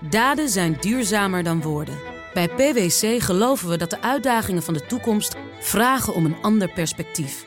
Daden 0.00 0.48
zijn 0.48 0.76
duurzamer 0.80 1.42
dan 1.42 1.62
woorden. 1.62 1.98
Bij 2.34 2.48
PwC 2.48 3.22
geloven 3.22 3.68
we 3.68 3.76
dat 3.76 3.90
de 3.90 4.02
uitdagingen 4.02 4.62
van 4.62 4.74
de 4.74 4.86
toekomst 4.86 5.36
vragen 5.60 6.14
om 6.14 6.24
een 6.24 6.42
ander 6.42 6.72
perspectief. 6.72 7.46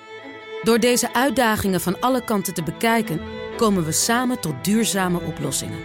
Door 0.64 0.80
deze 0.80 1.14
uitdagingen 1.14 1.82
van 1.82 2.00
alle 2.00 2.24
kanten 2.24 2.54
te 2.54 2.64
bekijken, 2.64 3.22
komen 3.58 3.86
we 3.86 3.92
samen 3.92 4.40
tot 4.40 4.64
duurzame 4.64 5.22
oplossingen. 5.22 5.80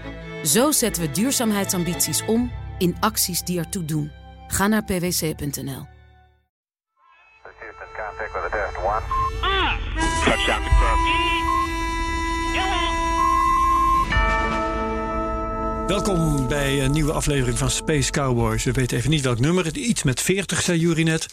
Zo 0.44 0.70
zetten 0.70 1.02
we 1.02 1.10
duurzaamheidsambities 1.10 2.24
om 2.24 2.52
in 2.78 2.96
acties 3.00 3.42
die 3.42 3.58
ertoe 3.58 3.84
doen. 3.84 4.12
Ga 4.48 4.66
naar 4.66 4.84
pwc.nl. 4.84 5.86
Houston, 7.42 7.88
contact 7.96 8.32
with 8.32 8.42
a 8.42 8.48
test 8.48 8.76
one. 8.76 9.02
Touchdown 10.24 11.35
Welkom 15.86 16.48
bij 16.48 16.84
een 16.84 16.90
nieuwe 16.90 17.12
aflevering 17.12 17.58
van 17.58 17.70
Space 17.70 18.10
Cowboys. 18.10 18.64
We 18.64 18.72
weten 18.72 18.96
even 18.96 19.10
niet 19.10 19.20
welk 19.20 19.38
nummer. 19.38 19.76
Iets 19.76 20.02
met 20.02 20.20
40, 20.20 20.62
zei 20.62 20.78
Jury 20.78 21.02
net. 21.02 21.26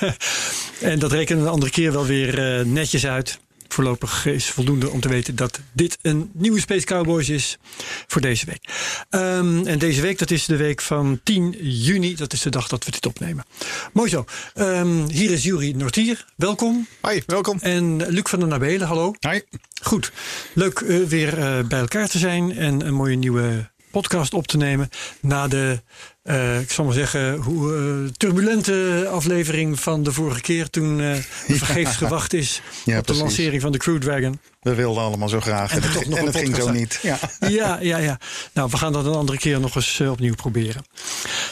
en 0.80 0.98
dat 0.98 1.12
rekenen 1.12 1.42
we 1.42 1.46
een 1.46 1.52
andere 1.52 1.72
keer 1.72 1.92
wel 1.92 2.06
weer 2.06 2.58
uh, 2.58 2.64
netjes 2.64 3.06
uit. 3.06 3.38
Voorlopig 3.72 4.26
is 4.26 4.50
voldoende 4.50 4.90
om 4.90 5.00
te 5.00 5.08
weten 5.08 5.36
dat 5.36 5.60
dit 5.72 5.98
een 6.02 6.30
nieuwe 6.32 6.60
Space 6.60 6.86
Cowboys 6.86 7.28
is 7.28 7.58
voor 8.06 8.20
deze 8.20 8.46
week. 8.46 8.64
Um, 9.10 9.66
en 9.66 9.78
deze 9.78 10.00
week, 10.00 10.18
dat 10.18 10.30
is 10.30 10.46
de 10.46 10.56
week 10.56 10.80
van 10.80 11.20
10 11.22 11.56
juni. 11.60 12.14
Dat 12.14 12.32
is 12.32 12.40
de 12.40 12.50
dag 12.50 12.68
dat 12.68 12.84
we 12.84 12.90
dit 12.90 13.06
opnemen. 13.06 13.44
Mooi 13.92 14.10
zo. 14.10 14.24
Um, 14.54 15.10
hier 15.10 15.30
is 15.30 15.42
Jury 15.42 15.72
Nortier. 15.76 16.26
Welkom. 16.36 16.86
Hoi, 17.00 17.22
welkom. 17.26 17.58
En 17.60 18.06
Luc 18.06 18.28
van 18.28 18.38
der 18.38 18.48
Nabelen, 18.48 18.86
hallo. 18.86 19.14
Hi. 19.20 19.40
Goed. 19.82 20.12
Leuk 20.54 20.80
uh, 20.80 21.06
weer 21.06 21.38
uh, 21.38 21.58
bij 21.68 21.80
elkaar 21.80 22.08
te 22.08 22.18
zijn 22.18 22.56
en 22.56 22.86
een 22.86 22.94
mooie 22.94 23.16
nieuwe 23.16 23.70
podcast 23.92 24.34
op 24.34 24.46
te 24.46 24.56
nemen. 24.56 24.88
Na 25.20 25.48
de, 25.48 25.80
uh, 26.24 26.60
ik 26.60 26.70
zal 26.70 26.84
maar 26.84 26.94
zeggen, 26.94 27.36
hoe 27.36 27.72
uh, 27.72 28.10
turbulente 28.16 29.08
aflevering 29.10 29.80
van 29.80 30.02
de 30.02 30.12
vorige 30.12 30.40
keer. 30.40 30.70
Toen 30.70 30.98
uh, 30.98 31.14
vergeefs 31.64 31.96
gewacht 31.96 32.32
is 32.32 32.62
ja, 32.84 32.98
op 32.98 33.04
precies. 33.04 33.22
de 33.22 33.28
lancering 33.28 33.62
van 33.62 33.72
de 33.72 33.78
Crew 33.78 34.00
Dragon. 34.00 34.40
We 34.60 34.74
wilden 34.74 35.02
allemaal 35.02 35.28
zo 35.28 35.40
graag. 35.40 35.72
En, 35.72 35.82
en, 35.82 35.90
het, 35.90 36.08
en 36.08 36.26
het 36.26 36.36
ging 36.36 36.56
zo 36.56 36.70
niet. 36.70 36.98
Ja. 37.02 37.18
ja, 37.48 37.78
ja, 37.80 37.98
ja. 37.98 38.18
Nou, 38.52 38.70
we 38.70 38.76
gaan 38.76 38.92
dat 38.92 39.06
een 39.06 39.14
andere 39.14 39.38
keer 39.38 39.60
nog 39.60 39.74
eens 39.74 40.00
opnieuw 40.00 40.34
proberen. 40.34 40.84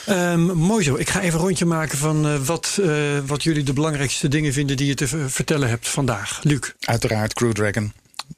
Um, 0.08 0.40
mooi 0.40 0.84
zo. 0.84 0.94
Ik 0.94 1.08
ga 1.08 1.20
even 1.20 1.38
een 1.38 1.44
rondje 1.44 1.64
maken 1.64 1.98
van 1.98 2.44
wat, 2.44 2.80
wat 3.26 3.42
jullie 3.42 3.62
de 3.62 3.72
belangrijkste 3.72 4.28
dingen 4.28 4.52
vinden 4.52 4.76
die 4.76 4.86
je 4.86 4.94
te 4.94 5.06
vertellen 5.28 5.68
hebt 5.68 5.88
vandaag. 5.88 6.40
Luc. 6.42 6.72
Uiteraard 6.80 7.32
Crew 7.32 7.52
Dragon. 7.52 7.92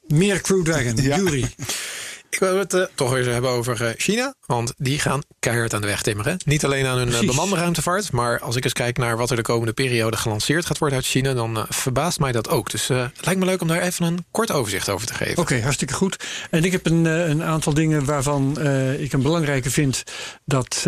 Meer 0.07 0.41
Crew 0.41 0.63
Dragon. 0.63 0.95
Ja. 0.95 1.17
Jury. 1.17 1.49
Ik 2.33 2.39
wil 2.39 2.57
het 2.57 2.73
uh, 2.73 2.83
toch 2.95 3.11
weer 3.11 3.31
hebben 3.31 3.49
over 3.49 3.81
uh, 3.81 3.89
China. 3.97 4.33
Want 4.45 4.73
die 4.77 4.99
gaan 4.99 5.21
keihard 5.39 5.73
aan 5.73 5.81
de 5.81 5.87
weg 5.87 6.01
timmeren. 6.01 6.37
Niet 6.45 6.65
alleen 6.65 6.85
aan 6.85 6.97
hun 6.97 7.07
uh, 7.07 7.19
bemande 7.19 7.55
ruimtevaart. 7.55 8.11
Maar 8.11 8.39
als 8.39 8.55
ik 8.55 8.63
eens 8.63 8.73
kijk 8.73 8.97
naar 8.97 9.17
wat 9.17 9.29
er 9.29 9.35
de 9.35 9.41
komende 9.41 9.73
periode 9.73 10.17
gelanceerd 10.17 10.65
gaat 10.65 10.77
worden 10.77 10.97
uit 10.97 11.07
China. 11.07 11.33
Dan 11.33 11.65
verbaast 11.69 12.19
mij 12.19 12.31
dat 12.31 12.49
ook. 12.49 12.71
Dus 12.71 12.87
het 12.87 13.25
lijkt 13.25 13.39
me 13.39 13.45
leuk 13.45 13.61
om 13.61 13.67
daar 13.67 13.81
even 13.81 14.05
een 14.05 14.25
kort 14.31 14.51
overzicht 14.51 14.89
over 14.89 15.07
te 15.07 15.13
geven. 15.13 15.31
Oké, 15.31 15.41
okay, 15.41 15.61
hartstikke 15.61 15.93
goed. 15.93 16.25
En 16.49 16.63
ik 16.63 16.71
heb 16.71 16.85
een, 16.85 17.05
een 17.05 17.43
aantal 17.43 17.73
dingen 17.73 18.05
waarvan 18.05 18.61
ik 18.97 19.13
een 19.13 19.21
belangrijke 19.21 19.69
vind. 19.69 20.03
Dat 20.45 20.87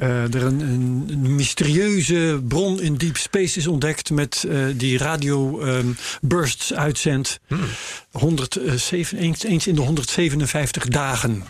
uh, 0.00 0.34
er 0.34 0.42
een, 0.42 0.60
een, 0.60 1.34
mysterieuze 1.34 2.40
bron 2.48 2.80
in 2.80 2.96
deep 2.96 3.16
space 3.16 3.58
is 3.58 3.66
ontdekt 3.66 4.10
met 4.10 4.44
uh, 4.46 4.66
die 4.76 4.98
radio 4.98 5.62
um, 5.62 5.96
bursts 6.20 6.74
uitzendt. 6.74 7.40
Hmm. 7.46 7.60
107, 8.10 9.18
eens, 9.18 9.42
eens 9.42 9.66
in 9.66 9.74
de 9.74 9.80
157 9.80 10.88
dagen. 10.88 11.44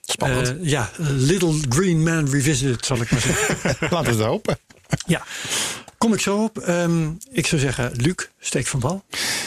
Spannend. 0.00 0.48
Uh, 0.48 0.68
ja, 0.70 0.90
Little 0.98 1.60
Green 1.68 2.02
Man 2.02 2.30
Revisited, 2.30 2.86
zal 2.86 3.00
ik 3.00 3.10
maar 3.10 3.20
zeggen. 3.20 3.76
Laten 3.90 4.12
we 4.12 4.18
het 4.18 4.26
hopen. 4.26 4.58
Ja. 5.06 5.24
Kom 5.98 6.12
ik 6.12 6.20
zo 6.20 6.42
op. 6.42 6.68
Um, 6.68 7.18
ik 7.32 7.46
zou 7.46 7.60
zeggen, 7.60 7.92
Luc, 7.96 8.14
steek 8.46 8.66
van 8.66 8.80
bal. 8.80 9.04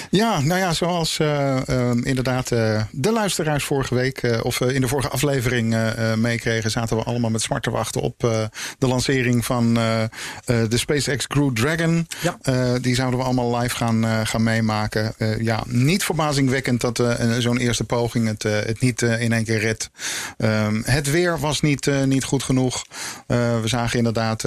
Ja, 0.10 0.40
nou 0.42 0.60
ja, 0.60 0.74
zoals 0.74 1.20
uh, 1.20 1.58
uh, 1.70 1.92
inderdaad 2.04 2.52
uh, 2.52 2.82
de 2.92 3.12
luisteraars 3.12 3.64
vorige 3.64 3.96
week... 3.96 4.40
of 4.44 4.62
in 4.62 4.82
de 4.82 4.88
vorige 4.88 5.10
aflevering 5.10 5.76
meekregen... 6.16 6.72
zaten 6.72 6.98
we 6.98 7.04
allemaal 7.04 7.30
met 7.30 7.42
smart 7.42 7.64
te 7.64 7.70
wachten 7.70 8.02
op 8.02 8.20
de 8.78 8.88
lancering 8.88 9.46
van 9.46 9.74
de 10.46 10.78
SpaceX 10.78 11.28
Crew 11.28 11.54
Dragon. 11.54 12.08
Ja. 12.22 12.38
die 12.80 12.96
zouden 12.96 13.20
we 13.20 13.26
allemaal 13.26 13.58
live 13.58 13.76
gaan, 13.76 14.28
gaan 14.28 14.44
meemaken. 14.44 15.14
ja, 15.40 15.64
niet 15.68 16.04
verbazingwekkend 16.04 16.82
dat 16.82 17.04
zo'n 17.38 17.58
eerste 17.58 17.84
poging 17.84 18.28
het, 18.28 18.44
het 18.44 18.80
niet 18.80 19.02
in 19.02 19.34
één 19.34 19.44
keer 19.44 19.60
redt. 19.60 19.90
Um, 20.38 20.84
het 20.86 21.12
weer 21.12 21.40
was 21.40 21.62
niet, 21.62 22.06
niet 22.06 22.24
goed 22.24 22.44
genoeg. 22.44 22.86
we 23.28 23.62
zagen 23.64 23.98
inderdaad 23.98 24.42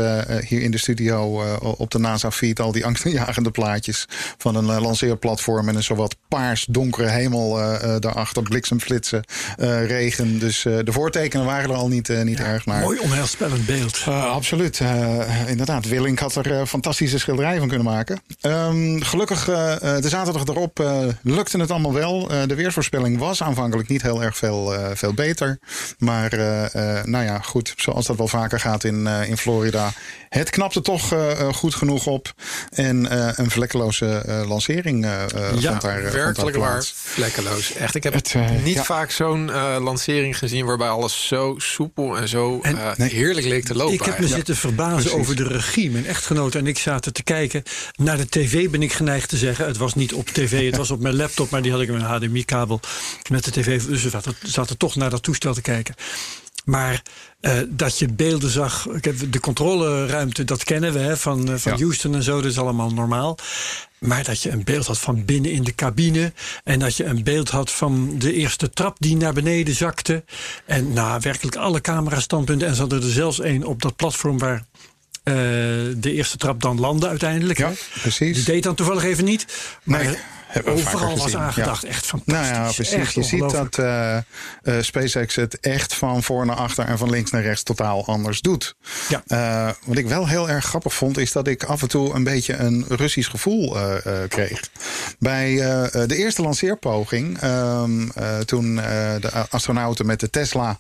hier 0.47 0.63
in 0.63 0.71
de 0.71 0.79
studio 0.79 1.43
op 1.59 1.91
de 1.91 1.99
NASA-feed 1.99 2.61
al 2.61 2.73
die 2.73 2.87
angstaanjagende 2.87 3.51
plaatjes 3.51 4.07
van 4.43 4.55
een 4.55 4.77
uh, 4.77 4.81
lanceerplatform 4.81 5.69
en 5.69 5.77
een 5.77 5.83
zowat 5.83 6.17
paars-donkere 6.29 7.09
hemel 7.09 7.59
uh, 7.61 7.97
daarachter, 7.99 8.43
bliksemflitsen, 8.43 9.25
regen. 9.87 10.39
Dus 10.39 10.63
de 10.63 10.93
voortekenen 10.93 11.47
waren 11.47 11.71
er 11.71 11.77
al 11.77 11.89
niet, 11.89 12.09
niet 12.25 12.39
ja, 12.39 12.45
erg 12.45 12.67
naar. 12.67 12.81
Mooi 12.81 12.99
onheilspellend 12.99 13.67
beeld. 13.67 14.03
absoluut. 14.07 14.81
inderdaad, 15.47 15.89
Willink 15.89 16.19
had 16.19 16.35
er 16.35 16.67
fantastische 16.67 17.19
schilderijen 17.19 17.59
van 17.59 17.69
kunnen 17.69 17.87
maken. 17.87 18.23
Um, 18.43 19.03
gelukkig, 19.03 19.45
de 19.45 20.09
zaterdag 20.09 20.47
erop 20.47 20.79
lukte 21.23 21.59
het 21.59 21.71
allemaal 21.71 21.93
wel. 21.93 22.29
de 22.47 22.55
weersvoorspelling 22.55 23.19
was 23.19 23.43
aanvankelijk 23.43 23.89
niet 23.89 24.03
heel 24.03 24.23
erg 24.23 24.37
veel, 24.37 24.75
veel 24.95 25.15
beter. 25.15 25.59
Maar 25.99 26.31
nou 27.05 27.25
ja, 27.25 27.39
goed, 27.39 27.75
zoals 27.77 28.07
dat 28.07 28.17
wel 28.17 28.29
vaker 28.29 28.61
gaat 28.61 28.85
in, 28.85 29.07
in 29.07 29.37
Florida. 29.37 29.93
Het 30.29 30.51
knapte 30.51 30.81
toch 30.81 31.15
goed 31.53 31.75
genoeg 31.75 32.07
op. 32.07 32.33
En 32.71 33.19
een 33.41 33.51
vlekkeloze 33.51 34.22
lancering 34.47 35.05
uh, 35.05 35.25
ja, 35.59 35.69
vond 35.71 35.81
daar 35.81 36.03
werkelijk 36.03 36.39
vond 36.39 36.55
waar 36.55 36.85
vlekkeloos. 36.95 37.75
Echt, 37.75 37.95
ik 37.95 38.03
heb 38.03 38.13
het, 38.13 38.35
niet 38.65 38.75
ja. 38.75 38.85
vaak 38.85 39.11
zo'n 39.11 39.51
lancering 39.81 40.39
gezien 40.39 40.67
waarbij 40.67 40.89
alles 40.89 41.27
zo 41.27 41.55
soepel 41.59 42.17
en 42.17 42.29
zo 42.29 42.61
en, 42.61 42.79
nee, 42.97 43.09
heerlijk 43.09 43.47
leek 43.47 43.65
te 43.65 43.75
lopen. 43.75 43.95
Ik 43.95 44.03
heb 44.03 44.19
me 44.19 44.29
ja. 44.29 44.35
zitten 44.35 44.57
verbazen 44.57 44.97
Precies. 44.97 45.13
over 45.13 45.37
de 45.37 45.49
regie. 45.49 45.91
Mijn 45.91 46.07
echtgenoot 46.07 46.55
en 46.55 46.67
ik 46.67 46.79
zaten 46.79 47.13
te 47.13 47.23
kijken 47.23 47.63
naar 47.97 48.17
de 48.17 48.29
tv. 48.29 48.71
Ben 48.71 48.83
ik 48.83 48.93
geneigd 48.93 49.29
te 49.29 49.37
zeggen. 49.37 49.67
Het 49.67 49.77
was 49.77 49.95
niet 49.95 50.13
op 50.13 50.29
tv, 50.29 50.67
het 50.67 50.77
was 50.77 50.91
op 50.91 51.01
mijn 51.01 51.17
laptop, 51.17 51.51
maar 51.51 51.63
die 51.63 51.73
had 51.73 51.81
ik 51.81 51.91
met 51.91 52.01
een 52.01 52.07
HDMI-kabel 52.07 52.81
met 53.31 53.45
de 53.45 53.51
tv. 53.51 53.83
Dus 53.83 54.03
we 54.03 54.09
zaten, 54.09 54.35
zaten 54.43 54.77
toch 54.77 54.97
naar 54.97 55.11
dat 55.11 55.23
toestel 55.23 55.55
te 55.55 55.61
kijken. 55.61 55.95
Maar 56.65 57.03
uh, 57.41 57.59
dat 57.69 57.99
je 57.99 58.09
beelden 58.09 58.51
zag. 58.51 58.87
De 59.31 59.41
controleruimte, 59.41 60.45
dat 60.45 60.65
kennen 60.65 60.93
we 60.93 60.99
hè, 60.99 61.17
van, 61.17 61.51
uh, 61.51 61.57
van 61.57 61.73
ja. 61.73 61.79
Houston 61.79 62.15
en 62.15 62.23
zo. 62.23 62.41
Dat 62.41 62.51
is 62.51 62.59
allemaal 62.59 62.91
normaal. 62.91 63.39
Maar 64.03 64.25
dat 64.25 64.43
je 64.43 64.51
een 64.51 64.65
beeld 64.65 64.87
had 64.87 64.99
van 64.99 65.25
binnen 65.25 65.51
in 65.51 65.63
de 65.63 65.75
cabine. 65.75 66.33
En 66.65 66.79
dat 66.79 66.97
je 66.97 67.05
een 67.05 67.23
beeld 67.23 67.49
had 67.49 67.71
van 67.71 68.19
de 68.19 68.33
eerste 68.33 68.71
trap 68.71 68.97
die 68.99 69.17
naar 69.17 69.33
beneden 69.33 69.75
zakte. 69.75 70.25
En 70.67 70.93
nou, 70.93 71.21
werkelijk 71.23 71.57
alle 71.57 71.81
camerastandpunten. 71.81 72.69
En 72.69 72.75
ze 72.75 72.81
hadden 72.81 73.03
er 73.03 73.11
zelfs 73.11 73.41
één 73.41 73.65
op 73.65 73.83
dat 73.83 73.97
platform 73.97 74.39
waar 74.39 74.57
uh, 75.25 75.35
de 75.97 76.13
eerste 76.13 76.37
trap 76.37 76.63
dan 76.63 76.81
landde 76.81 77.09
uiteindelijk. 77.09 77.59
Ja, 77.59 77.69
hè. 77.69 78.01
precies. 78.01 78.37
Die 78.37 78.45
deed 78.45 78.63
dan 78.63 78.75
toevallig 78.75 79.05
even 79.05 79.25
niet. 79.25 79.47
Maar 79.83 80.05
nee. 80.05 80.17
Overal 80.65 81.17
was 81.17 81.37
aangedacht. 81.37 81.83
Ja. 81.83 81.89
Echt 81.89 82.07
fantastisch. 82.07 82.51
Nou 82.51 82.65
ja, 82.65 82.73
precies. 82.73 82.93
Echt 82.93 83.15
je 83.15 83.23
ziet 83.23 83.51
dat 83.51 83.79
uh, 83.79 84.17
uh, 84.63 84.75
SpaceX 84.81 85.35
het 85.35 85.61
echt 85.61 85.95
van 85.95 86.23
voor 86.23 86.47
naar 86.47 86.57
achter 86.57 86.85
en 86.85 86.99
van 86.99 87.11
links 87.11 87.31
naar 87.31 87.43
rechts 87.43 87.63
totaal 87.63 88.07
anders 88.07 88.41
doet. 88.41 88.75
Ja. 89.09 89.23
Uh, 89.27 89.73
wat 89.85 89.97
ik 89.97 90.07
wel 90.07 90.29
heel 90.29 90.49
erg 90.49 90.65
grappig 90.65 90.95
vond, 90.95 91.19
is 91.19 91.33
dat 91.33 91.47
ik 91.47 91.65
af 91.65 91.83
en 91.83 91.89
toe 91.89 92.15
een 92.15 92.25
beetje 92.25 92.57
een 92.57 92.85
Russisch 92.89 93.31
gevoel 93.31 93.77
kreeg. 94.29 94.61
Bij 95.19 95.55
de 96.07 96.17
eerste 96.17 96.43
lanceerpoging, 96.43 97.39
ehm, 97.39 98.09
toen 98.45 98.75
de 98.75 99.31
astronauten 99.51 100.07
met 100.07 100.21
de 100.21 100.31
Tesla 100.31 100.79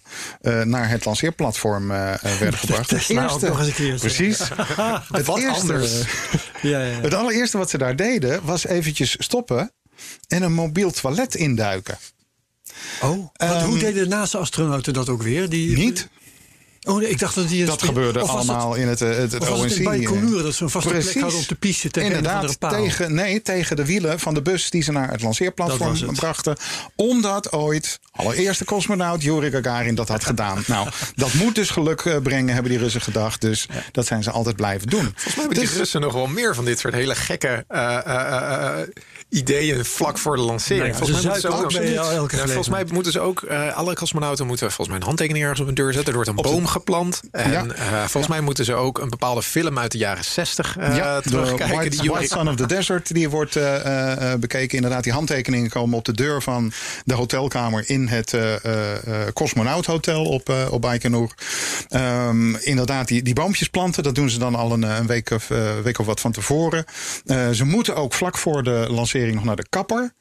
naar 0.64 0.88
het 0.88 1.04
lanceerplatform 1.04 1.88
werden 1.88 2.58
gebracht. 2.64 2.88
De 2.88 2.96
Tesla 2.96 3.22
eerste, 3.22 3.46
ook 3.46 3.52
nog 3.52 3.58
eens 3.58 3.68
een 3.68 3.74
keer. 3.74 3.98
Precies. 3.98 4.38
het 5.12 5.26
wat 5.26 5.38
eerste, 5.38 5.60
anders. 5.60 5.92
ja, 6.62 6.82
ja. 6.82 7.00
Het 7.00 7.14
allereerste 7.14 7.58
wat 7.58 7.70
ze 7.70 7.78
daar 7.78 7.96
deden, 7.96 8.40
was 8.44 8.66
eventjes 8.66 9.16
stoppen 9.18 9.61
en 10.28 10.42
een 10.42 10.52
mobiel 10.52 10.90
toilet 10.90 11.34
induiken. 11.34 11.98
Oh, 13.02 13.28
um, 13.36 13.48
hoe 13.48 13.78
deden 13.78 14.02
de 14.02 14.08
NASA-astronauten 14.08 14.92
dat 14.92 15.08
ook 15.08 15.22
weer? 15.22 15.48
Die, 15.48 15.76
niet. 15.76 16.08
Oh, 16.84 16.98
nee, 16.98 17.08
ik 17.08 17.18
dacht 17.18 17.34
dat 17.34 17.48
die 17.48 17.64
dat 17.64 17.82
gebeurde 17.82 18.20
allemaal 18.20 18.70
het, 18.70 18.80
in 18.80 18.88
het, 18.88 19.00
het, 19.00 19.32
het 19.32 19.48
was 19.48 19.60
ONC. 19.60 19.68
Het 19.68 19.78
in 19.78 19.84
Baikonur, 19.84 20.42
dat 20.42 20.54
ze 20.54 20.62
een 20.62 20.70
vaste 20.70 20.88
Precies. 20.88 21.10
plek 21.10 21.22
hadden 21.22 21.40
op 21.40 21.48
de 21.48 21.54
piste 21.54 21.90
tegen 21.90 22.08
Inderdaad, 22.08 22.48
een 22.48 22.58
paal. 22.58 22.70
Tegen, 22.70 23.14
nee, 23.14 23.42
tegen 23.42 23.76
de 23.76 23.84
wielen 23.84 24.20
van 24.20 24.34
de 24.34 24.42
bus 24.42 24.70
die 24.70 24.82
ze 24.82 24.92
naar 24.92 25.10
het 25.10 25.22
lanceerplatform 25.22 25.94
het. 25.94 26.12
brachten. 26.12 26.56
Omdat 26.96 27.52
ooit 27.52 28.00
allereerste 28.10 28.64
cosmonaut 28.64 29.22
Yuri 29.22 29.50
Gagarin 29.50 29.94
dat 29.94 30.08
had 30.08 30.24
gedaan. 30.24 30.64
nou, 30.66 30.88
dat 31.14 31.32
moet 31.34 31.54
dus 31.54 31.70
geluk 31.70 32.20
brengen, 32.22 32.54
hebben 32.54 32.72
die 32.72 32.80
Russen 32.80 33.00
gedacht. 33.00 33.40
Dus 33.40 33.66
ja. 33.72 33.82
dat 33.92 34.06
zijn 34.06 34.22
ze 34.22 34.30
altijd 34.30 34.56
blijven 34.56 34.88
doen. 34.88 35.12
Volgens 35.14 35.34
mij 35.34 35.44
hebben 35.44 35.60
dus, 35.60 35.70
die 35.70 35.78
Russen 35.78 36.00
nog 36.00 36.12
wel 36.12 36.26
meer 36.26 36.54
van 36.54 36.64
dit 36.64 36.78
soort 36.78 36.94
hele 36.94 37.14
gekke... 37.14 37.64
Uh, 37.70 37.98
uh, 38.06 38.78
ideeën 39.32 39.84
vlak 39.84 40.18
voor 40.18 40.36
de 40.36 40.42
lancering. 40.42 40.96
Volgens, 40.96 41.20
ze 41.20 41.26
mij 41.28 41.34
moeten 41.40 41.72
ze 41.72 41.78
zuipen 41.94 42.20
ook, 42.20 42.30
volgens 42.30 42.68
mij 42.68 42.84
moeten 42.92 43.12
ze 43.12 43.20
ook, 43.20 43.42
eh, 43.42 43.76
alle 43.76 43.94
cosmonauten 43.94 44.46
moeten 44.46 44.66
volgens 44.66 44.88
mij 44.88 44.96
een 44.96 45.02
handtekening 45.02 45.42
ergens 45.44 45.60
op 45.60 45.66
hun 45.66 45.74
deur 45.74 45.92
zetten. 45.92 46.08
Er 46.08 46.14
wordt 46.24 46.28
een 46.28 46.52
boom 46.52 46.66
geplant. 46.66 47.20
En 47.30 47.50
Ja. 47.50 47.64
eh, 47.66 47.98
volgens 47.98 48.26
mij 48.26 48.40
moeten 48.40 48.64
ze 48.64 48.74
ook 48.74 48.98
een 48.98 49.08
bepaalde 49.10 49.42
film 49.42 49.78
uit 49.78 49.92
de 49.92 49.98
jaren 49.98 50.24
60 50.24 50.76
eh 50.78 50.96
ja, 50.96 51.20
de 51.20 51.28
terugkijken. 51.30 51.76
White, 51.76 51.96
die 52.00 52.10
White 52.10 52.26
Son 52.34 52.48
of 52.48 52.54
the 52.56 52.66
Desert, 52.66 53.14
die 53.14 53.28
wordt 53.30 53.56
eh, 53.56 53.74
eh, 53.76 54.32
eh, 54.32 54.38
bekeken. 54.38 54.76
Inderdaad, 54.76 55.04
die 55.04 55.12
handtekeningen 55.12 55.70
komen 55.70 55.98
op 55.98 56.04
de 56.04 56.12
deur 56.14 56.42
van 56.42 56.72
de 57.04 57.14
hotelkamer 57.14 57.84
in 57.86 58.08
het 58.08 58.34
eh 58.34 58.64
eh, 58.64 58.92
eh, 59.26 59.32
Cosmonaut 59.32 59.86
Hotel 59.86 60.24
op, 60.24 60.52
op 60.70 60.80
Baikonur. 60.80 61.30
Ehm, 61.88 62.54
inderdaad, 62.54 63.08
die, 63.08 63.22
die 63.22 63.34
boompjes 63.34 63.68
planten, 63.68 64.02
dat 64.02 64.14
doen 64.14 64.30
ze 64.30 64.38
dan 64.38 64.54
al 64.54 64.72
een, 64.72 64.82
een 64.82 65.06
week, 65.06 65.30
of, 65.30 65.48
week 65.82 65.98
of 65.98 66.06
wat 66.06 66.20
van 66.20 66.32
tevoren. 66.32 66.84
Eh, 67.26 67.48
ze 67.50 67.64
moeten 67.64 67.96
ook 67.96 68.12
vlak 68.14 68.38
voor 68.38 68.62
de 68.62 68.86
lancering 68.88 69.20
nog 69.30 69.44
naar 69.44 69.56
de 69.56 69.66
kapper. 69.68 70.12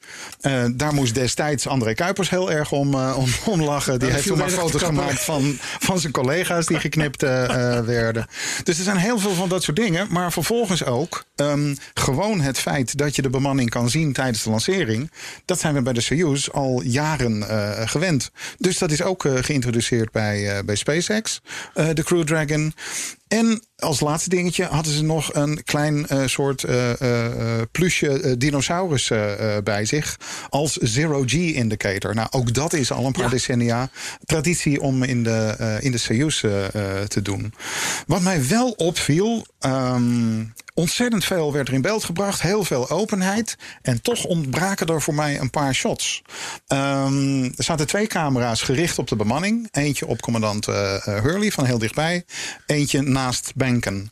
Eh, 0.42 0.64
daar 0.74 0.94
moest 0.94 1.16
destijds 1.16 1.68
André 1.68 1.94
Kuipers 1.94 2.30
heel 2.30 2.52
erg 2.52 2.72
om, 2.72 2.94
eh, 2.94 3.18
om, 3.18 3.30
om 3.46 3.64
lachen. 3.64 4.00
Die 4.00 4.08
Ja, 4.08 4.14
heeft 4.14 4.28
toen 4.28 4.38
maar 4.38 4.50
foto's 4.50 4.82
gemaakt 4.82 5.24
van, 5.24 5.58
van 5.80 6.00
zijn 6.00 6.14
collega's 6.14 6.66
die 6.66 6.80
geknipt 6.80 7.24
eh, 7.24 7.80
werden. 7.80 8.28
Dus 8.64 8.78
er 8.78 8.84
zijn 8.84 8.98
heel 8.98 9.20
veel 9.20 9.34
van 9.34 9.50
dat 9.50 9.64
soort 9.64 9.78
dingen. 9.78 10.08
Maar 10.10 10.32
vervolgens 10.32 10.86
ook 10.86 11.24
ehm, 11.36 11.76
gewoon 11.94 12.42
het 12.42 12.60
feit 12.60 12.98
dat 12.98 13.16
je 13.16 13.22
de 13.22 13.30
bemanning 13.30 13.70
kan 13.70 13.90
zien 13.90 14.14
tijdens 14.14 14.44
de 14.44 14.50
lancering. 14.50 15.12
Dat 15.46 15.60
zijn 15.60 15.74
we 15.74 15.82
bij 15.82 15.94
de 15.94 16.02
Soyuz 16.02 16.50
al 16.50 16.82
jaren 16.82 17.44
gewend. 17.90 18.32
Dus 18.58 18.78
dat 18.78 18.92
is 18.92 19.02
ook 19.02 19.26
geïntroduceerd 19.36 20.12
bij, 20.12 20.66
bij 20.66 20.76
SpaceX, 20.76 21.42
de 21.74 22.04
Crew 22.04 22.24
Dragon. 22.24 22.74
En 23.32 23.62
als 23.76 24.00
laatste 24.00 24.30
dingetje 24.30 24.64
hadden 24.64 24.94
ze 24.94 25.04
nog 25.04 25.34
een 25.34 25.64
klein 25.64 26.08
eh, 26.08 26.26
soort 26.26 26.64
eh 26.64 26.92
eh, 27.02 27.62
plusje 27.72 28.38
dinosaurus 28.38 29.12
bij 29.64 29.86
zich. 29.86 30.18
Als 30.50 30.74
Zero 30.74 31.24
G 31.26 31.34
indicator. 31.34 32.16
Nou, 32.16 32.28
ook 32.32 32.54
dat 32.54 32.74
is 32.74 32.92
al 32.92 33.06
een 33.06 33.12
paar 33.12 33.30
decennia 33.30 33.90
traditie 34.26 34.82
om 34.82 35.04
in 35.04 35.24
de, 35.24 35.78
in 35.80 35.92
de 35.92 35.98
Soyuz 35.98 36.40
te 37.08 37.22
doen. 37.22 37.54
Wat 38.08 38.22
mij 38.22 38.48
wel 38.48 38.72
opviel. 38.72 39.46
ehm, 39.60 40.44
ontzettend 40.74 41.26
veel 41.26 41.54
werd 41.54 41.68
er 41.68 41.74
in 41.74 41.82
beeld 41.82 42.04
gebracht. 42.04 42.42
Heel 42.42 42.64
veel 42.64 42.90
openheid. 42.90 43.58
En 43.82 44.02
toch 44.02 44.26
ontbraken 44.26 44.88
er 44.88 45.02
voor 45.02 45.14
mij 45.14 45.40
een 45.40 45.50
paar 45.50 45.74
shots. 45.74 46.22
Ehm, 46.68 47.44
er 47.44 47.64
zaten 47.64 47.88
twee 47.88 48.08
camera's 48.08 48.62
gericht 48.62 49.00
op 49.00 49.08
de 49.08 49.16
bemanning. 49.16 49.68
Eentje 49.72 50.08
op 50.08 50.22
commandant 50.22 50.68
eh, 50.68 50.96
eh, 50.96 51.24
Hurley 51.24 51.52
van 51.52 51.66
heel 51.66 51.78
dichtbij. 51.78 52.26
Eentje 52.66 53.02
naast 53.02 53.52
Banken. 53.56 54.12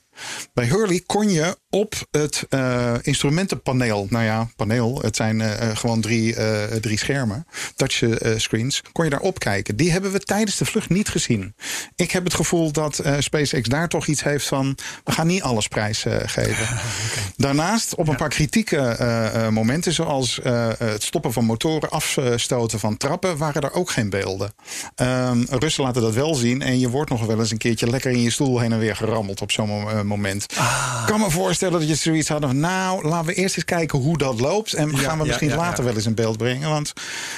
Bij 0.54 0.66
Hurley 0.66 1.04
kon 1.06 1.30
je 1.30 1.58
op 1.70 1.94
het 2.12 2.46
eh, 2.50 2.94
instrumentenpaneel, 3.02 4.08
nou 4.10 4.26
ja, 4.26 4.48
paneel, 4.56 5.00
het 5.02 5.16
zijn 5.16 5.42
eh, 5.42 5.70
eh, 5.70 5.78
gewoon 5.78 6.02
drie, 6.02 6.36
drie 6.80 6.98
schermen, 6.98 7.46
touch 7.76 8.02
eh, 8.02 8.38
screens, 8.38 8.82
kon 8.92 9.04
je 9.04 9.10
daarop 9.10 9.40
kijken. 9.40 9.76
Die 9.76 9.92
hebben 9.92 10.12
we 10.12 10.20
tijdens 10.20 10.58
de 10.58 10.66
vlucht 10.66 10.90
niet 10.90 11.10
gezien. 11.10 11.56
Ik 11.96 12.12
heb 12.12 12.24
het 12.24 12.34
gevoel 12.34 12.72
dat 12.72 13.04
SpaceX 13.20 13.68
daar 13.70 13.90
toch 13.90 14.08
iets 14.08 14.24
heeft 14.24 14.48
van, 14.48 14.78
we 15.04 15.12
gaan 15.12 15.28
niet 15.28 15.42
alles 15.42 15.68
prijsgeven. 15.68 16.68
Daarnaast, 17.36 17.96
op 17.96 18.08
een 18.08 18.16
paar 18.16 18.30
kritieke 18.30 19.48
momenten, 19.52 19.94
zoals 19.94 20.40
het 20.78 21.04
stoppen 21.04 21.34
van 21.34 21.46
motoren, 21.46 21.90
afstoten 21.90 22.80
van 22.80 22.98
trappen, 22.98 23.38
waren 23.38 23.62
er 23.62 23.74
ook 23.74 23.90
geen 23.90 24.10
beelden. 24.10 24.54
Ehm 24.96 25.44
Russen 25.50 25.84
laten 25.84 26.02
dat 26.02 26.14
wel 26.14 26.36
zien 26.36 26.62
en 26.62 26.80
je 26.80 26.90
wordt 26.90 27.10
nog 27.10 27.26
wel 27.26 27.40
eens 27.40 27.52
een 27.52 27.58
keertje 27.58 27.90
lekker 27.90 28.12
in 28.12 28.22
je 28.22 28.30
stoel 28.30 28.60
heen 28.60 28.72
en 28.72 28.80
weer 28.80 28.96
gerammeld 28.96 29.42
op 29.42 29.52
zo'n 29.52 29.68
mo- 29.68 29.90
eh, 29.90 30.02
moment. 30.10 30.44
Ik 30.52 31.06
kan 31.06 31.20
me 31.20 31.30
voorstellen 31.30 31.80
dat 31.80 31.90
je 31.90 31.96
zoiets 31.96 32.28
had 32.30 32.42
van, 32.46 32.60
nou, 32.60 33.08
laten 33.08 33.26
we 33.28 33.34
eerst 33.34 33.56
eens 33.56 33.66
kijken 33.66 34.00
hoe 34.00 34.18
dat 34.18 34.40
loopt 34.40 34.74
en 34.74 34.98
gaan 34.98 35.18
we 35.18 35.24
ja, 35.24 35.24
misschien 35.24 35.48
ja, 35.50 35.54
ja. 35.56 35.60
later 35.62 35.84
wel 35.84 35.96
eens 35.96 36.06
in 36.06 36.14
beeld 36.16 36.38
brengen. 36.38 36.70
Want 36.70 36.94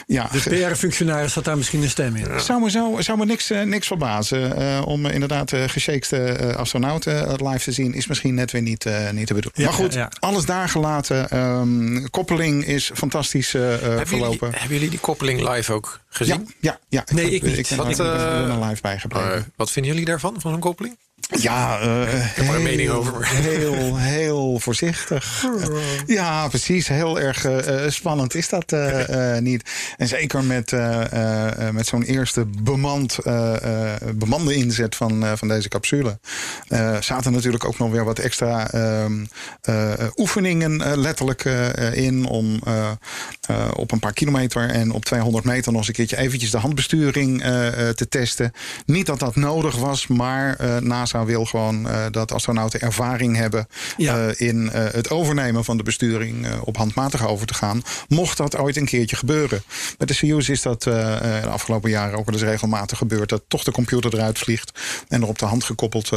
ja, 0.07 0.27
De 0.31 0.39
PR-functionaris 0.69 1.33
had 1.33 1.43
daar 1.43 1.57
misschien 1.57 1.81
een 1.83 1.89
stem 1.89 2.15
in. 2.15 2.39
zou 2.39 2.61
me, 2.61 2.69
zo, 2.69 2.95
zou 2.99 3.17
me 3.17 3.25
niks, 3.25 3.49
eh, 3.49 3.61
niks 3.61 3.87
verbazen. 3.87 4.55
eh, 4.57 4.81
om 4.87 5.05
eh, 5.05 5.13
inderdaad 5.13 5.51
eh, 5.53 6.55
astronauten 6.55 7.47
live 7.47 7.63
te 7.63 7.71
zien, 7.71 7.93
is 7.93 8.07
misschien 8.07 8.33
net 8.33 8.51
weer 8.51 8.61
niet, 8.61 8.85
eh, 8.85 9.09
niet 9.11 9.27
te 9.27 9.33
bedoelen. 9.33 9.61
Ja, 9.61 9.65
maar 9.65 9.73
goed, 9.73 9.93
ja, 9.93 9.99
ja. 9.99 10.09
alles 10.19 10.45
daar 10.45 10.69
gelaten. 10.69 11.29
Ehm, 11.29 12.05
koppeling 12.09 12.65
is 12.65 12.91
fantastisch 12.93 13.51
hebben, 13.51 13.89
jullie, 13.89 14.05
verlopen. 14.05 14.49
hebben 14.51 14.69
jullie 14.69 14.89
die 14.89 14.99
koppeling 14.99 15.49
live 15.49 15.73
ook 15.73 15.99
Ja, 16.03 16.07
gezien? 16.09 16.53
ja, 16.59 16.79
ja. 16.89 17.03
Nee, 17.13 17.23
heb- 17.23 17.33
ik 17.33 17.41
niet. 17.41 17.57
Ik 17.57 17.67
ben, 17.69 17.77
Wat, 17.77 17.89
ik 17.89 17.97
er 17.97 18.59
live. 18.69 18.87
Eh, 19.09 19.41
wat 19.55 19.71
vinden 19.71 19.91
jullie 19.91 20.07
daarvan, 20.07 20.35
van 20.41 20.51
zo'n 20.51 20.59
koppeling? 20.59 20.97
Ja, 21.39 21.79
eh 21.79 21.87
heb 22.07 22.47
er 22.47 22.55
een 22.55 22.63
mening 22.63 22.89
over, 22.89 23.27
Heel, 23.41 23.97
heel 23.97 24.59
voorzichtig. 24.59 25.45
Ja, 26.05 26.47
precies. 26.47 26.87
Heel 26.87 27.19
erg 27.19 27.45
eh, 27.45 27.85
eh, 27.85 27.91
spannend 27.91 28.35
is 28.35 28.49
dat 28.49 28.71
eh, 28.71 29.35
eh, 29.35 29.41
niet. 29.41 29.63
En 29.97 30.07
zeker 30.07 30.43
met, 30.43 30.73
eh, 30.73 31.11
eh, 31.11 31.67
eh, 31.67 31.73
met 31.73 31.87
zo'n 31.87 32.03
eerste 32.03 32.45
bemand, 32.63 33.17
eh, 33.17 33.93
eh, 33.93 34.01
bemande 34.15 34.55
inzet 34.55 34.95
van, 34.95 35.23
eh, 35.25 35.31
van 35.35 35.47
deze 35.47 35.69
capsule. 35.69 36.19
eh, 36.67 36.97
zaten 37.01 37.31
natuurlijk 37.31 37.65
ook 37.65 37.77
nog 37.77 37.91
weer 37.91 38.05
wat 38.05 38.19
extra 38.19 38.71
ehm, 38.71 39.25
eh, 39.61 39.89
oefeningen 40.15 40.81
eh, 40.81 40.97
letterlijk 40.97 41.45
eh, 41.45 41.93
in. 41.93 42.25
Om 42.25 42.59
eh, 42.65 42.89
eh, 43.47 43.55
op 43.75 43.91
een 43.91 43.99
paar 43.99 44.13
kilometer 44.13 44.69
en 44.69 44.91
op 44.91 45.05
200 45.05 45.45
meter 45.45 45.71
nog 45.71 45.79
eens 45.79 45.87
een 45.87 45.93
keertje 45.93 46.17
eventjes 46.17 46.51
de 46.51 46.57
handbesturing 46.57 47.41
eh, 47.43 47.67
eh, 47.89 47.95
te 47.95 48.07
testen. 48.07 48.51
Niet 48.85 49.05
dat 49.05 49.19
dat 49.19 49.35
nodig 49.35 49.75
was, 49.77 50.07
maar 50.07 50.55
eh, 50.55 50.77
NASA 51.21 51.33
wil 51.33 51.45
gewoon 51.45 51.89
eh, 51.89 52.05
dat 52.11 52.31
astronauten 52.31 52.81
ervaring 52.81 53.35
hebben 53.35 53.67
Ja. 53.97 54.27
eh, 54.27 54.47
in 54.47 54.71
eh, 54.71 54.83
het 54.91 55.09
overnemen 55.09 55.63
van 55.63 55.77
de 55.77 55.83
besturing 55.83 56.47
op 56.63 56.77
handmatig 56.77 57.27
over 57.27 57.47
te 57.47 57.53
gaan. 57.53 57.83
Mocht 58.07 58.37
dat 58.37 58.57
ooit 58.57 58.77
een 58.77 58.85
keertje 58.85 59.15
gebeuren. 59.15 59.63
Met 59.97 60.07
de 60.07 60.13
Soyuz 60.13 60.49
is 60.49 60.61
dat 60.61 60.83
de 60.83 61.41
afgelopen 61.49 61.89
jaren 61.89 62.17
ook 62.17 62.25
wel 62.25 62.33
eens 62.33 62.43
regelmatig 62.43 62.97
gebeurd. 62.97 63.29
Dat 63.29 63.41
toch 63.47 63.63
de 63.63 63.71
computer 63.71 64.13
eruit 64.13 64.39
vliegt 64.39 64.79
en 65.07 65.21
er 65.21 65.27
op 65.27 65.39
de 65.39 65.45
hand 65.45 65.63
gekoppeld 65.63 66.11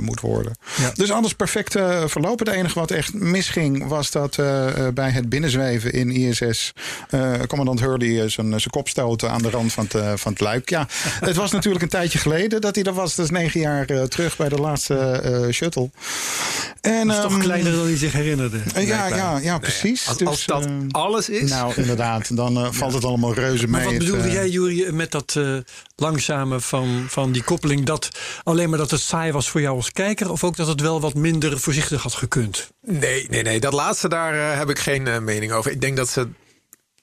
moet 0.00 0.20
worden. 0.20 0.56
Ja. 0.76 0.90
Dus 0.94 1.10
alles 1.10 1.34
perfect 1.34 1.72
verlopen. 2.06 2.46
Het 2.46 2.56
enige 2.56 2.78
wat 2.78 2.90
echt 2.90 3.14
misging 3.14 3.86
was 3.86 4.10
dat 4.10 4.36
bij 4.94 5.10
het 5.10 5.28
binnenzweven 5.28 5.92
in 5.92 6.10
ISS 6.10 6.72
commandant 7.46 7.80
Hurley 7.80 8.28
zijn, 8.28 8.48
zijn 8.48 8.70
kop 8.70 8.88
stootte 8.88 9.28
aan 9.28 9.42
de 9.42 9.50
rand 9.50 9.72
van 9.72 9.86
het, 9.88 10.20
van 10.20 10.32
het 10.32 10.40
luik. 10.40 10.70
Ja, 10.70 10.86
het 11.20 11.36
was 11.36 11.52
natuurlijk 11.52 11.82
een 11.82 11.88
tijdje 11.88 12.18
geleden 12.18 12.60
dat 12.60 12.74
hij 12.74 12.84
er 12.84 12.92
was. 12.92 13.14
Dat 13.14 13.24
is 13.24 13.30
negen 13.30 13.60
jaar 13.60 13.86
terug 14.08 14.36
bij 14.48 14.56
de 14.56 14.62
laatste 14.62 14.94
eh, 14.96 15.48
shuttle. 15.52 15.90
En, 16.80 17.06
Dat 17.06 17.16
is 17.16 17.22
toch 17.22 17.32
ehm, 17.32 17.40
kleiner 17.40 17.72
dan 17.72 17.84
hij 17.84 17.96
zich 17.96 18.12
herinnerde. 18.12 18.58
eh, 18.74 18.86
ja, 18.86 19.06
blijkbaar. 19.06 19.18
ja, 19.18 19.38
ja, 19.38 19.58
precies. 19.58 20.08
Als, 20.08 20.16
Dus, 20.18 20.26
als 20.28 20.46
dat 20.46 20.64
eh, 20.66 20.72
alles 20.90 21.28
is. 21.28 21.50
nou, 21.50 21.72
inderdaad. 21.76 22.36
Dan 22.36 22.56
eh, 22.56 22.68
valt 22.70 22.92
het 22.92 23.04
allemaal 23.04 23.34
reuze 23.34 23.62
mee. 23.62 23.70
Maar 23.70 23.82
wat 23.84 23.92
Het, 23.92 24.02
bedoelde 24.02 24.28
eh, 24.28 24.32
jij, 24.32 24.48
Jury, 24.48 24.94
met 24.94 25.10
dat 25.10 25.34
eh, 25.36 25.56
langzame 25.96 26.60
van, 26.60 27.04
van 27.08 27.32
die 27.32 27.42
koppeling? 27.42 27.84
Dat 27.84 28.08
alleen 28.42 28.68
maar 28.68 28.78
dat 28.78 28.90
het 28.90 29.00
saai 29.00 29.32
was 29.32 29.48
voor 29.48 29.60
jou 29.60 29.76
als 29.76 29.92
kijker? 29.92 30.30
Of 30.30 30.44
ook 30.44 30.56
dat 30.56 30.66
het 30.66 30.80
wel 30.80 31.00
wat 31.00 31.14
minder 31.14 31.60
voorzichtig 31.60 32.02
had 32.02 32.14
gekund? 32.14 32.70
Nee, 32.86 33.26
nee, 33.30 33.42
nee. 33.42 33.60
Dat 33.60 33.72
laatste 33.72 34.08
daar 34.08 34.56
heb 34.58 34.70
ik 34.70 34.78
geen 34.78 35.24
mening 35.24 35.52
over. 35.52 35.70
Ik 35.70 35.80
denk 35.80 35.96
dat 35.96 36.08
ze 36.08 36.28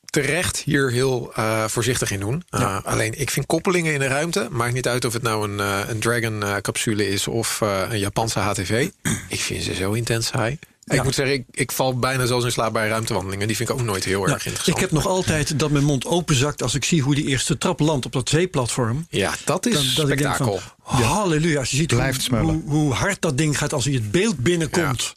terecht 0.09 0.57
hier 0.57 0.91
heel 0.91 1.31
eh, 1.35 1.65
voorzichtig 1.67 2.11
in 2.11 2.19
doen. 2.19 2.43
Uh, 2.51 2.77
Alleen, 2.83 3.19
ik 3.19 3.29
vind 3.29 3.45
koppelingen 3.45 3.93
in 3.93 3.99
de 3.99 4.07
ruimte... 4.07 4.47
maakt 4.51 4.73
niet 4.73 4.87
uit 4.87 5.05
of 5.05 5.13
het 5.13 5.21
nou 5.21 5.49
een, 5.49 5.59
eh, 5.59 5.79
een 5.89 5.99
Dragon-capsule 5.99 7.09
is... 7.09 7.27
of 7.27 7.61
eh, 7.61 7.81
een 7.89 7.99
Japanse 7.99 8.39
HTV. 8.39 8.89
ik 9.27 9.39
vind 9.39 9.63
ze 9.63 9.75
zo 9.75 9.91
intens 9.91 10.27
saai. 10.27 10.59
Ik 10.85 11.03
moet 11.03 11.15
zeggen, 11.15 11.35
ik, 11.35 11.43
ik 11.51 11.71
val 11.71 11.99
bijna 11.99 12.25
zelfs 12.25 12.45
in 12.45 12.51
slaap 12.51 12.73
bij 12.73 12.87
ruimtewandelingen. 12.87 13.47
Die 13.47 13.55
vind 13.55 13.69
ik 13.69 13.75
ook 13.75 13.81
nooit 13.81 14.03
heel 14.03 14.21
erg 14.21 14.29
Nou, 14.29 14.41
interessant. 14.43 14.75
ik 14.77 14.81
heb 14.81 14.91
nog 14.91 15.07
altijd 15.07 15.59
dat 15.59 15.71
mijn 15.71 15.83
mond 15.83 16.05
openzakt 16.05 16.61
als 16.61 16.75
ik 16.75 16.83
zie 16.85 17.01
hoe 17.01 17.15
die 17.15 17.25
eerste 17.27 17.57
trap 17.57 17.79
landt 17.79 18.05
op 18.05 18.11
dat 18.11 18.29
zeeplatform. 18.29 19.05
Ja, 19.09 19.33
dat 19.45 19.65
is 19.65 19.73
Dan- 19.73 19.83
dat 19.83 20.09
ik 20.09 20.17
denk 20.17 20.33
spektakel. 20.35 20.61
van, 20.83 21.01
halleluja, 21.01 21.59
als 21.59 21.69
je 21.71 21.75
ziet 21.77 21.91
hoe, 21.91 22.61
hoe 22.65 22.93
hard 22.93 23.21
dat 23.21 23.37
ding 23.37 23.57
gaat 23.57 23.73
als 23.73 23.85
hij 23.85 23.93
het 23.93 24.11
beeld 24.11 24.37
binnenkomt. 24.37 25.13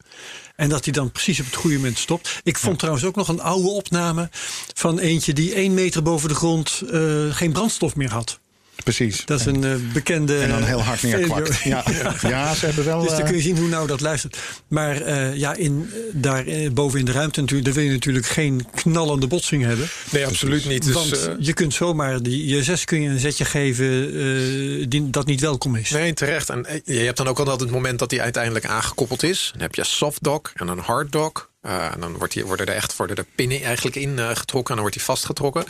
En 0.63 0.69
dat 0.69 0.85
hij 0.85 0.93
dan 0.93 1.11
precies 1.11 1.41
op 1.41 1.47
het 1.47 1.55
goede 1.55 1.77
moment 1.77 1.99
stopt. 1.99 2.41
Ik 2.43 2.59
vond 2.59 2.79
trouwens 2.79 3.05
ook 3.05 3.15
nog 3.15 3.29
een 3.29 3.41
oude 3.41 3.69
opname 3.69 4.29
van 4.75 4.99
eentje 4.99 5.33
die 5.33 5.55
één 5.55 5.75
meter 5.75 6.03
boven 6.03 6.29
de 6.29 6.35
grond 6.35 6.83
eh, 6.91 7.01
geen 7.31 7.53
brandstof 7.53 7.97
meer 7.97 8.11
had. 8.11 8.41
Precies. 8.83 9.25
Dat 9.25 9.41
is 9.41 9.47
een 9.47 9.65
eh, 9.65 9.75
bekende. 9.93 10.39
En 10.39 10.49
dan 10.49 10.63
heel 10.63 10.83
hard 10.83 11.03
neerkwakt. 11.03 11.61
Ja. 11.63 11.85
ja, 12.23 12.55
ze 12.55 12.67
hebben 12.67 12.85
wel... 12.85 13.01
Dus 13.01 13.11
dan 13.11 13.21
eh, 13.21 13.27
kun 13.27 13.37
je 13.37 13.43
zien 13.43 13.59
hoe 13.59 13.69
nou 13.69 13.87
dat 13.87 14.01
luistert. 14.01 14.39
Maar 14.69 15.01
eh, 15.01 15.37
ja, 15.37 15.55
in, 15.55 15.91
daar 16.13 16.45
boven 16.73 16.99
in 16.99 17.05
de 17.05 17.13
ruimte 17.13 17.41
natuurlijk, 17.41 17.69
daar 17.69 17.77
wil 17.77 17.85
je 17.85 17.91
natuurlijk 17.91 18.27
geen 18.27 18.67
knallende 18.75 19.27
botsing 19.27 19.65
hebben. 19.65 19.89
Nee, 20.11 20.27
absoluut 20.27 20.69
niet. 20.69 20.85
Dus, 20.85 20.95
Want 20.95 21.29
je 21.39 21.53
kunt 21.53 21.75
zomaar 21.75 22.23
die 22.23 22.57
ISS 22.57 22.85
kun 22.85 23.03
je 23.03 23.09
een 23.09 23.19
zetje 23.19 23.45
geven 23.45 23.87
eh, 23.87 24.87
die, 24.89 25.11
dat 25.11 25.27
niet 25.27 25.41
welkom 25.41 25.77
is. 25.77 25.91
Nee, 25.91 26.13
terecht. 26.13 26.51
En 26.51 26.67
je 26.85 26.99
hebt 26.99 27.17
dan 27.17 27.29
ook 27.29 27.39
altijd 27.39 27.61
het 27.61 27.71
moment 27.71 27.99
dat 27.99 28.11
hij 28.11 28.21
uiteindelijk 28.21 28.67
aangekoppeld 28.67 29.23
is. 29.23 29.51
Dan 29.53 29.63
heb 29.63 29.75
je 29.75 29.85
soft 29.85 30.23
dock 30.23 30.53
en 30.55 30.69
een 30.69 30.79
hard 30.79 31.13
dock. 31.13 31.52
Eh, 31.63 31.93
en 31.95 32.01
dan 32.01 32.17
wordt 32.19 32.33
die, 32.33 32.45
worden 32.47 32.67
er 32.67 32.75
echt 32.75 32.97
worden 32.97 33.17
de 33.17 33.27
pinnen 33.35 33.63
eigenlijk 33.63 33.97
in 33.97 34.19
eh, 34.19 34.29
getrokken. 34.29 34.71
En 34.71 34.75
dan 34.75 34.81
wordt 34.81 34.95
hij 34.95 35.05
vastgetrokken. 35.05 35.65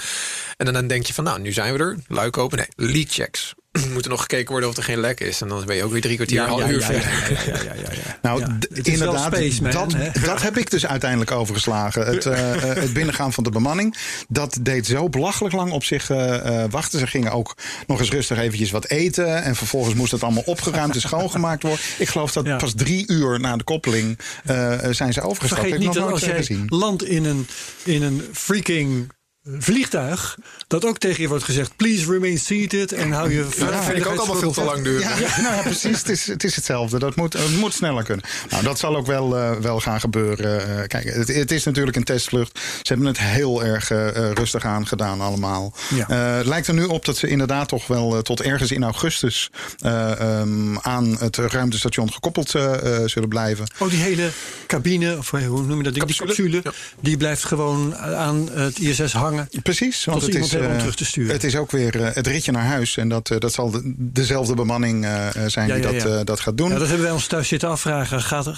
En 0.56 0.64
dan, 0.64 0.74
dan 0.74 0.86
denk 0.86 1.06
je 1.06 1.14
van, 1.14 1.24
nou, 1.24 1.40
nu 1.40 1.52
zijn 1.52 1.72
we 1.72 1.78
er. 1.78 1.98
Luik 2.08 2.36
open. 2.36 2.58
Nee, 2.58 2.90
lead 2.90 3.12
checks. 3.12 3.54
moet 3.92 4.04
er 4.04 4.10
nog 4.10 4.20
gekeken 4.20 4.50
worden 4.50 4.68
of 4.68 4.76
er 4.76 4.82
geen 4.82 5.00
lek 5.00 5.20
is. 5.20 5.40
En 5.40 5.48
dan 5.48 5.64
ben 5.64 5.76
je 5.76 5.84
ook 5.84 5.92
weer 5.92 6.00
drie 6.00 6.14
kwartier, 6.14 6.36
Ja, 6.40 6.46
half 6.46 6.60
ja, 6.60 6.68
uur 6.70 6.80
ja, 6.80 6.86
verder. 6.86 7.46
ja, 7.46 7.52
ja, 7.54 7.62
ja, 7.62 7.74
ja, 7.82 7.92
ja. 8.04 8.18
Nou, 8.22 8.42
inderdaad, 8.72 9.72
dat, 9.72 9.92
hè? 9.92 10.20
dat 10.24 10.42
heb 10.42 10.56
ik 10.58 10.70
dus 10.70 10.86
uiteindelijk 10.86 11.30
overgeslagen. 11.30 12.06
Het, 12.06 12.26
eh, 12.26 12.52
eh, 12.70 12.76
het 12.76 12.92
binnengaan 12.92 13.32
van 13.32 13.44
de 13.44 13.50
bemanning, 13.50 13.96
dat 14.28 14.58
deed 14.60 14.86
zo 14.86 15.08
belachelijk 15.08 15.54
lang 15.54 15.72
op 15.72 15.84
zich 15.84 16.10
eh, 16.10 16.62
eh, 16.64 16.70
wachten. 16.70 16.98
Ze 16.98 17.06
gingen 17.06 17.32
ook 17.32 17.56
nog 17.86 17.98
eens 18.00 18.10
rustig 18.10 18.38
eventjes 18.38 18.70
wat 18.70 18.86
eten. 18.86 19.42
En 19.42 19.56
vervolgens 19.56 19.94
moest 19.94 20.12
het 20.12 20.22
allemaal 20.22 20.42
opgeruimd 20.46 20.94
en 20.94 21.00
schoongemaakt 21.00 21.62
worden. 21.62 21.80
Ik 21.98 22.08
geloof 22.08 22.32
dat 22.32 22.46
Ja. 22.46 22.56
pas 22.56 22.72
drie 22.76 23.04
uur 23.10 23.40
na 23.40 23.56
de 23.56 23.64
koppeling 23.64 24.18
eh, 24.44 24.78
zijn 24.90 25.12
ze 25.12 25.20
overgestapt. 25.20 25.60
Vergeet 25.60 25.70
Heb 25.70 25.72
ik 25.72 25.78
niet 25.78 25.86
nog 25.86 25.94
dat 25.94 26.02
nooit 26.04 26.14
als 26.14 26.24
jij 26.24 26.36
gezien. 26.36 26.66
landt 26.68 27.04
in 27.04 27.24
een, 27.24 27.46
in 27.84 28.02
een 28.02 28.22
freaking 28.32 29.12
vliegtuig, 29.58 30.38
dat 30.66 30.84
ook 30.84 30.98
tegen 30.98 31.22
je 31.22 31.28
wordt 31.28 31.44
gezegd: 31.44 31.76
please 31.76 32.10
remain 32.12 32.38
seated 32.38 32.92
en 32.92 33.12
hou 33.12 33.30
je. 33.32 33.46
Ja, 33.56 33.70
dat 33.70 33.84
vind 33.84 33.96
ik 33.96 34.06
ook 34.06 34.18
allemaal 34.18 34.36
veel 34.36 34.52
te 34.52 34.64
lang 34.64 34.84
duren. 34.84 35.00
Ja, 35.00 35.16
ja, 35.18 35.40
nou 35.40 35.54
ja, 35.54 35.62
precies. 35.62 35.98
Het 35.98 36.08
is, 36.08 36.26
het 36.26 36.44
is 36.44 36.56
hetzelfde. 36.56 36.98
Dat 36.98 37.16
moet, 37.16 37.32
het 37.32 37.56
moet 37.56 37.74
sneller 37.74 38.04
kunnen. 38.04 38.24
Nou, 38.50 38.62
dat 38.62 38.78
zal 38.78 38.96
ook 38.96 39.06
wel, 39.06 39.36
eh, 39.38 39.50
wel 39.56 39.80
gaan 39.80 40.00
gebeuren. 40.00 40.78
Eh, 40.78 40.86
kijk, 40.86 41.04
het, 41.04 41.28
het 41.28 41.50
is 41.50 41.64
natuurlijk 41.64 41.96
een 41.96 42.04
testvlucht. 42.04 42.58
Ze 42.58 42.92
hebben 42.92 43.06
het 43.06 43.18
heel 43.18 43.64
erg 43.64 43.90
eh, 43.90 44.30
rustig 44.30 44.64
aan 44.64 44.86
gedaan 44.86 45.20
allemaal. 45.20 45.74
Ja. 45.94 46.08
Eh, 46.08 46.36
het 46.36 46.46
lijkt 46.46 46.66
er 46.66 46.74
nu 46.74 46.84
op 46.84 47.04
dat 47.04 47.16
ze 47.16 47.28
inderdaad 47.28 47.68
toch 47.68 47.86
wel 47.86 48.22
tot 48.22 48.40
ergens 48.40 48.70
in 48.70 48.82
augustus... 48.84 49.50
eh, 49.78 50.20
ehm, 50.20 50.76
aan 50.78 51.16
het 51.18 51.36
ruimtestation 51.36 52.12
gekoppeld 52.12 52.54
eh, 52.54 52.96
eh, 53.02 53.08
zullen 53.08 53.28
blijven. 53.28 53.66
Oh, 53.78 53.90
die 53.90 53.98
hele 54.02 54.30
cabine, 54.66 55.18
of 55.18 55.30
hoe 55.30 55.62
noem 55.62 55.76
je 55.76 55.82
dat 55.82 55.94
ding? 55.94 56.06
Die 56.06 56.16
Capsule? 56.16 56.60
capsule, 56.62 56.74
die 57.00 57.16
blijft 57.16 57.44
gewoon 57.44 57.96
aan 57.96 58.48
het 58.52 58.78
ISS 58.78 59.12
hangen. 59.12 59.30
Precies, 59.62 60.04
want 60.04 60.22
het 60.22 60.34
is, 60.34 60.54
om 60.54 60.62
eh, 60.62 60.76
terug 60.78 60.94
te 60.94 61.04
sturen. 61.04 61.32
het 61.32 61.44
is 61.44 61.56
ook 61.56 61.70
weer 61.70 62.02
eh, 62.04 62.14
het 62.14 62.26
ritje 62.26 62.52
naar 62.52 62.64
huis. 62.64 62.96
En 62.96 63.08
dat, 63.08 63.30
eh, 63.30 63.38
dat 63.38 63.52
zal 63.52 63.70
de- 63.70 63.94
dezelfde 63.96 64.54
bemanning 64.54 65.06
zijn 65.46 65.68
Ja, 65.68 65.74
die 65.74 65.92
ja, 65.92 66.04
dat, 66.04 66.26
dat 66.26 66.40
gaat 66.40 66.56
doen. 66.56 66.68
Ja, 66.70 66.78
dat 66.78 66.86
hebben 66.86 67.04
wij 67.04 67.14
ons 67.14 67.26
thuis 67.26 67.48
zitten 67.48 67.68
afvragen. 67.68 68.22
Gaat, 68.22 68.50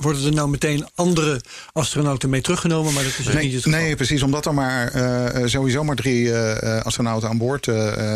worden 0.00 0.24
er 0.24 0.32
nou 0.32 0.48
meteen 0.48 0.86
andere 0.94 1.40
astronauten 1.72 2.30
mee 2.30 2.40
teruggenomen? 2.40 2.92
Maar 2.92 3.02
dat 3.02 3.12
is 3.12 3.16
dus 3.16 3.26
niet 3.26 3.34
Nee, 3.34 3.54
het 3.54 3.62
geval. 3.62 3.80
nee, 3.80 3.96
precies. 3.96 4.22
Omdat 4.22 4.46
er 4.46 4.54
maar 4.54 4.88
eh, 4.92 5.42
eh, 5.42 5.48
sowieso 5.48 5.84
maar 5.84 5.96
drie 5.96 6.32
eh, 6.32 6.84
astronauten 6.84 7.28
aan 7.28 7.38
boord 7.38 7.68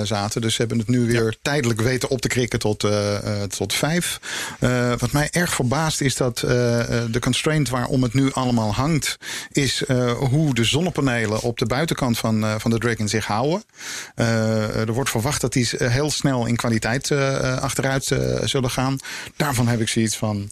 zaten. 0.02 0.40
Dus 0.40 0.54
ze 0.54 0.60
hebben 0.60 0.78
het 0.78 0.88
nu 0.88 1.06
weer 1.06 1.36
tijdelijk 1.42 1.80
weten 1.80 2.08
op 2.08 2.20
te 2.20 2.28
krikken 2.28 2.58
tot, 2.58 2.86
tot 3.48 3.74
vijf. 3.74 4.20
Wat 4.98 5.12
mij 5.12 5.28
erg 5.30 5.54
verbaast 5.54 6.00
is 6.00 6.16
dat 6.16 6.38
de 6.38 7.18
constraint 7.20 7.68
waarom 7.68 8.02
het 8.02 8.14
nu 8.14 8.32
allemaal 8.32 8.74
hangt... 8.74 9.18
is 9.52 9.82
hoe 10.18 10.54
de 10.54 10.64
zonnepanelen 10.64 11.40
op 11.40 11.58
de 11.58 11.66
buitenkant 11.66 12.18
van, 12.18 12.60
van 12.60 12.70
de 12.70 12.78
Dragon 12.78 13.08
zich 13.08 13.26
houden. 13.26 13.64
Er 14.14 14.92
wordt 14.92 15.10
verwacht 15.10 15.40
dat 15.40 15.52
die 15.52 15.68
heel 15.76 16.10
snel 16.10 16.46
in 16.46 16.56
kwaliteit 16.56 17.10
achteruit 17.60 18.10
zullen 18.44 18.70
gaan. 18.70 18.98
Daarvan 19.36 19.68
heb 19.68 19.80
ik 19.80 19.88
zoiets 19.88 20.16
van... 20.16 20.50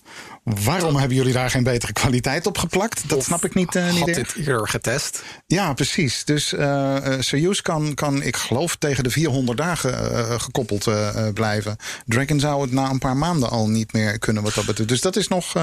Waarom 0.64 0.96
hebben 0.96 1.16
jullie 1.16 1.32
daar 1.32 1.50
geen 1.50 1.62
betere 1.62 1.92
kwaliteit 1.92 2.46
op 2.46 2.58
geplakt? 2.58 3.08
Dat 3.08 3.18
Of 3.18 3.24
snap 3.24 3.44
ik 3.44 3.54
niet, 3.54 3.74
niet 3.74 3.98
Had 3.98 4.14
dit 4.14 4.34
eerder 4.36 4.68
getest? 4.68 5.22
Ja, 5.46 5.72
precies. 5.72 6.24
Dus 6.24 6.52
eh 6.52 6.78
eh, 6.96 7.20
Soyuz 7.20 7.60
kan, 7.60 7.94
kan, 7.94 8.22
ik 8.22 8.36
geloof, 8.36 8.76
tegen 8.76 9.04
de 9.04 9.10
400 9.10 9.58
dagen 9.58 10.40
gekoppeld 10.40 10.88
blijven. 11.34 11.76
Dragon 12.06 12.40
zou 12.40 12.62
het 12.62 12.72
na 12.72 12.90
een 12.90 12.98
paar 12.98 13.16
maanden 13.16 13.50
al 13.50 13.68
niet 13.68 13.92
meer 13.92 14.18
kunnen 14.18 14.42
wat 14.42 14.54
dat 14.54 14.66
betreft. 14.66 14.88
Dus 14.88 15.00
dat 15.00 15.16
is 15.16 15.28
nog 15.28 15.54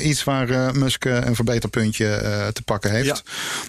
iets 0.00 0.24
waar 0.24 0.76
Musk 0.76 1.04
een 1.04 1.34
verbeterpuntje 1.34 2.08
te 2.52 2.62
pakken 2.62 2.90
heeft. 2.90 3.22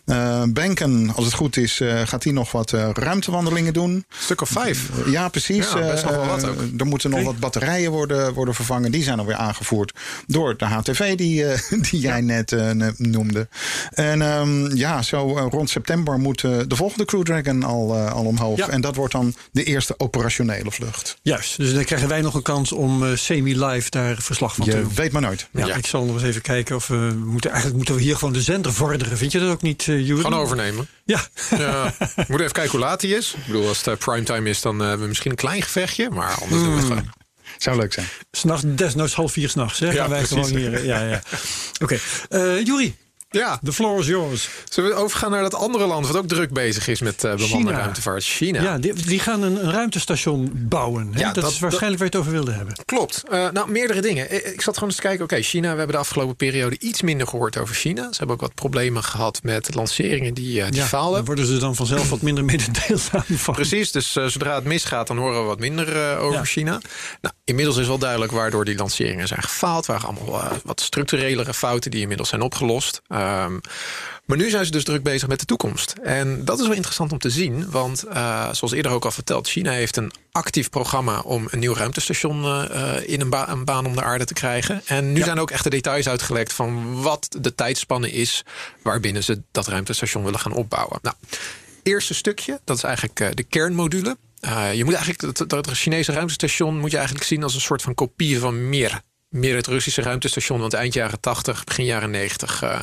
Eh 0.06 0.44
Benken, 0.50 1.14
als 1.16 1.26
het 1.26 1.34
goed 1.34 1.58
is, 1.58 1.82
gaat 2.04 2.24
hij 2.24 2.34
nog 2.34 2.52
wat 2.52 2.72
ruimtewandelingen 2.94 3.74
doen. 3.74 3.92
Een 3.92 4.06
stuk 4.20 4.42
of 4.42 4.50
vijf. 4.50 4.90
Ja, 5.06 5.30
precies. 5.30 5.72
Ja, 5.72 5.80
best 5.80 6.04
nog 6.04 6.16
wel 6.16 6.26
wat 6.26 6.46
ook. 6.48 6.60
Er 6.78 6.86
moeten 6.86 7.10
nog 7.10 7.24
wat 7.24 7.40
batterijen 7.40 7.92
worden, 7.92 8.34
worden 8.34 8.56
vervangen. 8.56 8.92
Die 8.92 9.04
zijn 9.04 9.20
alweer 9.20 9.36
aangevoerd 9.36 9.94
door 10.32 10.58
de 10.58 10.66
HTV 10.66 11.16
die, 11.16 11.46
eh, 11.46 11.60
die 11.90 12.00
jij 12.00 12.22
net 12.22 12.52
eh, 12.52 12.72
ne- 12.72 12.94
noemde. 12.98 13.48
En 13.90 14.22
ehm, 14.22 14.76
ja, 14.76 15.02
zo 15.02 15.38
eh, 15.38 15.46
rond 15.50 15.70
september 15.70 16.20
moet 16.20 16.42
de 16.42 16.76
volgende 16.76 17.06
Crew 17.06 17.24
Dragon 17.24 17.64
al, 17.64 17.98
al 17.98 18.26
omhoog. 18.26 18.58
Ja. 18.58 18.70
En 18.70 18.82
dat 18.82 18.96
wordt 18.96 19.14
dan 19.14 19.34
de 19.52 19.64
eerste 19.64 19.94
operationele 19.98 20.72
vlucht. 20.72 21.18
Juist, 21.22 21.58
dus 21.58 21.74
dan 21.74 21.84
krijgen 21.84 22.08
wij 22.08 22.22
nog 22.22 22.34
een 22.34 22.42
kans 22.42 22.72
om 22.72 23.16
semi-live 23.18 23.90
daar 23.90 24.16
verslag 24.20 24.56
van 24.56 24.66
te 24.66 24.72
Je 24.76 24.82
doen. 24.82 24.92
weet 24.96 25.12
maar 25.12 25.22
nooit. 25.22 25.48
Ja, 25.52 25.66
Ja. 25.66 25.76
ik 25.76 25.86
zal 25.86 26.06
nog 26.06 26.16
eens 26.16 26.24
even 26.24 26.42
kijken 26.42 26.76
of 26.76 26.88
we 26.88 27.14
moeten. 27.26 27.50
Eigenlijk 27.50 27.78
moeten 27.78 27.96
we 27.96 28.02
hier 28.02 28.16
gewoon 28.18 28.34
de 28.34 28.42
zender 28.42 28.74
vorderen. 28.74 29.18
Vind 29.18 29.32
je 29.32 29.40
dat 29.40 29.50
ook 29.52 29.62
niet, 29.62 29.88
uh, 29.88 30.06
Gewoon 30.16 30.34
overnemen. 30.34 30.88
Ja, 31.06 31.22
Ja. 31.58 31.94
We 32.00 32.06
moeten 32.16 32.40
even 32.40 32.52
kijken 32.52 32.72
hoe 32.72 32.80
laat 32.80 33.00
die 33.02 33.16
is. 33.16 33.34
Ik 33.38 33.46
bedoel, 33.46 33.68
als 33.68 33.86
het 33.86 34.00
primetime 34.00 34.50
is, 34.50 34.62
dan 34.62 34.80
hebben 34.80 35.00
we 35.02 35.08
misschien 35.08 35.32
een 35.32 35.38
klein 35.38 35.62
gevechtje. 35.62 36.10
Maar 36.10 36.34
anders 36.42 36.62
doen 36.62 36.70
we 36.72 36.78
het 36.78 36.86
gewoon. 36.88 37.10
Zou 37.62 37.78
leuk 37.78 37.94
zijn. 37.94 38.06
s'nachts, 38.32 38.64
desnoods 38.68 39.14
half 39.14 39.32
vier 39.32 39.50
s'nachts. 39.50 39.80
Ja, 39.80 39.92
Gaan 39.92 40.10
wij 40.10 40.22
precies. 40.24 40.48
gewoon 40.48 40.60
hier. 40.62 40.74
eh, 40.74 40.86
Ja, 40.86 41.02
ja. 41.08 41.22
Oké, 41.84 41.98
Eh 42.30 42.66
Juri, 42.66 42.96
Ja, 43.34 43.60
the 43.64 43.74
floor 43.74 44.00
is 44.00 44.08
yours. 44.08 44.50
zullen 44.70 44.90
we 44.90 44.96
overgaan 44.96 45.32
naar 45.32 45.42
dat 45.42 45.54
andere 45.56 45.86
land 45.86 46.08
wat 46.08 46.16
ook 46.18 46.28
druk 46.28 46.54
bezig 46.54 46.88
is 46.88 47.02
met 47.02 47.24
eh 47.24 47.32
bemande 47.32 47.56
China. 47.56 47.72
ruimtevaart? 47.72 48.24
China. 48.24 48.62
Ja, 48.62 48.78
die, 48.78 48.94
die 48.94 49.20
gaan 49.20 49.42
een, 49.42 49.66
een 49.66 49.72
ruimtestation 49.72 50.52
bouwen. 50.56 51.10
Hè? 51.14 51.20
Ja, 51.20 51.32
dat, 51.32 51.44
dat- 51.44 51.52
is 51.52 51.60
waarschijnlijk 51.60 52.02
waar 52.02 52.10
je 52.12 52.18
het 52.18 52.28
over 52.28 52.32
wilde 52.44 52.52
hebben. 52.58 52.76
Klopt. 52.86 53.24
Eh, 53.30 53.50
nou, 53.50 53.72
meerdere 53.72 54.02
dingen. 54.02 54.54
Ik 54.54 54.62
zat 54.62 54.74
gewoon 54.74 54.90
eens 54.90 54.98
te 54.98 55.02
kijken. 55.06 55.24
Oké, 55.24 55.42
China. 55.42 55.72
We 55.72 55.78
hebben 55.78 55.96
de 55.96 56.02
afgelopen 56.02 56.36
periode 56.36 56.76
iets 56.80 57.02
minder 57.02 57.28
gehoord 57.28 57.58
over 57.58 57.76
China. 57.76 58.02
Ze 58.02 58.18
hebben 58.18 58.36
ook 58.36 58.42
wat 58.42 58.54
problemen 58.56 59.04
gehad 59.04 59.40
met 59.44 59.76
lanceringen 59.76 60.34
die, 60.34 60.62
eh, 60.62 60.72
die 60.72 60.82
ja, 60.82 60.88
dan 61.12 61.26
worden 61.26 61.46
ze 61.46 61.58
dan 61.58 61.76
vanzelf 61.76 62.10
wat 62.10 62.22
minder 62.22 62.46
mededeelzaam 62.46 63.24
van. 63.28 63.54
Precies, 63.62 63.92
dus 63.92 64.12
zodra 64.12 64.56
het 64.56 64.64
misgaat, 64.64 65.08
dan 65.08 65.18
horen 65.18 65.40
we 65.42 65.46
wat 65.48 65.60
minder 65.60 66.18
over 66.18 66.38
Ja. 66.40 66.44
China. 66.46 66.80
Nou, 67.22 67.34
inmiddels 67.44 67.78
is 67.78 67.88
wel 67.88 67.98
duidelijk 67.98 68.32
waardoor 68.32 68.66
die 68.66 68.76
lanceringen 68.78 69.28
zijn 69.28 69.44
gefaald. 69.44 69.86
waren 69.86 70.08
allemaal 70.08 70.42
wat 70.64 70.82
structurelere 70.82 71.54
fouten 71.54 71.92
die 71.92 72.02
inmiddels 72.02 72.30
zijn 72.30 72.42
opgelost. 72.42 73.02
Ehm, 73.22 73.60
maar 74.26 74.38
nu 74.38 74.50
zijn 74.50 74.66
ze 74.66 74.72
dus 74.72 74.84
druk 74.84 75.04
bezig 75.04 75.28
met 75.28 75.40
de 75.40 75.46
toekomst. 75.46 75.94
En 76.04 76.46
dat 76.46 76.60
is 76.60 76.66
wel 76.68 76.76
interessant 76.76 77.12
om 77.12 77.18
te 77.20 77.30
zien. 77.30 77.70
Want 77.72 78.04
eh, 78.04 78.54
zoals 78.54 78.74
eerder 78.74 78.92
ook 78.92 79.06
al 79.06 79.12
verteld, 79.12 79.48
China 79.50 79.72
heeft 79.72 79.98
een 79.98 80.12
actief 80.32 80.70
programma 80.70 81.20
om 81.20 81.48
een 81.50 81.60
nieuw 81.60 81.74
ruimtestation 81.74 82.44
eh, 82.46 82.94
in 83.06 83.22
een, 83.22 83.30
ba- 83.30 83.50
een 83.50 83.66
baan 83.66 83.86
om 83.86 83.96
de 83.96 84.04
aarde 84.04 84.26
te 84.26 84.34
krijgen. 84.34 84.82
En 84.86 85.14
nu 85.14 85.22
zijn 85.24 85.40
ook 85.40 85.52
echt 85.52 85.64
de 85.64 85.70
details 85.70 86.08
uitgelekt 86.08 86.54
van 86.54 87.02
wat 87.02 87.36
de 87.40 87.56
tijdspanne 87.56 88.12
is 88.12 88.44
waarbinnen 88.82 89.24
ze 89.24 89.42
dat 89.52 89.68
ruimtestation 89.68 90.24
willen 90.24 90.40
gaan 90.40 90.54
opbouwen. 90.54 91.00
Nou, 91.02 91.16
eerste 91.84 92.14
stukje, 92.14 92.60
dat 92.64 92.78
is 92.78 92.84
eigenlijk 92.84 93.20
eh, 93.20 93.28
de 93.34 93.44
kernmodule. 93.44 94.18
Eh, 94.40 94.74
je 94.74 94.84
moet 94.84 94.94
eigenlijk 94.94 95.38
dat, 95.38 95.50
dat 95.50 95.68
Chinese 95.72 96.12
ruimtestation 96.12 96.78
moet 96.80 96.92
je 96.92 96.98
eigenlijk 96.98 97.28
zien 97.28 97.44
als 97.44 97.54
een 97.56 97.62
soort 97.62 97.82
van 97.82 97.94
kopie 97.94 98.40
van 98.40 98.70
Mir. 98.70 99.02
Mir 99.32 99.56
het 99.56 99.68
Russische 99.68 100.02
ruimtestation, 100.02 100.60
want 100.60 100.74
eind 100.74 100.94
jaren 100.94 101.20
80, 101.20 101.64
begin 101.64 101.86
jaren 101.86 102.10
90 102.10 102.62
eh, 102.62 102.80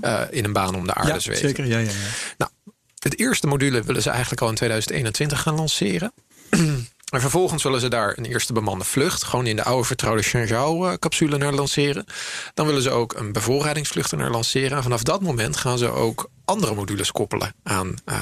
eh, 0.00 0.22
in 0.30 0.44
een 0.44 0.52
baan 0.52 0.74
om 0.74 0.86
de 0.86 0.94
aarde 0.94 1.12
ja, 1.12 1.18
zweven. 1.18 1.48
zeker. 1.48 1.66
Ja, 1.66 1.78
ja, 1.78 1.90
ja. 1.90 1.96
Nou, 2.38 2.50
het 2.98 3.18
eerste 3.18 3.46
module 3.46 3.82
willen 3.82 4.02
ze 4.02 4.10
eigenlijk 4.10 4.40
al 4.40 4.48
in 4.48 4.54
2021 4.54 5.40
gaan 5.40 5.54
lanceren. 5.54 6.12
En 7.10 7.20
vervolgens 7.20 7.62
willen 7.62 7.80
ze 7.80 7.88
daar 7.88 8.12
een 8.18 8.24
eerste 8.24 8.52
bemande 8.52 8.84
vlucht, 8.84 9.22
gewoon 9.24 9.46
in 9.46 9.56
de 9.56 9.64
oude 9.64 9.84
vertrouwde 9.86 10.22
Shenzhou-capsule 10.22 11.36
naar 11.38 11.52
lanceren. 11.52 12.04
Dan 12.54 12.66
willen 12.66 12.82
ze 12.82 12.90
ook 12.90 13.14
een 13.14 13.32
bevoorradingsvlucht 13.32 14.12
er 14.12 14.18
naar 14.18 14.30
lanceren. 14.30 14.76
En 14.76 14.82
vanaf 14.82 15.02
dat 15.02 15.20
moment 15.20 15.56
gaan 15.56 15.78
ze 15.78 15.88
ook 15.88 16.30
andere 16.44 16.74
modules 16.74 17.12
koppelen 17.12 17.54
aan 17.62 17.94
eh, 18.04 18.16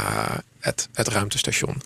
het, 0.61 0.89
het 0.93 1.09
ruimtestation. 1.09 1.83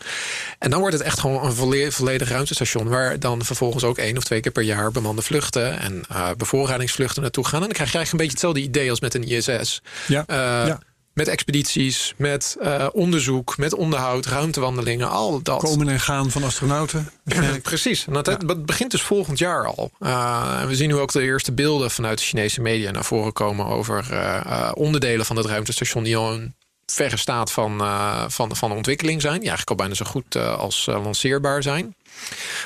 En 0.58 0.70
dan 0.70 0.80
wordt 0.80 0.94
het 0.94 1.04
echt 1.04 1.20
gewoon 1.20 1.44
een 1.44 1.52
volle- 1.52 1.92
volledig 1.92 2.28
ruimtestation, 2.28 2.88
waar 2.88 3.18
dan 3.18 3.44
vervolgens 3.44 3.84
ook 3.84 3.98
één 3.98 4.16
of 4.16 4.24
twee 4.24 4.40
keer 4.40 4.52
per 4.52 4.62
jaar 4.62 4.90
bemande 4.90 5.22
vluchten 5.22 5.78
en 5.80 6.02
eh, 6.08 6.28
bevoorradingsvluchten 6.36 7.22
naartoe 7.22 7.44
gaan. 7.44 7.60
En 7.60 7.66
dan 7.66 7.74
krijg 7.74 7.92
je 7.92 7.96
eigenlijk 7.98 8.12
een 8.12 8.36
beetje 8.36 8.48
hetzelfde 8.48 8.78
idee 8.80 8.90
als 8.90 9.00
met 9.00 9.14
een 9.14 9.28
ISS. 9.62 9.80
Ja, 10.06 10.24
Eh, 10.26 10.36
ja. 10.66 10.80
Met 11.14 11.28
expedities, 11.28 12.14
met 12.16 12.56
eh, 12.60 12.86
onderzoek, 12.92 13.56
met 13.56 13.74
onderhoud, 13.74 14.26
ruimtewandelingen, 14.26 15.10
al 15.10 15.42
dat. 15.42 15.62
Komen 15.62 15.88
en 15.88 16.00
gaan 16.00 16.30
van 16.30 16.44
astronauten. 16.44 17.10
Precies. 17.62 18.06
En 18.06 18.12
dat, 18.12 18.24
dat 18.24 18.66
begint 18.66 18.90
dus 18.90 19.02
volgend 19.02 19.38
jaar 19.38 19.66
al. 19.66 19.90
Uh, 20.00 20.58
en 20.60 20.68
we 20.68 20.74
zien 20.74 20.88
nu 20.88 20.96
ook 20.96 21.12
de 21.12 21.22
eerste 21.22 21.52
beelden 21.52 21.90
vanuit 21.90 22.18
de 22.18 22.24
Chinese 22.24 22.60
media 22.60 22.90
naar 22.90 23.04
voren 23.04 23.32
komen 23.32 23.66
over 23.66 24.08
uh, 24.10 24.40
uh, 24.46 24.70
onderdelen 24.74 25.26
van 25.26 25.36
het 25.36 25.46
ruimtestation 25.46 26.02
die 26.02 26.16
al 26.16 26.32
een 26.32 26.54
verre 26.86 27.16
staat 27.16 27.52
van, 27.52 27.82
van, 28.28 28.56
van 28.56 28.72
ontwikkeling 28.72 29.20
zijn. 29.20 29.40
Die 29.40 29.48
eigenlijk 29.48 29.70
al 29.70 29.76
bijna 29.76 29.94
zo 29.94 30.04
goed 30.04 30.36
als 30.36 30.86
lanceerbaar 30.86 31.62
zijn. 31.62 31.94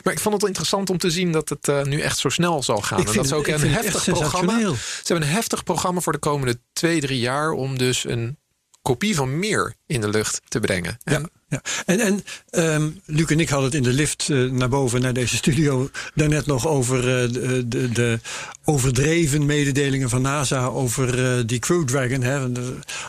Maar 0.03 0.13
ik 0.13 0.21
vond 0.21 0.35
het 0.35 0.45
interessant 0.45 0.91
om 0.91 0.99
te 0.99 1.11
zien 1.11 1.33
dat 1.33 1.49
het 1.49 1.69
uh, 1.69 1.83
nu 1.83 2.01
echt 2.01 2.19
zo 2.19 2.29
snel 2.29 2.63
zal 2.63 2.81
gaan. 2.81 3.01
Ik 3.01 3.09
en 3.09 3.15
dat 3.15 3.27
ze 3.27 3.35
ook 3.35 3.47
een 3.47 3.71
heftig 3.71 4.05
programma. 4.05 4.59
Ze 4.59 5.13
hebben 5.13 5.29
een 5.29 5.35
heftig 5.35 5.63
programma 5.63 6.01
voor 6.01 6.13
de 6.13 6.19
komende 6.19 6.61
twee, 6.73 7.01
drie 7.01 7.19
jaar 7.19 7.51
om 7.51 7.79
dus 7.79 8.05
een 8.05 8.39
kopie 8.87 9.15
van 9.15 9.39
meer 9.39 9.75
in 9.87 10.01
de 10.01 10.09
lucht 10.09 10.41
te 10.49 10.61
brengen. 10.61 10.99
Ja, 11.05 11.21
ja. 11.49 11.61
En, 11.87 12.01
en 12.01 12.25
um, 12.65 13.01
Luc 13.05 13.27
en 13.27 13.41
ik 13.41 13.49
hadden 13.49 13.67
het 13.67 13.77
in 13.79 13.83
de 13.83 13.93
lift 13.93 14.29
uh, 14.29 14.51
naar 14.51 14.69
boven, 14.69 15.01
naar 15.01 15.13
deze 15.13 15.37
studio, 15.37 15.91
daarnet 16.15 16.47
nog 16.47 16.67
over 16.67 16.97
uh, 16.97 17.33
de, 17.33 17.69
de, 17.69 17.93
de, 17.93 18.21
overdreven 18.65 19.47
mededelingen 19.47 20.09
van 20.09 20.23
NASA 20.23 20.65
over 20.65 21.39
uh, 21.39 21.47
die 21.47 21.59
Crew 21.59 21.85
Dragon. 21.85 22.23
Hè, 22.23 22.49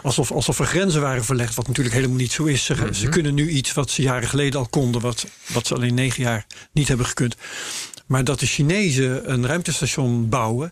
alsof, 0.04 0.32
alsof 0.32 0.60
er 0.60 0.66
grenzen 0.66 1.02
waren 1.02 1.26
verlegd, 1.26 1.56
wat 1.56 1.68
natuurlijk 1.68 1.96
helemaal 1.96 2.18
niet 2.18 2.32
zo 2.32 2.44
is. 2.44 2.66
Ze, 2.66 2.74
mm 2.74 2.80
-hmm. 2.80 2.94
ze 2.94 3.10
kunnen 3.10 3.34
nu 3.34 3.50
iets 3.50 3.74
wat 3.74 3.90
ze 3.90 4.02
jaren 4.02 4.30
geleden 4.30 4.60
al 4.60 4.68
konden, 4.68 5.02
wat, 5.02 5.26
wat 5.48 5.68
ze 5.68 5.74
alleen 5.74 5.94
negen 5.94 6.24
jaar 6.24 6.46
niet 6.72 6.88
hebben 6.88 7.06
gekund. 7.06 7.36
Maar 8.06 8.24
dat 8.24 8.40
de 8.40 8.46
Chinezen 8.46 9.32
een 9.32 9.46
ruimtestation 9.46 10.30
bouwen. 10.30 10.70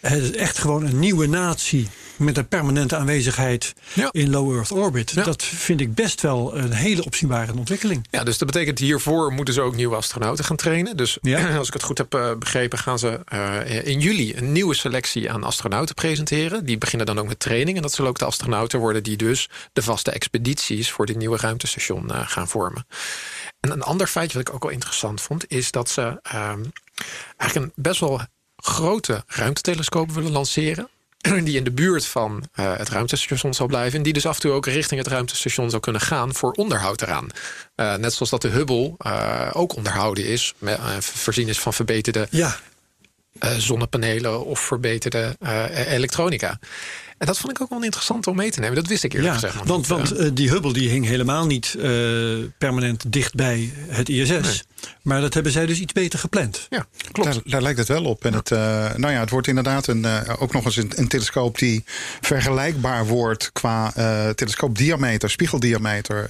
Het 0.00 0.22
is 0.22 0.32
echt 0.32 0.58
gewoon 0.58 0.86
een 0.86 0.98
nieuwe 0.98 1.26
natie 1.26 1.88
met 2.16 2.36
een 2.36 2.48
permanente 2.48 2.96
aanwezigheid 2.96 3.72
ja. 3.94 4.08
in 4.12 4.30
low 4.30 4.54
Earth 4.54 4.70
orbit. 4.70 5.10
Ja. 5.10 5.22
Dat 5.22 5.42
vind 5.44 5.80
ik 5.80 5.94
best 5.94 6.20
wel 6.20 6.56
een 6.56 6.72
hele 6.72 7.04
opzienbare 7.04 7.52
ontwikkeling. 7.52 8.06
Ja, 8.10 8.24
dus 8.24 8.38
dat 8.38 8.52
betekent 8.52 8.78
hiervoor 8.78 9.32
moeten 9.32 9.54
ze 9.54 9.60
ook 9.60 9.74
nieuwe 9.74 9.96
astronauten 9.96 10.44
gaan 10.44 10.56
trainen. 10.56 10.96
Dus 10.96 11.18
ja. 11.20 11.56
als 11.58 11.66
ik 11.66 11.72
het 11.72 11.82
goed 11.82 11.98
heb 11.98 12.14
uh, 12.14 12.30
begrepen, 12.38 12.78
gaan 12.78 12.98
ze 12.98 13.20
uh, 13.32 13.86
in 13.86 14.00
juli 14.00 14.36
een 14.36 14.52
nieuwe 14.52 14.74
selectie 14.74 15.30
aan 15.30 15.44
astronauten 15.44 15.94
presenteren. 15.94 16.64
Die 16.64 16.78
beginnen 16.78 17.06
dan 17.06 17.18
ook 17.18 17.28
met 17.28 17.40
training. 17.40 17.76
En 17.76 17.82
dat 17.82 17.92
zullen 17.92 18.10
ook 18.10 18.18
de 18.18 18.24
astronauten 18.24 18.78
worden 18.78 19.02
die 19.02 19.16
dus 19.16 19.48
de 19.72 19.82
vaste 19.82 20.10
expedities 20.10 20.90
voor 20.90 21.06
dit 21.06 21.16
nieuwe 21.16 21.36
ruimtestation 21.36 22.08
uh, 22.10 22.28
gaan 22.28 22.48
vormen. 22.48 22.86
En 23.60 23.70
een 23.70 23.82
ander 23.82 24.06
feitje 24.06 24.38
wat 24.38 24.48
ik 24.48 24.54
ook 24.54 24.62
wel 24.62 24.72
interessant 24.72 25.20
vond, 25.20 25.44
is 25.48 25.70
dat 25.70 25.90
ze 25.90 26.18
eigenlijk 27.36 27.54
een 27.54 27.82
best 27.82 28.00
wel 28.00 28.20
grote 28.60 29.24
ruimtetelescoop 29.26 30.10
willen 30.10 30.32
lanceren. 30.32 30.88
Die 31.44 31.56
in 31.56 31.64
de 31.64 31.70
buurt 31.70 32.06
van 32.06 32.44
uh, 32.54 32.76
het 32.76 32.88
ruimtestation 32.88 33.54
zal 33.54 33.66
blijven. 33.66 33.98
En 33.98 34.02
die 34.02 34.12
dus 34.12 34.26
af 34.26 34.34
en 34.34 34.40
toe 34.40 34.52
ook 34.52 34.66
richting 34.66 35.00
het 35.00 35.12
ruimtestation 35.12 35.70
zou 35.70 35.82
kunnen 35.82 36.00
gaan 36.00 36.34
voor 36.34 36.52
onderhoud 36.52 37.02
eraan. 37.02 37.26
Uh, 37.76 37.94
net 37.94 38.12
zoals 38.12 38.30
dat 38.30 38.42
de 38.42 38.48
Hubble 38.48 38.94
uh, 39.06 39.50
ook 39.52 39.76
onderhouden 39.76 40.26
is. 40.26 40.54
Met, 40.58 40.78
voorzien 40.98 41.48
is 41.48 41.58
van 41.58 41.74
verbeterde 41.74 42.28
ja. 42.30 42.56
zonnepanelen 43.58 44.44
of 44.44 44.60
verbeterde 44.60 45.36
elektronica. 45.86 46.58
En 47.18 47.26
dat 47.26 47.38
vond 47.38 47.52
ik 47.52 47.60
ook 47.60 47.70
wel 47.70 47.82
interessant 47.82 48.26
om 48.26 48.36
mee 48.36 48.50
te 48.50 48.60
nemen. 48.60 48.74
Dat 48.74 48.86
wist 48.86 49.04
ik 49.04 49.12
eerlijk 49.12 49.34
ja, 49.34 49.40
gezegd. 49.40 49.66
Want, 49.66 49.86
want 49.86 50.20
uh, 50.20 50.30
die 50.32 50.50
Hubble 50.50 50.72
die 50.72 50.88
hing 50.88 51.06
helemaal 51.06 51.46
niet 51.46 51.76
permanent 52.58 53.12
dicht 53.12 53.34
bij 53.34 53.72
het 53.88 54.08
ISS. 54.08 54.30
Nee. 54.30 54.62
Maar 55.02 55.20
dat 55.20 55.34
hebben 55.34 55.52
zij 55.52 55.66
dus 55.66 55.80
iets 55.80 55.92
beter 55.92 56.18
gepland. 56.18 56.66
Ja, 56.70 56.86
klopt. 57.12 57.32
Daar, 57.32 57.42
daar 57.44 57.62
lijkt 57.62 57.78
het 57.78 57.88
wel 57.88 58.04
op. 58.04 58.24
En 58.24 58.32
het, 58.32 58.50
uh, 58.50 58.58
nou 58.94 59.12
ja, 59.12 59.20
het 59.20 59.30
wordt 59.30 59.46
inderdaad 59.46 59.86
een, 59.86 60.06
ook 60.38 60.52
nog 60.52 60.64
eens 60.64 60.76
een, 60.76 60.92
een, 60.94 61.08
telescoop 61.08 61.58
die 61.58 61.84
vergelijkbaar 62.20 63.06
wordt 63.06 63.52
qua 63.52 63.92
telescoopdiameter, 64.34 65.30
spiegeldiameter. 65.30 66.26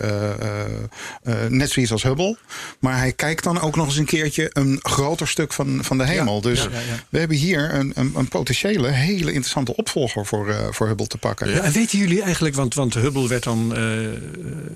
net 1.49 1.71
zoiets 1.71 1.93
als 1.93 2.03
Hubble. 2.03 2.37
Maar 2.79 2.99
hij 2.99 3.13
kijkt 3.13 3.45
dan 3.45 3.61
ook 3.61 3.77
nog 3.77 3.87
eens 3.87 3.97
een 3.97 4.05
keertje 4.05 4.51
een 4.53 4.79
groter 4.83 5.29
stuk 5.29 5.53
van, 5.53 5.85
van 5.85 5.99
de 5.99 6.07
hemel. 6.07 6.35
Ja, 6.35 6.41
dus 6.41 6.63
ja, 6.63 6.69
ja, 6.71 6.79
we 7.09 7.19
hebben 7.19 7.37
hier 7.37 7.75
een, 7.75 7.93
een, 7.95 8.13
een, 8.17 8.29
potentiële, 8.29 8.89
hele 8.89 9.33
interessante 9.33 9.77
opvolger 9.77 10.27
voor, 10.27 10.69
voor 10.71 10.87
Hubble 10.87 11.07
te 11.07 11.19
pakken. 11.19 11.51
Ja, 11.51 11.61
en 11.61 11.73
weten 11.73 11.99
jullie 11.99 12.23
eigenlijk, 12.23 12.55
want, 12.55 12.75
want 12.75 12.95
Hubble 12.95 13.29
werd 13.29 13.43
dan, 13.43 13.79
uh, 13.79 14.09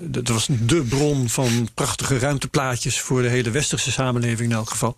dat 0.01 0.27
was 0.27 0.47
de 0.49 0.81
bron 0.81 1.29
van 1.29 1.69
prachtige 1.73 2.19
ruimteplaatjes 2.19 2.99
voor 3.01 3.21
de 3.21 3.27
hele 3.27 3.51
westerse 3.69 3.91
samenleving 3.91 4.49
in 4.49 4.55
elk 4.55 4.69
geval. 4.69 4.95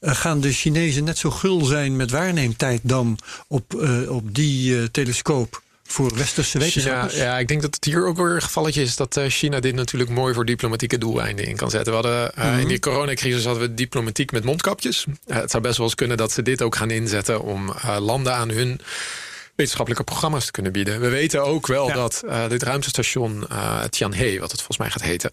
Uh, 0.00 0.14
gaan 0.14 0.40
de 0.40 0.52
Chinezen 0.52 1.04
net 1.04 1.18
zo 1.18 1.30
gul 1.30 1.64
zijn 1.64 1.96
met 1.96 2.10
waarneemtijd 2.10 2.80
dan 2.82 3.18
op, 3.48 3.74
uh, 3.74 4.10
op 4.10 4.34
die 4.34 4.90
telescoop? 4.90 5.62
Voor 5.86 6.14
westerse 6.16 6.58
wetenschappers? 6.58 7.12
China, 7.12 7.24
ja, 7.24 7.38
ik 7.38 7.48
denk 7.48 7.62
dat 7.62 7.74
het 7.74 7.84
hier 7.84 8.06
ook 8.06 8.16
weer 8.16 8.34
een 8.34 8.42
gevalletje 8.42 8.82
is 8.82 8.96
dat 8.96 9.20
China 9.28 9.60
dit 9.60 9.74
natuurlijk 9.74 10.10
mooi 10.10 10.34
voor 10.34 10.44
diplomatieke 10.44 10.98
doeleinden 10.98 11.46
in 11.46 11.56
kan 11.56 11.70
zetten. 11.70 11.92
We 11.92 12.00
hadden 12.00 12.32
mm 12.34 12.42
-hmm. 12.42 12.58
in 12.58 12.68
die 12.68 12.78
coronacrisis 12.78 13.44
hadden 13.44 13.68
we 13.68 13.74
diplomatiek 13.74 14.32
met 14.32 14.44
mondkapjes. 14.44 15.04
Uh, 15.06 15.36
het 15.36 15.50
zou 15.50 15.62
best 15.62 15.76
wel 15.76 15.86
eens 15.86 15.94
kunnen 15.94 16.16
dat 16.16 16.32
ze 16.32 16.42
dit 16.42 16.62
ook 16.62 16.76
gaan 16.76 16.90
inzetten 16.90 17.42
om 17.42 17.68
uh, 17.68 17.96
landen 18.00 18.34
aan 18.34 18.48
hun 18.48 18.80
wetenschappelijke 19.54 20.04
programma's 20.04 20.44
te 20.44 20.50
kunnen 20.50 20.72
bieden. 20.72 21.00
We 21.00 21.08
weten 21.08 21.44
ook 21.44 21.66
wel 21.66 21.88
ja. 21.88 21.94
dat 21.94 22.24
dit 22.48 22.62
ruimtestation 22.62 23.46
Tianhe, 23.90 24.38
wat 24.40 24.50
het 24.50 24.62
volgens 24.62 24.78
mij 24.78 24.90
gaat 24.90 25.02
heten, 25.02 25.30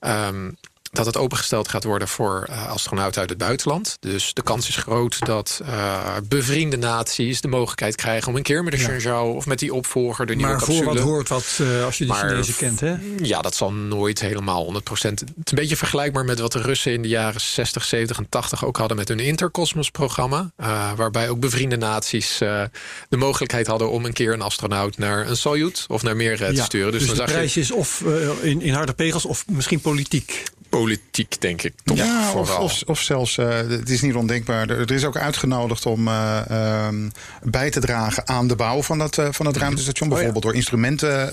um, 0.00 0.56
dat 0.90 1.06
het 1.06 1.16
opengesteld 1.16 1.68
gaat 1.68 1.84
worden 1.84 2.08
voor 2.08 2.46
uh, 2.50 2.68
astronauten 2.68 3.20
uit 3.20 3.30
het 3.30 3.38
buitenland. 3.38 3.96
Dus 4.00 4.34
de 4.34 4.42
kans 4.42 4.68
is 4.68 4.76
groot 4.76 5.26
dat 5.26 5.60
uh, 5.62 6.16
bevriende 6.28 6.76
naties 6.76 7.40
de 7.40 7.48
mogelijkheid 7.48 7.96
krijgen 7.96 8.28
om 8.28 8.36
een 8.36 8.42
keer 8.42 8.64
met 8.64 8.72
de 8.72 8.78
Shenzhou 8.78 9.28
ja. 9.28 9.34
of 9.34 9.46
met 9.46 9.58
die 9.58 9.74
opvolger 9.74 10.26
de 10.26 10.34
nieuwe 10.34 10.50
maar 10.50 10.60
capsule. 10.60 10.84
Maar 10.84 10.94
voor 10.94 11.02
wat 11.02 11.12
hoort 11.12 11.28
wat 11.28 11.58
uh, 11.60 11.84
als 11.84 11.98
je 11.98 12.06
de 12.06 12.12
Chinezen 12.12 12.56
kent, 12.56 12.80
hè? 12.80 12.96
Ja, 13.22 13.40
dat 13.40 13.54
zal 13.54 13.72
nooit 13.72 14.20
helemaal 14.20 14.74
100%. 14.74 14.78
Het 14.88 15.22
is 15.22 15.26
een 15.26 15.42
beetje 15.44 15.76
vergelijkbaar 15.76 16.24
met 16.24 16.38
wat 16.40 16.52
de 16.52 16.60
Russen 16.60 16.92
in 16.92 17.02
de 17.02 17.08
jaren 17.08 17.40
60, 17.40 17.84
70 17.84 18.18
en 18.18 18.26
80 18.28 18.64
ook 18.64 18.76
hadden 18.76 18.96
met 18.96 19.08
hun 19.08 19.18
Intercosmos-programma. 19.18 20.50
Waarbij 20.96 21.28
ook 21.28 21.40
bevriende 21.40 21.76
naties 21.76 22.38
de 22.38 23.16
mogelijkheid 23.16 23.66
hadden 23.66 23.90
om 23.90 24.04
een 24.04 24.12
keer 24.12 24.32
een 24.32 24.42
astronaut 24.42 24.98
naar 24.98 25.28
een 25.28 25.36
Soyuz 25.36 25.84
of 25.88 26.02
naar 26.02 26.16
meer 26.16 26.36
te 26.36 26.54
ja, 26.54 26.64
sturen. 26.64 26.92
Dus, 26.92 27.06
dus 27.06 27.18
de 27.18 27.24
prijs 27.24 27.54
je... 27.54 27.60
is 27.60 27.70
of 27.70 28.00
in, 28.42 28.62
in 28.62 28.74
harde 28.74 28.92
pegels 28.92 29.24
of 29.24 29.44
misschien 29.48 29.80
politiek 29.80 30.42
politiek, 30.80 31.40
denk 31.40 31.62
ik. 31.62 31.72
Toch 31.84 31.96
ja, 31.96 32.32
of, 32.32 32.58
of, 32.58 32.82
of, 32.86 33.00
zelfs, 33.00 33.36
uh, 33.36 33.48
het 33.48 33.90
is 33.90 34.00
niet 34.00 34.14
ondenkbaar. 34.14 34.70
Er 34.70 34.92
is 34.92 35.04
ook 35.04 35.16
uitgenodigd 35.16 35.86
om 35.86 36.08
uh, 36.08 36.86
um, 36.86 37.12
bij 37.42 37.70
te 37.70 37.80
dragen 37.80 38.28
aan 38.28 38.48
de 38.48 38.56
bouw 38.56 38.82
van 38.82 38.98
dat, 38.98 39.18
uh, 39.18 39.28
van 39.30 39.46
het 39.46 39.56
ruimtestation. 39.56 40.08
Oh, 40.08 40.14
bijvoorbeeld 40.14 40.44
ja. 40.44 40.50
door 40.50 40.58
instrumenten 40.58 41.28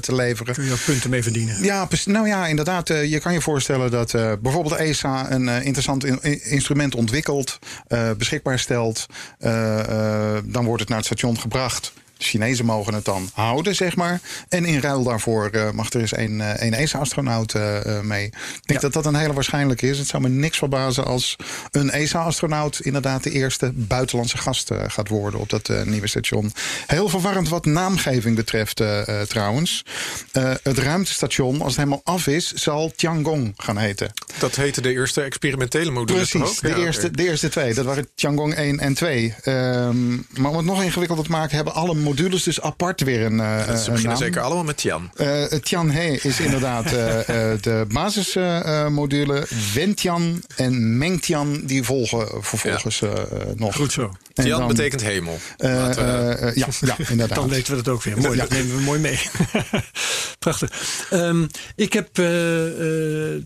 te 0.00 0.14
leveren. 0.14 0.54
Kun 0.54 0.64
je 0.64 0.72
ook 0.72 0.84
punten 0.84 1.10
mee 1.10 1.22
verdienen? 1.22 1.62
Ja, 1.62 1.88
nou 2.04 2.28
ja, 2.28 2.46
inderdaad. 2.46 2.88
je 2.88 3.18
kan 3.22 3.32
je 3.32 3.40
voorstellen 3.40 3.90
dat 3.90 4.12
bijvoorbeeld 4.40 4.74
ESA 4.74 5.30
een 5.30 5.48
interessant 5.48 6.04
in, 6.04 6.22
instrument 6.42 6.94
ontwikkelt, 6.94 7.58
beschikbaar 8.16 8.58
stelt. 8.58 9.06
dan 10.44 10.64
wordt 10.64 10.80
het 10.80 10.88
naar 10.88 10.98
het 10.98 11.06
station 11.06 11.38
gebracht. 11.38 11.92
De 12.18 12.24
Chinezen 12.24 12.64
mogen 12.64 12.94
het 12.94 13.04
dan 13.04 13.30
houden, 13.32 13.74
zeg 13.74 13.96
maar. 13.96 14.20
En 14.48 14.64
in 14.64 14.80
ruil 14.80 15.02
daarvoor 15.02 15.50
uh, 15.52 15.70
mag 15.70 15.92
er 15.92 16.00
eens 16.00 16.16
een, 16.16 16.38
uh, 16.38 16.50
een 16.56 16.74
ESA-astronaut 16.74 17.54
uh, 17.54 18.00
mee. 18.00 18.24
Ik 18.24 18.32
denk 18.62 18.80
ja. 18.80 18.88
dat 18.88 18.92
dat 18.92 19.06
een 19.06 19.14
hele 19.14 19.32
waarschijnlijke 19.32 19.88
is. 19.88 19.98
Het 19.98 20.06
zou 20.06 20.22
me 20.22 20.28
niks 20.28 20.58
verbazen 20.58 21.04
als 21.04 21.36
een 21.70 21.90
ESA-astronaut 21.90 22.80
inderdaad 22.80 23.22
de 23.22 23.30
eerste 23.30 23.72
buitenlandse 23.74 24.36
gast 24.38 24.70
gaat 24.86 25.08
worden 25.08 25.40
op 25.40 25.50
dat 25.50 25.70
nieuwe 25.84 26.06
station. 26.06 26.52
Heel 26.86 27.08
verwarrend 27.08 27.48
wat 27.48 27.64
naamgeving 27.64 28.36
betreft 28.36 28.82
trouwens. 29.28 29.84
het 30.62 30.78
ruimtestation, 30.78 31.54
als 31.54 31.76
het 31.76 31.76
helemaal 31.76 32.00
af 32.04 32.26
is, 32.26 32.52
zal 32.52 32.92
Tiangong 32.96 33.52
gaan 33.56 33.76
heten. 33.76 34.12
Dat 34.38 34.56
heette 34.56 34.80
de 34.80 34.92
eerste 34.92 35.20
experimentele 35.22 35.90
modules. 35.90 36.30
Precies, 36.30 36.60
de, 36.60 36.68
ja, 36.68 36.76
eerste, 36.76 37.06
okay. 37.06 37.16
de 37.16 37.22
eerste 37.30 37.48
twee. 37.48 37.74
Dat 37.74 37.84
waren 37.84 38.08
Tiangong 38.14 38.54
1 38.54 38.78
en 38.78 38.94
2. 38.94 39.34
Um, 39.44 40.26
maar 40.36 40.50
om 40.50 40.56
het 40.56 40.66
nog 40.66 40.82
ingewikkelder 40.82 41.24
te 41.24 41.30
maken, 41.30 41.56
hebben 41.56 41.74
alle 41.74 41.94
modules 42.08 42.42
dus 42.42 42.60
apart 42.60 43.00
weer 43.00 43.24
een. 43.24 43.38
Uh, 43.38 43.76
ze 43.76 43.90
beginnen 43.90 44.16
zeker 44.16 44.40
allemaal 44.40 44.64
met 44.64 44.76
Tian. 44.76 45.10
Uh, 45.16 45.44
Tian 45.44 45.90
He 45.90 46.18
is 46.22 46.40
inderdaad 46.40 46.84
uh, 46.84 46.92
de 47.60 47.86
basismodule. 47.88 49.46
Wentian 49.74 50.42
en 50.56 50.98
Mengtian 50.98 51.60
die 51.64 51.82
volgen 51.82 52.44
vervolgens 52.44 52.98
ja. 52.98 53.08
nog. 53.56 53.74
Goed 53.74 53.92
zo. 53.92 54.12
En 54.34 54.44
Tian 54.44 54.58
dan, 54.58 54.68
betekent 54.68 55.02
hemel. 55.02 55.38
ja, 55.56 55.90
ja, 56.54 56.96
inderdaad. 57.10 57.34
dan 57.36 57.48
weten 57.48 57.72
we 57.72 57.78
het 57.78 57.88
ook 57.88 58.02
weer. 58.02 58.18
Mooi, 58.18 58.36
ja. 58.36 58.42
dat 58.42 58.50
nemen 58.50 58.76
we 58.76 58.82
mooi 58.82 59.00
mee. 59.00 59.18
Prachtig. 60.38 60.70
Um, 61.12 61.46
ik 61.76 61.92
heb 61.92 62.08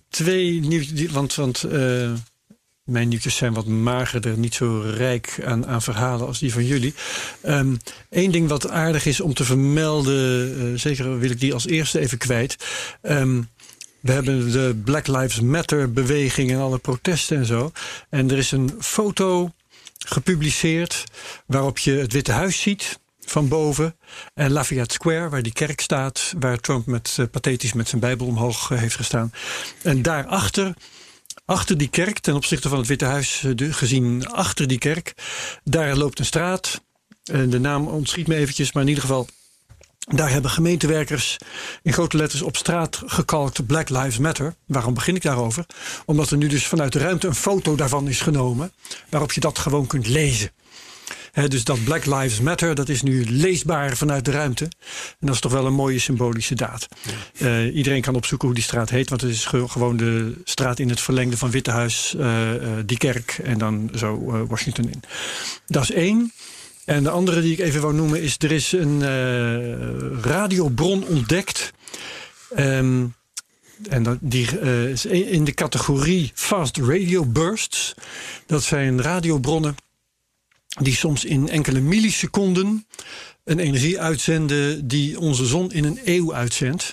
twee 0.08 0.60
nieuws. 0.60 0.92
Want. 1.10 1.34
want 1.34 1.64
mijn 2.84 3.08
nieuwtjes 3.08 3.36
zijn 3.36 3.54
wat 3.54 3.66
magerder, 3.66 4.38
niet 4.38 4.54
zo 4.54 4.80
rijk 4.80 5.38
aan, 5.44 5.66
aan 5.66 5.82
verhalen 5.82 6.26
als 6.26 6.38
die 6.38 6.52
van 6.52 6.64
jullie. 6.64 6.94
Eén 7.40 7.80
um, 8.10 8.30
ding 8.30 8.48
wat 8.48 8.68
aardig 8.68 9.06
is 9.06 9.20
om 9.20 9.34
te 9.34 9.44
vermelden, 9.44 10.58
uh, 10.58 10.78
zeker 10.78 11.18
wil 11.18 11.30
ik 11.30 11.40
die 11.40 11.54
als 11.54 11.66
eerste 11.66 11.98
even 11.98 12.18
kwijt. 12.18 12.56
Um, 13.02 13.48
we 14.00 14.12
hebben 14.12 14.52
de 14.52 14.80
Black 14.84 15.06
Lives 15.06 15.40
Matter 15.40 15.92
beweging 15.92 16.50
en 16.50 16.58
alle 16.58 16.78
protesten 16.78 17.36
en 17.36 17.46
zo. 17.46 17.72
En 18.10 18.30
er 18.30 18.38
is 18.38 18.50
een 18.50 18.74
foto 18.80 19.52
gepubliceerd 20.06 21.04
waarop 21.46 21.78
je 21.78 21.92
het 21.92 22.12
Witte 22.12 22.32
Huis 22.32 22.60
ziet 22.60 23.00
van 23.20 23.48
boven. 23.48 23.96
En 24.34 24.52
Lafayette 24.52 24.94
Square, 24.94 25.28
waar 25.28 25.42
die 25.42 25.52
kerk 25.52 25.80
staat, 25.80 26.34
waar 26.38 26.58
Trump 26.58 26.86
met, 26.86 27.16
uh, 27.20 27.26
pathetisch 27.30 27.72
met 27.72 27.88
zijn 27.88 28.00
Bijbel 28.00 28.26
omhoog 28.26 28.70
uh, 28.70 28.78
heeft 28.78 28.96
gestaan. 28.96 29.32
En 29.82 30.02
daarachter 30.02 30.74
achter 31.52 31.78
die 31.78 31.88
kerk, 31.88 32.18
ten 32.18 32.34
opzichte 32.34 32.68
van 32.68 32.78
het 32.78 32.86
Witte 32.86 33.04
Huis 33.04 33.44
gezien 33.56 34.28
achter 34.28 34.66
die 34.66 34.78
kerk, 34.78 35.14
daar 35.64 35.96
loopt 35.96 36.18
een 36.18 36.24
straat. 36.24 36.80
En 37.24 37.50
de 37.50 37.60
naam 37.60 37.86
ontschiet 37.86 38.26
me 38.26 38.34
eventjes, 38.34 38.72
maar 38.72 38.82
in 38.82 38.88
ieder 38.88 39.04
geval. 39.04 39.28
Daar 40.14 40.30
hebben 40.30 40.50
gemeentewerkers 40.50 41.36
in 41.82 41.92
grote 41.92 42.16
letters 42.16 42.42
op 42.42 42.56
straat 42.56 43.02
gekalkt 43.06 43.66
Black 43.66 43.88
Lives 43.88 44.18
Matter. 44.18 44.54
Waarom 44.66 44.94
begin 44.94 45.16
ik 45.16 45.22
daarover? 45.22 45.66
Omdat 46.04 46.30
er 46.30 46.36
nu 46.36 46.46
dus 46.46 46.66
vanuit 46.66 46.92
de 46.92 46.98
ruimte 46.98 47.26
een 47.26 47.34
foto 47.34 47.76
daarvan 47.76 48.08
is 48.08 48.20
genomen. 48.20 48.72
Waarop 49.08 49.32
je 49.32 49.40
dat 49.40 49.58
gewoon 49.58 49.86
kunt 49.86 50.06
lezen. 50.06 50.50
Dus 51.32 51.64
dat 51.64 51.84
Black 51.84 52.06
Lives 52.06 52.40
Matter, 52.40 52.74
dat 52.74 52.88
is 52.88 53.02
nu 53.02 53.24
leesbaar 53.24 53.96
vanuit 53.96 54.24
de 54.24 54.30
ruimte. 54.30 54.64
En 54.64 55.26
dat 55.26 55.34
is 55.34 55.40
toch 55.40 55.52
wel 55.52 55.66
een 55.66 55.72
mooie 55.74 55.98
symbolische 55.98 56.54
daad. 56.54 56.88
Eh, 57.38 57.74
iedereen 57.74 58.00
kan 58.02 58.14
opzoeken 58.14 58.46
hoe 58.48 58.56
die 58.56 58.64
straat 58.66 58.90
heet, 58.90 59.08
want 59.08 59.20
het 59.20 59.30
is 59.30 59.44
ge- 59.44 59.68
gewoon 59.68 59.96
de 59.96 60.34
straat 60.44 60.78
in 60.78 60.88
het 60.88 61.00
verlengde 61.00 61.36
van 61.36 61.50
Wittehuis, 61.50 62.14
eh, 62.18 62.54
eh, 62.54 62.84
die 62.86 62.96
kerk 62.96 63.38
en 63.42 63.58
dan 63.58 63.90
zo 63.94 64.18
Washington 64.48 64.84
in. 64.90 65.02
Dat 65.66 65.82
is 65.82 65.90
één. 65.92 66.32
En 66.84 67.02
de 67.02 67.10
andere 67.10 67.40
die 67.40 67.52
ik 67.52 67.58
even 67.58 67.80
wou 67.80 67.94
noemen 67.94 68.22
is: 68.22 68.36
er 68.38 68.52
is 68.52 68.72
een 68.72 69.02
radiobron 70.22 71.04
ontdekt. 71.06 71.72
Ehm, 72.54 73.04
en 73.88 74.02
dat, 74.02 74.18
die 74.20 74.60
is 74.90 75.06
in 75.06 75.44
de 75.44 75.52
categorie 75.54 76.30
fast 76.34 76.76
radio 76.76 77.24
bursts. 77.26 77.94
Dat 78.46 78.62
zijn 78.62 79.02
radiobronnen 79.02 79.74
die 80.80 80.94
soms 80.96 81.24
in 81.24 81.48
enkele 81.48 81.80
milliseconden 81.80 82.86
een 83.44 83.58
energie 83.58 84.00
uitzenden 84.00 84.88
die 84.88 85.18
onze 85.20 85.46
zon 85.46 85.72
in 85.72 85.84
een 85.84 86.00
eeuw 86.04 86.34
uitzendt. 86.34 86.92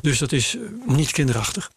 Dus 0.00 0.18
dat 0.18 0.32
is 0.32 0.54
eh, 0.56 0.94
niet 0.94 1.10
kinderachtig. 1.10 1.70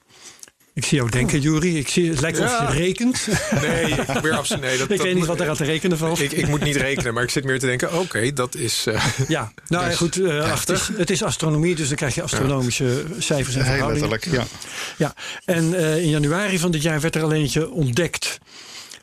Ik 0.73 0.85
zie 0.85 0.97
jou 0.97 1.09
denken, 1.09 1.39
Juri. 1.41 1.77
Ik 1.77 1.87
zie, 1.87 2.09
het 2.09 2.21
lijkt 2.21 2.37
wel 2.37 2.47
of 2.47 2.51
Ja. 2.59 2.71
je 2.71 2.77
rekent. 2.77 3.27
Nee, 3.61 3.85
ik 3.85 4.05
probeer 4.05 4.31
absoluut. 4.33 4.61
Nee, 4.63 4.77
dat, 4.77 4.81
ik 4.89 4.89
dat 4.89 4.97
weet 4.97 5.07
niet 5.07 5.17
moet- 5.17 5.27
wat 5.27 5.39
eraan 5.39 5.55
te 5.55 5.63
rekenen 5.63 5.97
valt. 5.97 6.19
Ik, 6.19 6.31
ik 6.31 6.47
moet 6.47 6.63
niet 6.63 6.75
rekenen, 6.75 7.13
maar 7.13 7.23
ik 7.23 7.29
zit 7.29 7.43
meer 7.43 7.59
te 7.59 7.65
denken: 7.65 7.99
oké, 7.99 8.33
dat 8.33 8.55
is. 8.55 8.85
eh, 8.87 9.05
ja, 9.27 9.51
nou 9.67 9.85
Dus 9.89 9.95
goed. 9.97 10.19
eh, 10.21 10.51
ach, 10.51 10.59
het, 10.59 10.69
is, 10.69 10.89
het 10.97 11.09
is 11.09 11.23
astronomie, 11.23 11.75
dus 11.75 11.87
dan 11.87 11.97
krijg 11.97 12.15
je 12.15 12.21
astronomische 12.21 13.03
cijfers 13.19 13.55
en 13.55 13.65
Heel 13.75 13.87
letterlijk, 13.87 14.25
ja. 14.31 14.45
Ja, 14.97 15.13
en 15.45 15.73
eh, 15.73 15.97
in 16.03 16.09
januari 16.09 16.59
van 16.59 16.71
dit 16.71 16.81
jaar 16.81 17.01
werd 17.01 17.15
er 17.15 17.23
al 17.23 17.31
eentje 17.31 17.69
ontdekt. 17.69 18.37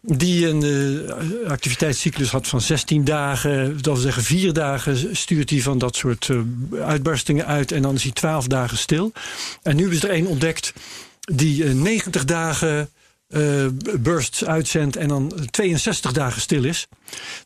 Die 0.00 0.48
een 0.48 0.62
eh, 0.62 1.50
activiteitscyclus 1.50 2.30
had 2.30 2.46
van 2.46 2.60
16 2.60 3.04
dagen. 3.04 3.72
Dat 3.72 3.84
wil 3.84 3.96
zeggen, 3.96 4.22
vier 4.22 4.52
dagen 4.52 5.16
stuurt 5.16 5.50
hij 5.50 5.60
van 5.60 5.78
dat 5.78 5.96
soort 5.96 6.28
eh, 6.28 6.38
uitbarstingen 6.82 7.46
uit. 7.46 7.72
En 7.72 7.82
dan 7.82 7.94
is 7.94 8.02
hij 8.02 8.12
12 8.12 8.46
dagen 8.46 8.78
stil. 8.78 9.12
En 9.62 9.76
nu 9.76 9.90
is 9.90 10.02
er 10.02 10.10
één 10.10 10.26
ontdekt 10.26 10.72
die 11.20 11.64
eh, 11.64 11.72
90 11.72 12.24
dagen 12.24 12.90
eh, 13.32 13.66
bursts 13.98 14.44
uitzendt. 14.44 14.96
En 14.96 15.08
dan 15.08 15.32
62 15.50 16.12
dagen 16.12 16.40
stil 16.40 16.64
is. 16.64 16.86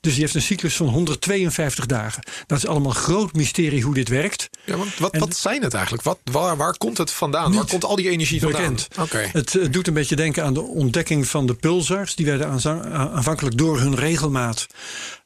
Dus 0.01 0.13
die 0.13 0.23
heeft 0.23 0.35
een 0.35 0.43
cyclus 0.43 0.77
van 0.77 0.89
152 0.89 1.87
dagen. 1.87 2.23
Dat 2.47 2.59
is 2.59 2.67
allemaal 2.67 2.93
groot 2.93 3.33
mysterie 3.33 3.83
hoe 3.83 3.95
dit 3.95 4.09
werkt. 4.09 4.49
Ja, 4.65 4.77
want 4.77 4.99
wat, 4.99 5.13
En- 5.13 5.21
wat 5.21 5.37
zijn 5.37 5.63
het 5.63 5.75
eigenlijk? 5.75 6.05
Wat, 6.05 6.19
waar, 6.25 6.57
waar 6.57 6.77
komt 6.77 6.99
het 6.99 7.11
vandaan? 7.11 7.55
Waar 7.55 7.67
komt 7.67 7.85
al 7.85 7.97
die 7.97 8.11
energie 8.11 8.41
vandaan? 8.41 8.77
Oké. 9.01 9.29
Het 9.33 9.55
eh, 9.55 9.67
doet 9.71 9.87
een 9.87 9.95
beetje 9.95 10.17
denken 10.17 10.45
aan 10.45 10.55
de 10.55 10.63
ontdekking 10.63 11.27
van 11.27 11.47
de 11.47 11.55
pulsars. 11.55 12.15
Die 12.15 12.27
werden 12.27 12.49
aanvankelijk 12.93 13.59
door 13.59 13.81
hun 13.81 13.95
regelmaat 13.95 14.67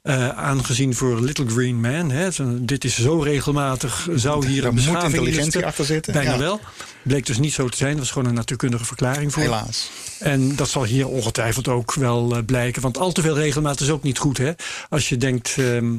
eh, 0.03 0.29
aangezien 0.29 0.95
voor 0.95 1.21
Little 1.21 1.47
Green 1.49 1.81
Man. 1.81 2.11
Hè. 2.11 2.29
Dit 2.65 2.85
is 2.85 2.95
zo 2.95 3.19
regelmatig, 3.19 4.09
zou 4.15 4.47
hier 4.47 4.65
een 4.65 4.75
moet 4.75 5.03
intelligentie 5.03 5.67
achter 5.67 5.85
zitten. 5.85 6.13
Bijna 6.13 6.33
Ja. 6.33 6.39
wel. 6.39 6.61
Bleek 7.03 7.27
dus 7.27 7.39
niet 7.39 7.53
zo 7.53 7.69
te 7.69 7.77
zijn. 7.77 7.91
Dat 7.91 7.99
was 8.01 8.11
gewoon 8.11 8.29
een 8.29 8.35
natuurkundige 8.35 8.85
verklaring 8.85 9.33
voor. 9.33 9.43
Helaas. 9.43 9.91
En 10.19 10.57
dat 10.57 10.69
zal 10.69 10.85
hier 10.85 11.09
ongetwijfeld 11.09 11.69
ook 11.69 11.95
wel 11.95 12.37
eh, 12.37 12.45
blijken. 12.47 12.83
Want 12.83 12.99
al 12.99 13.13
te 13.13 13.23
veel 13.23 13.35
regelmaat 13.39 13.81
is 13.81 13.91
ook 13.91 14.03
niet 14.03 14.19
goed. 14.19 14.39
Hè? 14.39 14.53
Als 14.89 15.09
je 15.09 15.17
denkt, 15.17 15.57
ehm, 15.59 15.95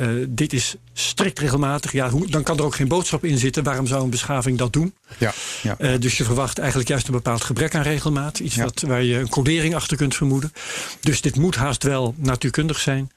eh, 0.00 0.08
dit 0.28 0.52
is 0.52 0.74
strikt 0.92 1.38
regelmatig. 1.38 1.92
Ja, 1.92 2.10
hoe, 2.10 2.26
dan 2.26 2.42
kan 2.42 2.58
er 2.58 2.64
ook 2.64 2.74
geen 2.74 2.88
boodschap 2.88 3.24
in 3.24 3.38
zitten. 3.38 3.62
Waarom 3.62 3.86
zou 3.86 4.02
een 4.04 4.10
beschaving 4.10 4.58
dat 4.58 4.72
doen? 4.72 4.94
Ja, 5.18 5.32
ja. 5.62 5.78
Eh, 5.78 6.00
dus 6.00 6.16
je 6.16 6.24
verwacht 6.24 6.58
eigenlijk 6.58 6.88
juist 6.88 7.06
een 7.06 7.12
bepaald 7.12 7.44
gebrek 7.44 7.74
aan 7.74 7.82
regelmaat. 7.82 8.38
Iets 8.38 8.54
Ja. 8.54 8.64
wat, 8.64 8.80
waar 8.86 9.02
je 9.02 9.16
een 9.18 9.28
codering 9.28 9.74
achter 9.74 9.96
kunt 9.96 10.14
vermoeden. 10.16 10.52
Dus 11.00 11.20
dit 11.20 11.36
moet 11.36 11.56
haast 11.56 11.82
wel 11.82 12.14
natuurkundig 12.16 12.78
zijn. 12.78 13.10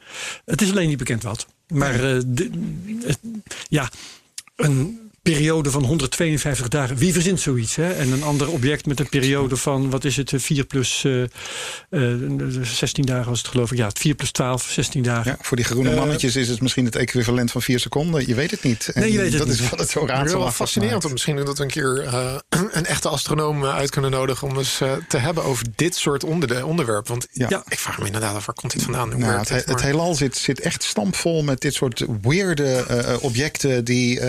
Het 0.46 0.62
is 0.62 0.70
alleen 0.72 0.88
niet 0.88 0.98
bekend 0.98 1.24
wat. 1.24 1.46
Maar 1.68 1.98
de- 2.26 2.50
het- 3.06 3.20
ja, 3.68 3.90
een 4.56 5.03
periode 5.28 5.72
van 5.72 5.84
152 5.84 6.68
dagen. 6.68 6.96
Wie 6.96 7.14
verzint 7.14 7.40
zoiets? 7.40 7.76
Hè? 7.76 7.92
En 7.94 8.12
een 8.12 8.24
ander 8.24 8.50
object 8.50 8.86
met 8.86 9.00
een 9.00 9.10
periode 9.10 9.56
van, 9.58 9.90
wat 9.90 10.04
is 10.04 10.16
het, 10.18 10.32
4 10.36 10.64
plus 10.66 11.04
eh, 11.04 11.22
eh, 11.24 11.30
16 12.62 13.06
dagen 13.06 13.30
was 13.30 13.38
het 13.38 13.48
geloof 13.48 13.72
ik. 13.72 13.78
Ja, 13.78 13.90
4 13.94 14.14
plus 14.16 14.32
12, 14.32 14.64
16 14.70 15.04
dagen. 15.04 15.32
Ja, 15.32 15.38
voor 15.42 15.58
die 15.58 15.66
groene 15.66 15.90
Eh, 15.90 15.96
mannetjes 15.98 16.36
is 16.36 16.48
het 16.48 16.62
misschien 16.62 16.86
het 16.86 16.96
equivalent 16.96 17.52
van 17.52 17.62
vier 17.62 17.80
seconden. 17.80 18.28
Je 18.28 18.36
weet 18.36 18.52
het 18.52 18.64
niet. 18.64 18.88
En 18.94 19.02
Nee, 19.02 19.12
je 19.12 19.18
weet 19.18 19.30
het 19.30 19.38
dat 19.38 19.48
niet. 19.48 19.60
is 19.60 19.70
wat 19.70 19.80
het 19.80 19.90
zo 19.90 20.00
Het 20.00 20.10
is 20.10 20.14
wel 20.16 20.18
raadselachtig 20.22 20.56
fascinerend. 20.56 21.12
Misschien 21.12 21.36
dat 21.36 21.58
we 21.58 21.64
een 21.64 21.70
keer 21.70 22.04
eh, 22.04 22.36
een 22.72 22.86
echte 22.86 23.10
astronoom 23.10 23.64
eh, 23.64 23.76
uit 23.76 23.90
kunnen 23.90 24.12
nodigen 24.12 24.48
om 24.48 24.58
eens 24.58 24.82
eh, 24.82 24.92
te 25.08 25.18
hebben 25.18 25.44
over 25.44 25.66
dit 25.76 25.96
soort 25.96 26.24
onder 26.24 26.66
onderwerp. 26.66 27.08
Want 27.08 27.28
Ja. 27.32 27.46
ja. 27.50 27.64
ik 27.70 27.80
vraag 27.80 28.00
me 28.00 28.06
inderdaad 28.06 28.36
af 28.36 28.46
waar 28.46 28.56
komt 28.56 28.72
dit 28.74 28.84
vandaan? 28.84 29.20
Nou, 29.20 29.38
het, 29.38 29.50
het 29.66 29.82
heelal 29.82 30.16
zit, 30.16 30.38
zit 30.38 30.60
echt 30.60 30.84
stampvol 30.84 31.44
met 31.44 31.62
dit 31.62 31.74
soort 31.74 32.06
weirde 32.22 32.86
eh, 32.88 33.14
eh, 33.14 33.24
objecten 33.24 33.86
die 33.86 34.20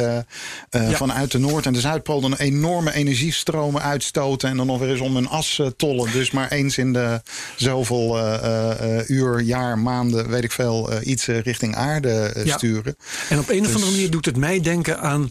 eh, 0.85 0.91
Ja. 0.91 0.97
vanuit 0.97 1.31
de 1.31 1.39
Noord- 1.39 1.67
en 1.67 1.73
de 1.73 1.81
Zuidpool 1.81 2.21
dan 2.21 2.35
enorme 2.35 2.93
energiestromen 2.95 3.83
uitstoten 3.83 4.49
en 4.49 4.57
dan 4.57 4.67
nog 4.67 4.79
weer 4.79 4.91
eens 4.91 5.01
om 5.01 5.15
hun 5.15 5.29
as 5.29 5.59
eh, 5.59 5.67
tollen. 5.77 6.13
Dus 6.13 6.31
maar 6.31 6.51
eens 6.51 6.79
in 6.79 6.93
de 6.93 7.23
zoveel 7.57 8.19
eh, 8.19 9.09
uur, 9.09 9.41
jaar, 9.41 9.79
maanden, 9.79 10.29
weet 10.29 10.45
ik 10.45 10.53
veel, 10.53 10.91
iets 11.03 11.27
richting 11.27 11.75
aarde 11.77 12.43
Ja. 12.45 12.57
sturen. 12.57 12.97
En 13.29 13.39
op 13.39 13.49
een 13.49 13.61
of 13.61 13.67
andere 13.67 13.85
Dus- 13.85 13.91
manier 13.95 14.11
doet 14.11 14.25
het 14.27 14.37
mij 14.37 14.61
denken 14.61 15.01
aan 15.01 15.29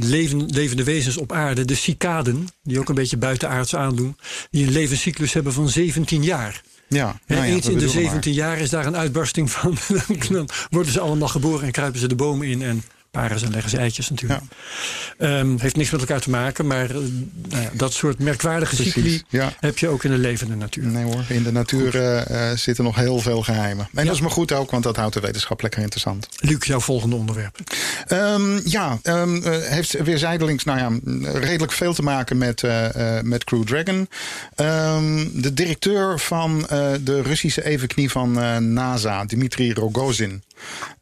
leven, 0.00 0.46
levende 0.46 0.84
wezens 0.84 1.16
op 1.16 1.32
aarde. 1.32 1.64
De 1.64 1.74
cicaden, 1.74 2.46
die 2.62 2.78
ook 2.78 2.88
een 2.88 2.94
beetje 2.94 3.16
buitenaards 3.16 3.74
aandoen. 3.76 4.16
Die 4.50 4.66
een 4.66 4.72
levenscyclus 4.72 5.32
hebben 5.32 5.52
van 5.52 5.68
17 5.68 6.22
jaar. 6.22 6.62
Ja, 6.88 7.20
nou 7.26 7.40
ja, 7.40 7.46
eens 7.46 7.54
in 7.54 7.60
de 7.60 7.78
bedoelen 7.78 7.94
maar. 7.94 8.02
17 8.02 8.32
jaar 8.32 8.58
is 8.58 8.70
daar 8.70 8.86
een 8.86 8.96
uitbarsting 8.96 9.50
van. 9.50 9.76
dan 10.30 10.48
worden 10.70 10.92
ze 10.92 11.00
allemaal 11.00 11.28
geboren 11.28 11.66
en 11.66 11.72
kruipen 11.72 12.00
ze 12.00 12.08
de 12.08 12.14
bomen 12.14 12.46
in. 12.46 12.62
En 12.62 12.82
paren 13.16 13.38
ze 13.38 13.44
en 13.44 13.52
leggen 13.52 13.70
ze 13.70 13.76
eitjes 13.76 14.10
natuurlijk. 14.10 14.40
Ehm, 15.18 15.56
heeft 15.58 15.76
niks 15.76 15.90
met 15.90 16.00
elkaar 16.00 16.20
te 16.20 16.30
maken. 16.30 16.66
Maar 16.66 16.90
eh, 16.90 16.96
nou 17.48 17.62
ja, 17.62 17.70
dat 17.72 17.92
soort 17.92 18.18
merkwaardige 18.18 18.76
cycli 18.76 19.22
ja. 19.28 19.52
heb 19.60 19.78
je 19.78 19.88
ook 19.88 20.04
in 20.04 20.10
de 20.10 20.18
levende 20.18 20.54
natuur. 20.56 20.84
Nee 20.84 21.04
hoor, 21.04 21.24
in 21.28 21.42
de 21.42 21.52
natuur 21.52 21.94
eh, 21.94 22.50
eh, 22.50 22.58
zitten 22.58 22.84
nog 22.84 22.96
heel 22.96 23.18
veel 23.18 23.42
geheimen. 23.42 23.88
En 23.94 24.04
dat 24.04 24.14
is 24.14 24.20
maar 24.20 24.30
goed 24.30 24.52
ook, 24.52 24.70
want 24.70 24.82
dat 24.82 24.96
houdt 24.96 25.14
de 25.14 25.20
wetenschap 25.20 25.62
lekker 25.62 25.80
interessant. 25.80 26.28
Luc, 26.36 26.64
jouw 26.64 26.80
volgende 26.80 27.16
onderwerp. 27.16 27.58
Ehm, 28.06 28.60
ja, 28.64 28.98
ehm, 29.02 29.36
eh, 29.36 29.58
heeft 29.58 29.92
weer 30.02 30.18
zijdelings 30.18 30.64
nou 30.64 30.78
ja, 30.78 30.90
redelijk 31.38 31.72
veel 31.72 31.94
te 31.94 32.02
maken 32.02 32.38
met, 32.38 32.62
met 33.22 33.44
Crew 33.44 33.64
Dragon. 33.64 34.08
De 35.32 35.54
directeur 35.54 36.18
van 36.18 36.66
de 37.02 37.22
Russische 37.22 37.64
evenknie 37.64 38.10
van 38.10 38.32
NASA, 38.72 39.24
Dmitri 39.24 39.72
Rogozin. 39.72 40.42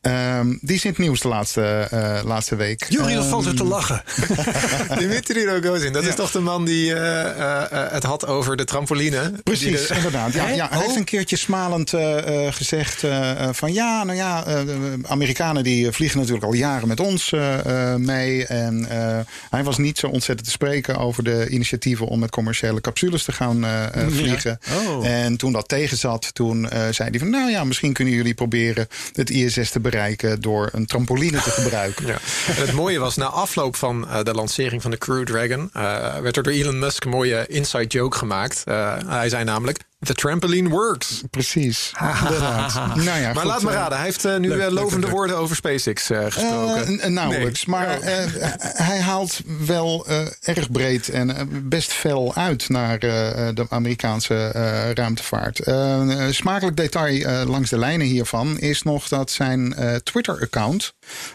Ehm, 0.00 0.54
die 0.60 0.76
is 0.76 0.84
in 0.84 0.90
het 0.90 0.98
nieuws 0.98 1.20
de 1.20 1.28
laatste, 1.28 1.86
eh, 1.90 2.20
laatste 2.24 2.56
week. 2.56 2.86
Jury, 2.88 3.12
dat 3.14 3.22
Ehm, 3.22 3.30
valt 3.30 3.46
er 3.46 3.54
te 3.56 3.64
lachen. 3.64 4.02
Dimitri 4.98 5.44
Rogozin, 5.46 5.92
dat 5.92 6.02
Ja. 6.02 6.08
is 6.08 6.14
toch 6.14 6.30
de 6.30 6.40
man 6.40 6.64
die 6.64 6.94
eh, 6.94 7.60
eh, 7.60 7.92
het 7.92 8.02
had 8.02 8.26
over 8.26 8.56
de 8.56 8.64
trampoline? 8.64 9.32
Precies, 9.42 9.86
de- 9.86 9.94
inderdaad. 9.96 10.32
Ja, 10.32 10.48
ja, 10.48 10.68
hij 10.68 10.78
Oh. 10.78 10.84
heeft 10.84 10.96
een 10.96 11.04
keertje 11.04 11.36
smalend 11.36 11.92
eh, 11.92 12.46
eh, 12.46 12.52
gezegd 12.54 13.02
van 13.52 13.72
ja, 13.72 14.04
nou 14.04 14.16
ja, 14.18 14.44
eh, 14.46 14.56
Amerikanen 15.06 15.64
die 15.64 15.90
vliegen 15.92 16.18
natuurlijk 16.18 16.46
al 16.46 16.52
jaren 16.52 16.88
met 16.88 17.00
ons 17.00 17.32
mee. 17.96 18.46
En 18.46 18.86
eh, 18.90 19.18
hij 19.50 19.64
was 19.64 19.78
niet 19.78 19.98
zo 19.98 20.06
ontzettend 20.06 20.46
te 20.46 20.52
spreken 20.52 20.96
over 20.98 21.24
de 21.24 21.48
initiatieven 21.48 22.06
om 22.06 22.18
met 22.18 22.30
commerciële 22.30 22.80
capsules 22.80 23.24
te 23.24 23.32
gaan 23.32 23.64
eh, 23.64 23.84
eh, 23.84 24.08
vliegen. 24.08 24.58
Oh. 24.88 25.06
En 25.08 25.36
toen 25.36 25.52
dat 25.52 25.68
tegenzat, 25.68 26.34
toen 26.34 26.70
eh, 26.70 26.80
zei 26.90 27.10
hij 27.10 27.18
van 27.18 27.30
nou 27.30 27.50
ja, 27.50 27.64
misschien 27.64 27.92
kunnen 27.92 28.14
jullie 28.14 28.34
proberen 28.34 28.86
het 29.12 29.30
ISS 29.44 29.70
te 29.70 29.80
bereiken 29.80 30.40
door 30.40 30.68
een 30.72 30.86
trampoline 30.86 31.42
te 31.42 31.50
gebruiken. 31.50 32.06
Ja. 32.14 32.18
En 32.46 32.60
het 32.60 32.72
mooie 32.72 32.98
was, 32.98 33.16
na 33.16 33.24
afloop 33.24 33.76
van 33.76 34.08
eh, 34.08 34.22
de 34.22 34.34
lancering 34.34 34.82
van 34.82 34.90
de 34.90 34.98
Crew 34.98 35.24
Dragon... 35.24 35.70
eh, 35.72 36.18
werd 36.18 36.36
er 36.36 36.42
door 36.42 36.52
Elon 36.52 36.78
Musk 36.78 37.04
een 37.04 37.10
mooie 37.10 37.46
inside 37.46 37.86
joke 37.86 38.16
gemaakt. 38.16 38.62
Eh, 38.64 38.96
hij 39.06 39.28
zei 39.28 39.44
namelijk, 39.44 39.78
the 40.06 40.14
trampoline 40.14 40.68
works. 40.68 41.22
Precies. 41.30 41.92
Nou 42.94 43.20
ja, 43.20 43.32
Maar 43.32 43.34
goed, 43.34 43.44
laat 43.44 43.62
me 43.62 43.68
eh, 43.70 43.74
raden, 43.74 43.96
hij 43.96 44.06
heeft 44.06 44.24
eh, 44.24 44.36
nu 44.36 44.48
leuk, 44.48 44.60
eh, 44.60 44.70
lovende 44.72 45.06
leuk. 45.06 45.14
woorden 45.16 45.36
over 45.36 45.56
SpaceX 45.56 46.06
gesproken. 46.28 47.12
Nauwelijks. 47.12 47.66
Nee. 47.66 47.76
Maar 47.76 47.98
Oh. 47.98 48.04
hij 48.60 49.00
haalt 49.00 49.40
wel 49.66 50.06
erg 50.40 50.70
breed 50.70 51.08
en 51.08 51.48
best 51.68 51.92
fel 51.92 52.34
uit 52.34 52.68
naar 52.68 52.98
de 52.98 53.66
Amerikaanse 53.68 54.50
ruimtevaart. 54.94 55.60
Smakelijk 56.34 56.76
detail 56.76 57.46
langs 57.46 57.70
de 57.70 57.78
lijnen 57.78 58.06
hiervan 58.06 58.58
is 58.58 58.82
nog 58.82 59.08
dat 59.08 59.30
zijn 59.30 59.74
Twitter-account 60.02 60.94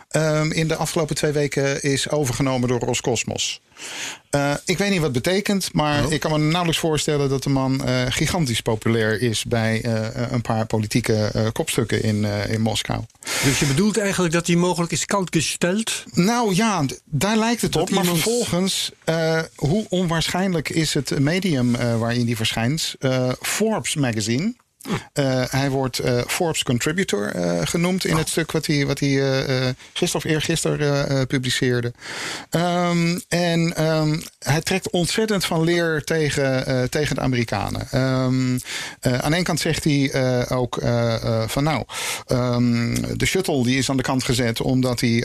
ehm, 0.10 0.52
in 0.52 0.68
de 0.68 0.76
afgelopen 0.76 1.16
twee 1.16 1.32
weken 1.32 1.82
is 1.82 2.10
overgenomen 2.10 2.68
door 2.70 2.80
Roscosmos. 2.80 3.62
Eh, 4.30 4.54
ik 4.66 4.78
weet 4.78 4.90
niet 4.90 5.00
wat 5.00 5.14
het 5.14 5.24
betekent, 5.24 5.74
maar 5.74 6.12
ik 6.12 6.20
kan 6.20 6.32
me 6.32 6.38
nauwelijks 6.38 6.80
voorstellen 6.80 7.30
dat 7.30 7.44
de 7.44 7.50
man 7.50 7.86
eh, 7.86 8.06
gigantisch 8.10 8.62
populair 8.62 9.22
is 9.22 9.44
bij 9.44 9.82
eh, 9.82 10.32
een 10.32 10.42
paar 10.42 10.66
politieke 10.66 11.50
kopstukken 11.54 12.04
in, 12.04 12.26
in 12.26 12.62
Moskou. 12.62 13.04
Dus 13.44 13.60
je 13.60 13.66
bedoelt 13.66 13.98
eigenlijk 13.98 14.34
dat 14.34 14.46
die 14.46 14.58
mogelijk 14.58 14.92
is 14.92 15.06
koud 15.06 15.28
gesteld? 15.32 16.04
Nou 16.14 16.56
ja, 16.56 16.86
daar 17.06 17.38
lijkt 17.38 17.62
het 17.62 17.72
Dat 17.72 17.82
op. 17.82 17.90
Maar 17.90 18.06
vervolgens, 18.06 18.92
hoe 19.56 19.86
onwaarschijnlijk 19.90 20.70
is 20.70 20.94
het 20.94 21.20
medium 21.20 21.72
waarin 21.98 22.26
die 22.26 22.36
verschijnt? 22.36 22.96
Forbes 23.42 23.96
magazine. 23.96 24.54
Eh, 25.14 25.44
hij 25.50 25.70
wordt 25.70 26.00
eh, 26.00 26.22
Forbes 26.28 26.64
Contributor 26.64 27.28
eh, 27.28 27.60
genoemd 27.64 28.06
in 28.06 28.18
het 28.18 28.30
stuk 28.30 28.52
wat 28.52 28.66
hij, 28.66 28.86
wat 28.86 29.00
hij 29.00 29.10
gisteren 29.94 30.26
of 30.26 30.32
eergisteren 30.32 31.28
publiceerde. 31.28 31.94
Ehm, 32.50 33.20
en 33.28 33.76
ehm, 33.76 34.20
hij 34.40 34.62
trekt 34.62 34.90
ontzettend 34.90 35.46
van 35.46 35.64
leer 35.64 36.04
tegen, 36.04 36.90
tegen 36.90 37.16
de 37.16 37.22
Amerikanen. 37.22 37.88
Ehm, 37.92 38.58
eh, 39.00 39.14
aan 39.14 39.30
de 39.30 39.36
ene 39.36 39.44
kant 39.44 39.60
zegt 39.60 39.84
hij 39.84 40.48
ook 40.50 40.82
van 41.48 41.64
nou, 41.64 41.84
de 43.18 43.26
shuttle 43.26 43.64
die 43.64 43.78
is 43.78 43.90
aan 43.90 43.98
de 43.98 44.04
kant 44.04 44.24
gezet 44.24 44.62
omdat 44.62 45.00
hij 45.00 45.24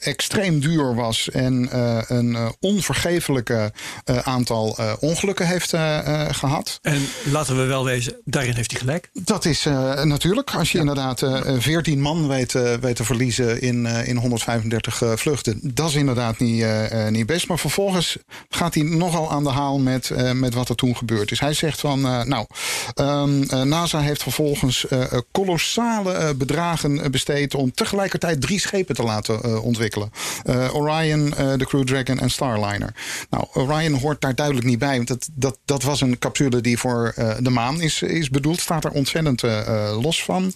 extreem 0.00 0.60
duur 0.60 0.94
was 0.94 1.30
en 1.30 1.68
een 2.08 2.36
onvergeeflijke 2.60 3.72
aantal 4.04 4.76
ongelukken 5.00 5.46
heeft 5.46 5.72
eh, 5.72 5.98
eh, 5.98 6.34
gehad. 6.34 6.78
En 6.82 7.08
laten 7.24 7.56
we 7.56 7.64
wel 7.64 7.84
wezen, 7.84 8.20
daarin 8.24 8.54
heeft 8.54 8.70
hij 8.70 8.80
gelijk. 8.82 9.10
Dat 9.12 9.44
is 9.44 9.66
eh, 9.66 10.02
natuurlijk, 10.02 10.50
als 10.50 10.72
je 10.72 10.78
inderdaad 10.78 11.22
eh, 11.22 11.40
14 11.58 12.00
man 12.00 12.28
weet, 12.28 12.54
eh, 12.54 12.74
weet 12.74 12.96
te 12.96 13.04
verliezen 13.04 13.60
in, 13.60 13.86
eh, 13.86 14.08
in 14.08 14.16
135 14.16 15.02
eh, 15.02 15.12
vluchten. 15.16 15.60
Dat 15.62 15.88
is 15.88 15.94
inderdaad 15.94 16.38
niet, 16.38 16.62
eh, 16.62 17.06
eh, 17.06 17.12
niet 17.12 17.26
best. 17.26 17.48
Maar 17.48 17.58
vervolgens 17.58 18.16
gaat 18.48 18.74
hij 18.74 18.82
nogal 18.82 19.30
aan 19.30 19.44
de 19.44 19.50
haal 19.50 19.78
met, 19.78 20.10
eh, 20.10 20.32
met 20.32 20.54
wat 20.54 20.68
er 20.68 20.74
toen 20.74 20.96
gebeurd 20.96 21.30
is. 21.30 21.40
Hij 21.40 21.52
zegt 21.52 21.80
van, 21.80 22.06
eh, 22.06 22.22
nou, 22.22 22.46
ehm, 22.94 23.42
eh, 23.42 23.62
NASA 23.62 24.00
heeft 24.00 24.22
vervolgens 24.22 24.88
eh, 24.88 25.12
eh, 25.12 25.18
kolossale 25.30 26.12
eh, 26.12 26.34
bedragen 26.36 27.02
eh, 27.02 27.10
besteed 27.10 27.54
om 27.54 27.72
tegelijkertijd 27.72 28.40
drie 28.40 28.60
schepen 28.60 28.94
te 28.94 29.02
laten 29.02 29.42
eh, 29.42 29.64
ontwikkelen. 29.64 30.10
Eh, 30.44 30.74
Orion, 30.74 31.34
eh, 31.34 31.52
de 31.56 31.66
Crew 31.66 31.84
Dragon 31.84 32.18
en 32.18 32.30
Starliner. 32.30 32.94
Nou, 33.30 33.46
Orion 33.52 33.92
hoort 33.92 34.20
daar 34.20 34.34
duidelijk 34.34 34.66
niet 34.66 34.78
bij. 34.78 34.96
Want 34.96 35.08
dat, 35.08 35.28
dat, 35.34 35.58
dat 35.64 35.82
was 35.82 36.00
een 36.00 36.18
capsule 36.18 36.60
die 36.60 36.78
voor 36.78 37.12
eh, 37.16 37.34
de 37.40 37.50
maan 37.50 37.80
is, 37.80 38.02
is 38.02 38.30
bedoeld. 38.30 38.61
Staat 38.62 38.84
er 38.84 38.90
ontzettend 38.90 39.42
eh, 39.42 39.58
eh, 39.60 40.02
los 40.02 40.24
van. 40.24 40.52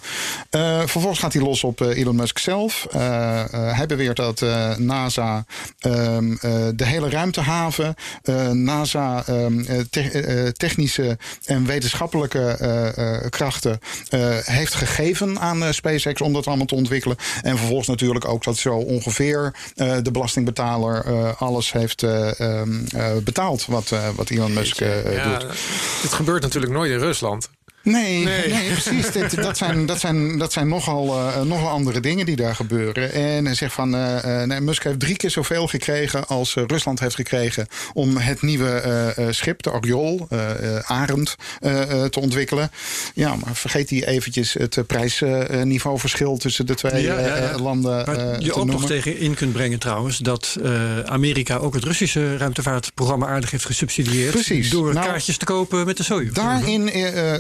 Eh, 0.51 0.79
vervolgens 0.79 1.19
gaat 1.19 1.33
hij 1.33 1.43
los 1.43 1.65
op 1.65 1.81
Elon 1.81 2.17
Musk 2.17 2.39
zelf. 2.39 2.87
Hij 3.51 3.87
beweert 3.87 4.17
dat 4.17 4.41
NASA 4.79 5.45
ehm, 5.79 6.33
eh, 6.33 6.53
de 6.75 6.85
hele 6.87 7.11
ruimtehaven, 7.11 7.95
eh, 8.23 8.51
NASA 8.51 9.23
ehm, 9.27 9.61
eh, 9.61 9.79
te- 9.91 10.01
eh, 10.11 10.49
technische 10.49 11.19
en 11.45 11.67
wetenschappelijke 11.67 12.45
krachten 13.31 13.79
heeft 14.45 14.75
gegeven 14.75 15.39
aan 15.41 15.75
SpaceX 15.75 16.21
om 16.21 16.33
dat 16.33 16.47
allemaal 16.47 16.67
te 16.67 16.75
ontwikkelen. 16.75 17.17
En 17.43 17.57
vervolgens 17.59 17.89
natuurlijk 17.89 18.25
ook 18.29 18.45
dat 18.45 18.57
zo 18.57 18.75
ongeveer 18.75 19.55
de 20.03 20.11
belastingbetaler 20.13 21.35
alles 21.39 21.73
heeft 21.73 22.03
eh, 22.03 22.41
ehm, 22.41 22.85
eh, 22.97 23.17
betaald 23.25 23.67
wat, 23.67 23.93
wat 24.15 24.31
Elon 24.31 24.53
Musk 24.53 24.79
Ja, 24.81 25.39
doet. 25.39 25.47
het 26.03 26.13
gebeurt 26.13 26.43
natuurlijk 26.43 26.73
nooit 26.73 26.91
in 26.91 26.99
Rusland. 26.99 27.49
Nee, 27.93 28.25
Nee. 28.25 28.49
nee. 28.49 28.71
precies. 28.73 29.11
Dit- 29.13 29.35
dat, 29.43 29.57
zijn, 29.57 29.87
dat, 29.87 30.01
zijn, 30.01 30.39
dat 30.39 30.53
zijn 30.53 30.69
nogal, 30.69 31.19
eh, 31.19 31.43
nogal 31.43 31.69
andere 31.69 32.01
dingen 32.01 32.27
die 32.27 32.37
daar 32.37 32.55
gebeuren. 32.55 33.13
En 33.13 33.45
hij 33.45 33.55
zegt 33.55 33.73
van, 33.73 33.95
eh, 33.95 34.41
eh, 34.43 34.49
nee, 34.49 34.61
Musk 34.61 34.83
heeft 34.85 35.01
drie 35.01 35.17
keer 35.17 35.31
zoveel 35.31 35.67
gekregen 35.67 36.27
als 36.27 36.55
Rusland 36.55 37.01
heeft 37.01 37.15
gekregen 37.15 37.67
om 37.93 38.17
het 38.17 38.43
nieuwe 38.43 39.15
schip, 39.31 39.63
de 39.63 39.73
Oriol, 39.73 40.29
Arend, 40.83 41.37
te 42.11 42.21
ontwikkelen. 42.21 42.71
Ja, 43.15 43.35
maar 43.45 43.55
vergeet 43.57 43.89
die 43.89 44.07
eventjes 44.07 44.53
het 44.53 44.87
prijsniveauverschil 44.87 46.37
tussen 46.37 46.67
de 46.67 46.75
twee 46.75 47.03
Ja, 47.03 47.19
ja, 47.19 47.37
ja. 47.37 47.59
landen 47.59 48.05
Waar 48.07 48.43
je 48.43 48.55
ook 48.55 48.65
nog 48.65 48.87
tegen 48.87 49.19
in 49.19 49.35
kunt 49.35 49.53
brengen 49.53 49.79
trouwens... 49.79 50.19
dat 50.19 50.57
Amerika 51.05 51.57
ook 51.57 51.75
het 51.75 51.85
Russische 51.85 52.37
ruimtevaartprogramma 52.37 53.27
aardig 53.27 53.51
heeft 53.51 53.65
gesubsidieerd. 53.65 54.31
Precies. 54.31 54.71
Door 54.71 54.95
Nou, 54.95 55.07
kaartjes 55.07 55.37
te 55.37 55.45
kopen 55.45 55.87
met 55.87 55.97
de 55.97 56.03
Soyuz. 56.03 56.33
Daarin 56.33 56.91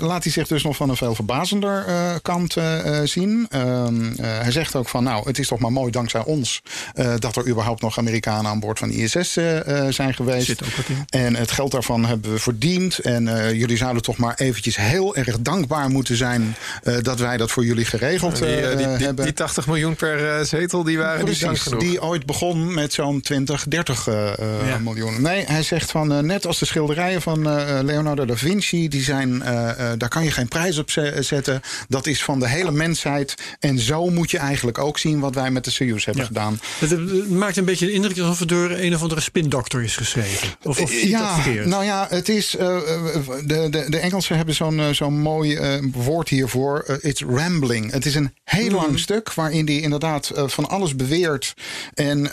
laat 0.00 0.24
hij 0.24 0.32
zich 0.36 0.46
dus 0.48 0.62
nog 0.62 0.76
van 0.76 0.88
een 0.88 0.96
veel 0.96 1.14
verbazender 1.14 1.84
eh, 1.86 2.14
kant 2.22 2.56
eh, 2.56 3.00
eh, 3.00 3.06
zien. 3.08 3.46
Ehm, 3.50 4.06
eh, 4.12 4.38
hij 4.40 4.50
zegt 4.52 4.74
ook 4.76 4.88
van, 4.88 5.04
nou, 5.04 5.26
het 5.28 5.38
is 5.38 5.48
toch 5.48 5.58
maar 5.58 5.72
mooi 5.72 5.90
dankzij 5.90 6.22
ons... 6.24 6.62
eh, 6.94 7.14
dat 7.18 7.36
er 7.36 7.48
überhaupt 7.48 7.82
nog 7.82 7.98
Amerikanen 7.98 8.50
aan 8.50 8.60
boord 8.60 8.78
van 8.78 8.90
ISS 8.90 9.36
eh, 9.36 9.86
eh, 9.86 9.92
zijn 9.92 10.14
geweest. 10.14 10.46
Zit 10.46 10.62
ook 10.64 10.76
wat 10.76 10.84
in. 10.88 11.04
En 11.20 11.36
het 11.36 11.50
geld 11.50 11.70
daarvan 11.70 12.04
hebben 12.06 12.32
we 12.32 12.38
verdiend. 12.38 12.98
En 12.98 13.28
eh, 13.28 13.52
jullie 13.52 13.76
zouden 13.76 14.02
toch 14.02 14.16
maar 14.16 14.34
eventjes 14.36 14.76
heel 14.76 15.16
erg 15.16 15.40
dankbaar 15.40 15.88
moeten 15.90 16.16
zijn... 16.16 16.56
eh, 16.82 16.94
dat 17.02 17.18
wij 17.18 17.36
dat 17.36 17.50
voor 17.50 17.64
jullie 17.64 17.84
geregeld 17.84 18.36
Die, 18.36 18.76
die, 18.76 18.96
die, 18.96 19.06
hebben. 19.06 19.24
die 19.24 19.34
80 19.34 19.66
miljoen 19.66 19.94
per 19.96 20.38
eh, 20.38 20.44
zetel, 20.44 20.82
die 20.82 20.98
waren 20.98 21.24
niet 21.24 21.40
dank 21.40 21.52
Precies, 21.52 21.72
genoeg. 21.72 21.80
die 21.90 22.02
ooit 22.02 22.26
begon 22.26 22.74
met 22.74 22.92
zo'n 22.92 23.20
20, 23.20 23.64
30 23.68 24.06
eh, 24.08 24.32
eh, 24.32 24.68
Ja. 24.68 24.78
miljoen. 24.78 25.22
Nee, 25.22 25.44
hij 25.46 25.62
zegt 25.62 25.90
van 25.90 26.26
net 26.26 26.46
als 26.46 26.58
de 26.58 26.66
schilderijen 26.66 27.22
van 27.22 27.48
eh, 27.50 27.78
Leonardo 27.82 28.24
da 28.24 28.36
Vinci, 28.36 28.88
die 28.88 29.02
zijn, 29.02 29.42
eh, 29.42 29.70
eh, 29.70 29.98
daar 29.98 30.08
kan 30.08 30.24
je 30.24 30.25
geen 30.32 30.48
prijs 30.48 30.78
op 30.78 30.90
ze- 30.90 31.16
zetten. 31.20 31.60
Dat 31.88 32.06
is 32.06 32.22
van 32.24 32.40
de 32.40 32.48
hele 32.48 32.70
mensheid. 32.72 33.34
En 33.58 33.78
zo 33.78 34.10
moet 34.10 34.30
je 34.30 34.38
eigenlijk 34.38 34.78
ook 34.78 34.98
zien 34.98 35.20
wat 35.20 35.34
wij 35.34 35.50
met 35.50 35.64
de 35.64 35.70
Soyuz 35.70 36.04
hebben 36.04 36.22
Ja. 36.22 36.28
gedaan. 36.28 36.60
Het, 36.78 36.90
het 36.90 37.30
maakt 37.30 37.56
een 37.56 37.64
beetje 37.64 37.86
de 37.86 37.92
indruk 37.92 38.18
alsof 38.18 38.38
het 38.38 38.48
door 38.48 38.70
een 38.70 38.94
of 38.94 39.02
andere 39.02 39.20
spindokter 39.20 39.82
is 39.82 39.96
geschreven. 39.96 40.48
Of, 40.62 40.80
of 40.80 41.02
ja, 41.02 41.36
nou 41.64 41.84
ja, 41.84 42.06
het 42.10 42.28
is. 42.28 42.56
eh, 42.56 42.76
eh, 42.76 43.14
de, 43.44 43.66
de, 43.70 43.84
de 43.88 43.98
Engelsen 43.98 44.36
hebben 44.36 44.54
zo'n 44.54 44.80
eh, 44.80 44.88
zo'n 44.90 45.20
mooi 45.20 45.58
woord 45.92 46.28
hiervoor. 46.28 46.98
It's 47.00 47.22
rambling. 47.22 47.90
Het 47.92 48.06
is 48.06 48.14
een 48.14 48.34
heel 48.44 48.64
Mhm. 48.66 48.74
lang 48.74 48.98
stuk 48.98 49.32
waarin 49.34 49.66
hij 49.66 49.80
inderdaad 49.80 50.30
van 50.34 50.68
alles 50.68 50.96
beweert. 50.96 51.54
En 51.94 52.30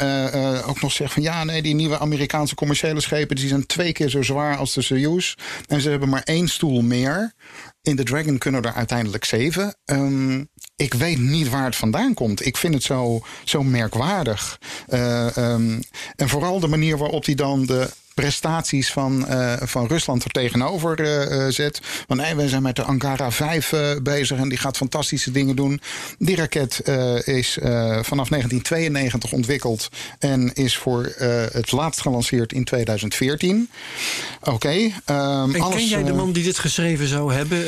ook 0.66 0.82
nog 0.82 0.92
zegt 0.92 1.14
van 1.14 1.22
ja, 1.24 1.44
nee, 1.44 1.62
die 1.62 1.76
nieuwe 1.76 2.00
Amerikaanse 2.00 2.56
commerciële 2.56 3.02
schepen 3.02 3.36
die 3.36 3.48
zijn 3.48 3.66
twee 3.66 3.92
keer 3.92 4.10
zo 4.10 4.22
zwaar 4.22 4.58
als 4.58 4.74
de 4.74 4.82
Soyuz. 4.82 5.34
En 5.68 5.82
ze 5.82 5.90
hebben 5.90 6.10
maar 6.10 6.22
één 6.24 6.48
stoel 6.48 6.82
meer. 6.82 7.34
In 7.84 7.96
de 7.96 8.04
Dragon 8.04 8.38
kunnen 8.38 8.64
er 8.64 8.74
uiteindelijk 8.74 9.26
zeven. 9.26 9.76
Ehm, 9.86 10.44
ik 10.76 10.94
weet 10.94 11.20
niet 11.20 11.50
waar 11.50 11.66
het 11.66 11.76
vandaan 11.76 12.14
komt. 12.14 12.46
Ik 12.46 12.58
vind 12.58 12.74
het 12.74 12.84
zo, 12.84 13.22
zo 13.44 13.64
merkwaardig. 13.64 14.60
Eh, 14.88 15.38
ehm, 15.38 15.82
en 16.16 16.30
vooral 16.30 16.60
de 16.60 16.68
manier 16.68 16.98
waarop 16.98 17.26
hij 17.26 17.36
dan 17.36 17.66
de 17.66 17.90
prestaties 18.14 18.92
van, 18.92 19.28
eh, 19.28 19.54
van 19.62 19.88
Rusland 19.88 20.24
er 20.24 20.30
tegenover 20.32 21.00
eh, 21.00 21.46
eh, 21.46 21.52
zet. 21.52 21.82
Want 22.08 22.22
nee, 22.22 22.36
wij 22.36 22.48
zijn 22.48 22.62
met 22.62 22.76
de 22.76 22.84
Ankara 22.84 23.32
5 23.32 23.72
eh, 23.74 23.92
bezig 24.04 24.38
en 24.38 24.50
die 24.50 24.58
gaat 24.58 24.78
fantastische 24.78 25.32
dingen 25.32 25.56
doen. 25.56 25.82
Die 26.18 26.36
raket 26.36 26.82
is 27.24 27.58
vanaf 28.02 28.30
1992 28.30 29.32
ontwikkeld 29.32 29.90
en 30.20 30.54
is 30.54 30.78
voor 30.78 31.14
het 31.52 31.72
laatst 31.72 32.02
gelanceerd 32.02 32.54
in 32.54 32.64
2014. 32.64 33.70
Oké. 34.44 34.70
ehm, 34.70 35.56
en 35.56 35.62
alles, 35.62 35.76
ken 35.76 35.88
jij 35.88 36.04
de 36.04 36.14
man 36.14 36.32
die 36.32 36.44
dit 36.44 36.60
geschreven 36.60 37.08
zou 37.08 37.34
hebben? 37.34 37.66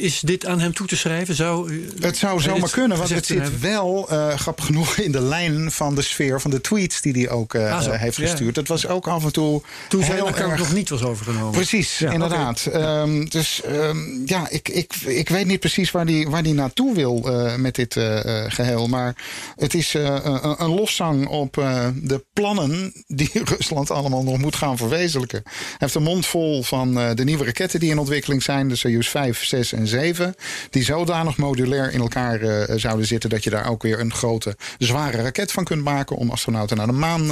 Is 0.00 0.20
dit 0.20 0.46
aan 0.46 0.60
hem 0.60 0.74
toe 0.74 0.86
te 0.86 0.96
schrijven? 0.96 1.34
Zou, 1.34 1.82
Het 2.00 2.16
zou 2.16 2.40
zomaar 2.40 2.70
kunnen, 2.70 2.96
want 2.98 3.10
het 3.10 3.26
zit 3.26 3.42
hebben? 3.42 3.60
wel, 3.60 4.02
grappig 4.36 4.64
genoeg, 4.64 4.96
in 4.96 5.12
de 5.12 5.20
lijn 5.22 5.70
van 5.70 5.94
de 5.94 6.02
sfeer 6.02 6.40
van 6.40 6.50
de 6.50 6.60
tweets 6.60 7.00
die 7.00 7.12
hij 7.12 7.30
ook 7.30 7.54
Ah, 7.54 8.00
heeft 8.00 8.16
gestuurd. 8.16 8.56
Het 8.56 8.68
was 8.68 8.86
ook 8.86 9.08
af 9.08 9.24
en 9.24 9.32
toe 9.32 9.62
Toen 9.88 10.02
heel 10.02 10.26
account 10.26 10.52
erg... 10.52 10.60
nog 10.60 10.72
niet 10.72 10.88
was 10.88 11.02
overgenomen. 11.02 11.50
Precies, 11.50 11.98
Ja, 11.98 12.10
inderdaad. 12.10 12.66
Ehm, 12.66 13.24
dus 13.24 13.62
ehm, 13.62 13.98
ja, 14.24 14.48
ik, 14.48 14.68
ik, 14.68 14.94
ik 14.94 15.28
weet 15.28 15.46
niet 15.46 15.60
precies 15.60 15.90
waar 15.90 16.06
die, 16.06 16.28
waar 16.28 16.42
die 16.42 16.54
naartoe 16.54 16.94
wil 16.94 17.22
eh, 17.24 17.56
met 17.56 17.74
dit 17.74 17.96
eh, 17.96 18.44
eh, 18.44 18.52
geheel. 18.52 18.86
Maar 18.88 19.14
het 19.56 19.74
is 19.74 19.94
een, 19.94 20.62
een 20.62 20.74
lofzang 20.74 21.26
op 21.26 21.54
de 22.02 22.24
plannen 22.32 22.92
die 23.06 23.30
Rusland 23.56 23.90
allemaal 23.90 24.22
nog 24.22 24.38
moet 24.38 24.56
gaan 24.56 24.76
verwezenlijken. 24.76 25.42
Hij 25.44 25.76
heeft 25.78 25.94
een 25.94 26.02
mond 26.02 26.26
vol 26.26 26.62
van 26.62 26.94
de 26.94 27.24
nieuwe 27.24 27.44
raketten 27.44 27.80
die 27.80 27.90
in 27.90 27.98
ontwikkeling 27.98 28.42
zijn. 28.42 28.68
De 28.68 28.76
Soyuz 28.76 29.08
5, 29.08 29.44
6 29.44 29.72
en 29.72 29.86
7. 29.86 30.34
Die 30.70 30.84
zodanig 30.84 31.36
modulair 31.36 31.92
in 31.92 32.00
elkaar 32.00 32.40
zouden 32.78 33.06
zitten 33.06 33.30
dat 33.30 33.44
je 33.44 33.50
daar 33.50 33.70
ook 33.70 33.82
weer 33.82 34.00
een 34.00 34.12
grote, 34.12 34.56
zware 34.78 35.22
raket 35.22 35.52
van 35.52 35.64
kunt 35.64 35.84
maken. 35.84 36.16
Om 36.16 36.30
astronauten 36.30 36.76
naar 36.76 36.86
de 36.86 36.92
maan 36.92 37.26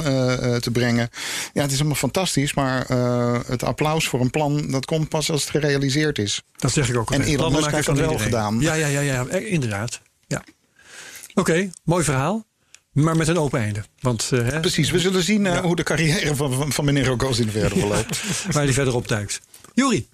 te 0.59 0.69
brengen. 0.71 1.09
Ja, 1.53 1.61
het 1.61 1.71
is 1.71 1.77
allemaal 1.77 1.95
fantastisch. 1.95 2.40
Maar 2.53 2.85
eh, 2.85 3.39
het 3.45 3.63
applaus 3.63 4.07
voor 4.07 4.21
een 4.21 4.29
plan, 4.29 4.71
dat 4.71 4.85
komt 4.85 5.09
pas 5.09 5.31
als 5.31 5.41
het 5.41 5.49
gerealiseerd 5.49 6.17
is. 6.17 6.41
Dat 6.55 6.71
zeg 6.71 6.89
ik 6.89 6.97
ook 6.97 7.11
En. 7.11 7.21
Elon 7.21 7.51
Musk 7.51 7.71
heeft 7.71 7.85
dat 7.85 7.97
wel 7.97 8.05
iedereen. 8.11 8.31
gedaan. 8.31 8.59
Ja, 8.59 8.73
ja, 8.73 8.87
ja, 8.87 8.99
ja 8.99 9.25
eh, 9.25 9.51
inderdaad. 9.51 10.01
Ja. 10.27 10.43
Oké, 11.33 11.69
mooi 11.83 12.03
verhaal. 12.03 12.45
Maar 12.91 13.15
met 13.15 13.27
een 13.27 13.37
open 13.37 13.59
einde. 13.59 13.83
Want 13.99 14.29
eh, 14.33 14.47
hè, 14.47 14.59
Precies, 14.59 14.91
we 14.91 14.99
zullen 14.99 15.23
zien 15.23 15.45
eh, 15.45 15.59
hoe 15.59 15.75
de 15.75 15.83
carrière 15.83 16.35
van, 16.35 16.53
van, 16.53 16.71
van 16.71 16.85
meneer 16.85 17.05
Rogozin 17.05 17.49
verder 17.49 17.77
verloopt. 17.77 18.21
waar 18.51 18.63
hij 18.63 18.73
verder 18.73 18.95
opduikt. 18.95 19.41
Juri, 19.73 20.07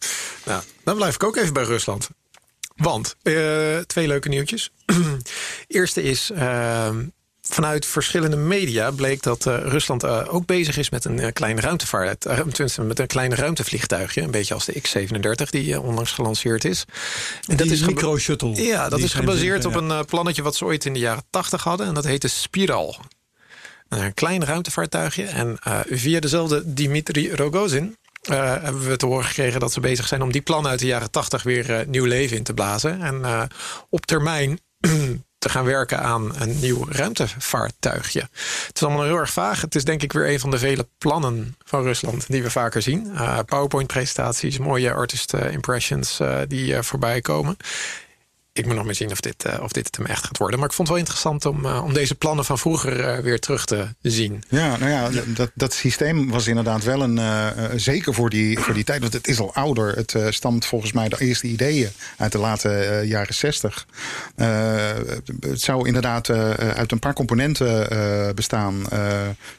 Nou, 0.46 0.64
dan 0.84 0.96
blijf 0.96 1.16
ik 1.16 1.24
ook 1.24 1.36
even 1.36 1.54
bij 1.54 1.64
Rusland. 1.64 2.10
Want, 2.76 3.16
eh, 3.22 3.78
twee 3.78 4.08
leuke 4.08 4.30
nieuwtjes. 4.30 4.72
Eerste 5.68 6.04
is, 6.04 6.30
ehm, 6.30 7.06
vanuit 7.50 7.86
verschillende 7.86 8.36
media 8.36 8.92
bleek 8.92 9.22
dat 9.22 9.46
uh, 9.46 9.58
Rusland 9.62 10.04
uh, 10.04 10.34
ook 10.34 10.46
bezig 10.46 10.78
is 10.78 10.90
met 10.90 11.06
een 11.06 11.18
uh, 11.18 11.28
kleine 11.34 11.62
ruimtevaart. 11.62 12.26
met 12.78 13.00
een 13.00 13.08
kleine 13.08 13.36
ruimtevliegtuigje. 13.36 14.22
Een 14.22 14.32
beetje 14.32 14.54
als 14.54 14.66
de 14.66 14.82
X-37 14.82 15.50
die 15.50 15.82
onlangs 15.82 16.12
gelanceerd 16.12 16.66
is. 16.66 16.86
En 17.48 17.58
dat 17.58 17.68
is 17.68 17.82
micro-shuttle. 17.82 18.64
Ja, 18.64 18.90
dat 18.90 19.00
is 19.00 19.14
gebaseerd 19.14 19.66
op 19.66 19.76
een 19.76 20.06
plannetje 20.06 20.42
wat 20.42 20.56
ze 20.56 20.66
ooit 20.66 20.86
in 20.86 20.94
de 20.94 21.00
jaren 21.00 21.24
80 21.30 21.64
hadden. 21.64 21.88
En 21.88 21.94
dat 21.94 22.04
heette 22.04 22.28
Spiral. 22.28 22.96
Een 23.90 24.14
klein 24.14 24.46
ruimtevaartuigje. 24.46 25.24
En 25.24 25.58
via 25.90 26.20
dezelfde 26.20 26.74
Dimitri 26.74 27.32
Rogozin 27.32 27.98
hebben 28.22 28.88
we 28.88 28.98
te 28.98 29.06
horen 29.06 29.26
gekregen 29.26 29.60
dat 29.60 29.74
ze 29.74 29.80
bezig 29.80 30.08
zijn 30.08 30.22
om 30.22 30.32
die 30.32 30.42
plannen 30.42 30.72
uit 30.72 30.80
de 30.80 30.86
jaren 30.86 31.12
80 31.12 31.44
weer 31.44 31.86
nieuw 31.88 32.06
leven 32.06 32.38
in 32.38 32.44
te 32.44 32.54
blazen. 32.54 33.02
En 33.02 33.50
op 33.90 34.06
termijn 34.06 34.60
te 35.38 35.50
gaan 35.50 35.66
werken 35.66 36.00
aan 36.00 36.32
een 36.40 36.60
nieuw 36.60 36.86
ruimtevaartuigje. 36.90 38.20
Het 38.68 38.72
is 38.76 38.84
allemaal 38.84 39.04
heel 39.04 39.18
erg 39.18 39.32
vaag. 39.32 39.62
Het 39.62 39.76
is 39.76 39.84
denk 39.84 40.04
ik 40.04 40.14
weer 40.14 40.30
een 40.30 40.40
van 40.40 40.52
de 40.52 40.58
vele 40.58 40.88
plannen 40.98 41.56
van 41.66 41.84
Rusland 41.84 42.28
die 42.28 42.44
we 42.44 42.52
vaker 42.52 42.82
zien. 42.82 43.12
Uh, 43.14 43.40
PowerPoint-presentaties, 43.46 44.58
mooie 44.58 44.94
artist 44.94 45.34
eh, 45.34 45.52
impressions 45.52 46.20
uh, 46.20 46.38
die 46.48 46.82
voorbij 46.82 47.22
komen 47.22 47.58
ik 48.58 48.66
moet 48.66 48.76
nog 48.76 48.86
maar 48.86 48.96
zien 48.96 49.12
of 49.12 49.20
dit, 49.20 49.46
uh, 49.48 49.54
of 49.62 49.72
dit 49.72 49.86
het 49.86 49.96
hem 49.96 50.06
echt 50.06 50.26
gaat 50.26 50.38
worden. 50.38 50.60
Maar 50.60 50.68
ik 50.68 50.74
vond 50.74 50.88
het 50.88 50.98
wel 50.98 51.06
interessant 51.06 51.46
om, 51.46 51.66
uh, 51.66 51.84
om 51.84 51.94
deze 51.94 52.16
plannen 52.16 52.46
van 52.46 52.58
vroeger 52.58 53.00
uh, 53.00 53.24
weer 53.24 53.40
terug 53.40 53.66
te 53.66 53.88
zien. 54.02 54.44
Ja, 54.50 54.78
nou 54.78 54.92
ja, 54.92 55.24
dat, 55.26 55.52
dat 55.54 55.74
systeem 55.74 56.30
was 56.30 56.48
inderdaad 56.48 56.84
wel 56.84 57.02
een. 57.02 57.20
zeker 57.76 58.14
voor 58.14 58.30
die, 58.30 58.60
voor 58.60 58.74
die 58.74 58.84
tijd, 58.84 59.02
want 59.02 59.14
het 59.14 59.28
is 59.28 59.40
al 59.40 59.54
ouder. 59.54 59.96
Het 59.96 60.16
stamt 60.30 60.66
volgens 60.66 60.92
mij 60.92 61.10
de 61.10 61.16
eerste 61.20 61.48
ideeën 61.48 61.90
uit 62.18 62.32
de 62.32 62.38
late 62.38 63.02
jaren 63.06 63.34
zestig. 63.34 63.86
het 64.36 65.62
zou 65.62 65.88
inderdaad 65.88 66.30
uit 66.30 66.92
een 66.92 67.00
paar 67.00 67.14
componenten 67.14 68.36
bestaan: 68.36 68.86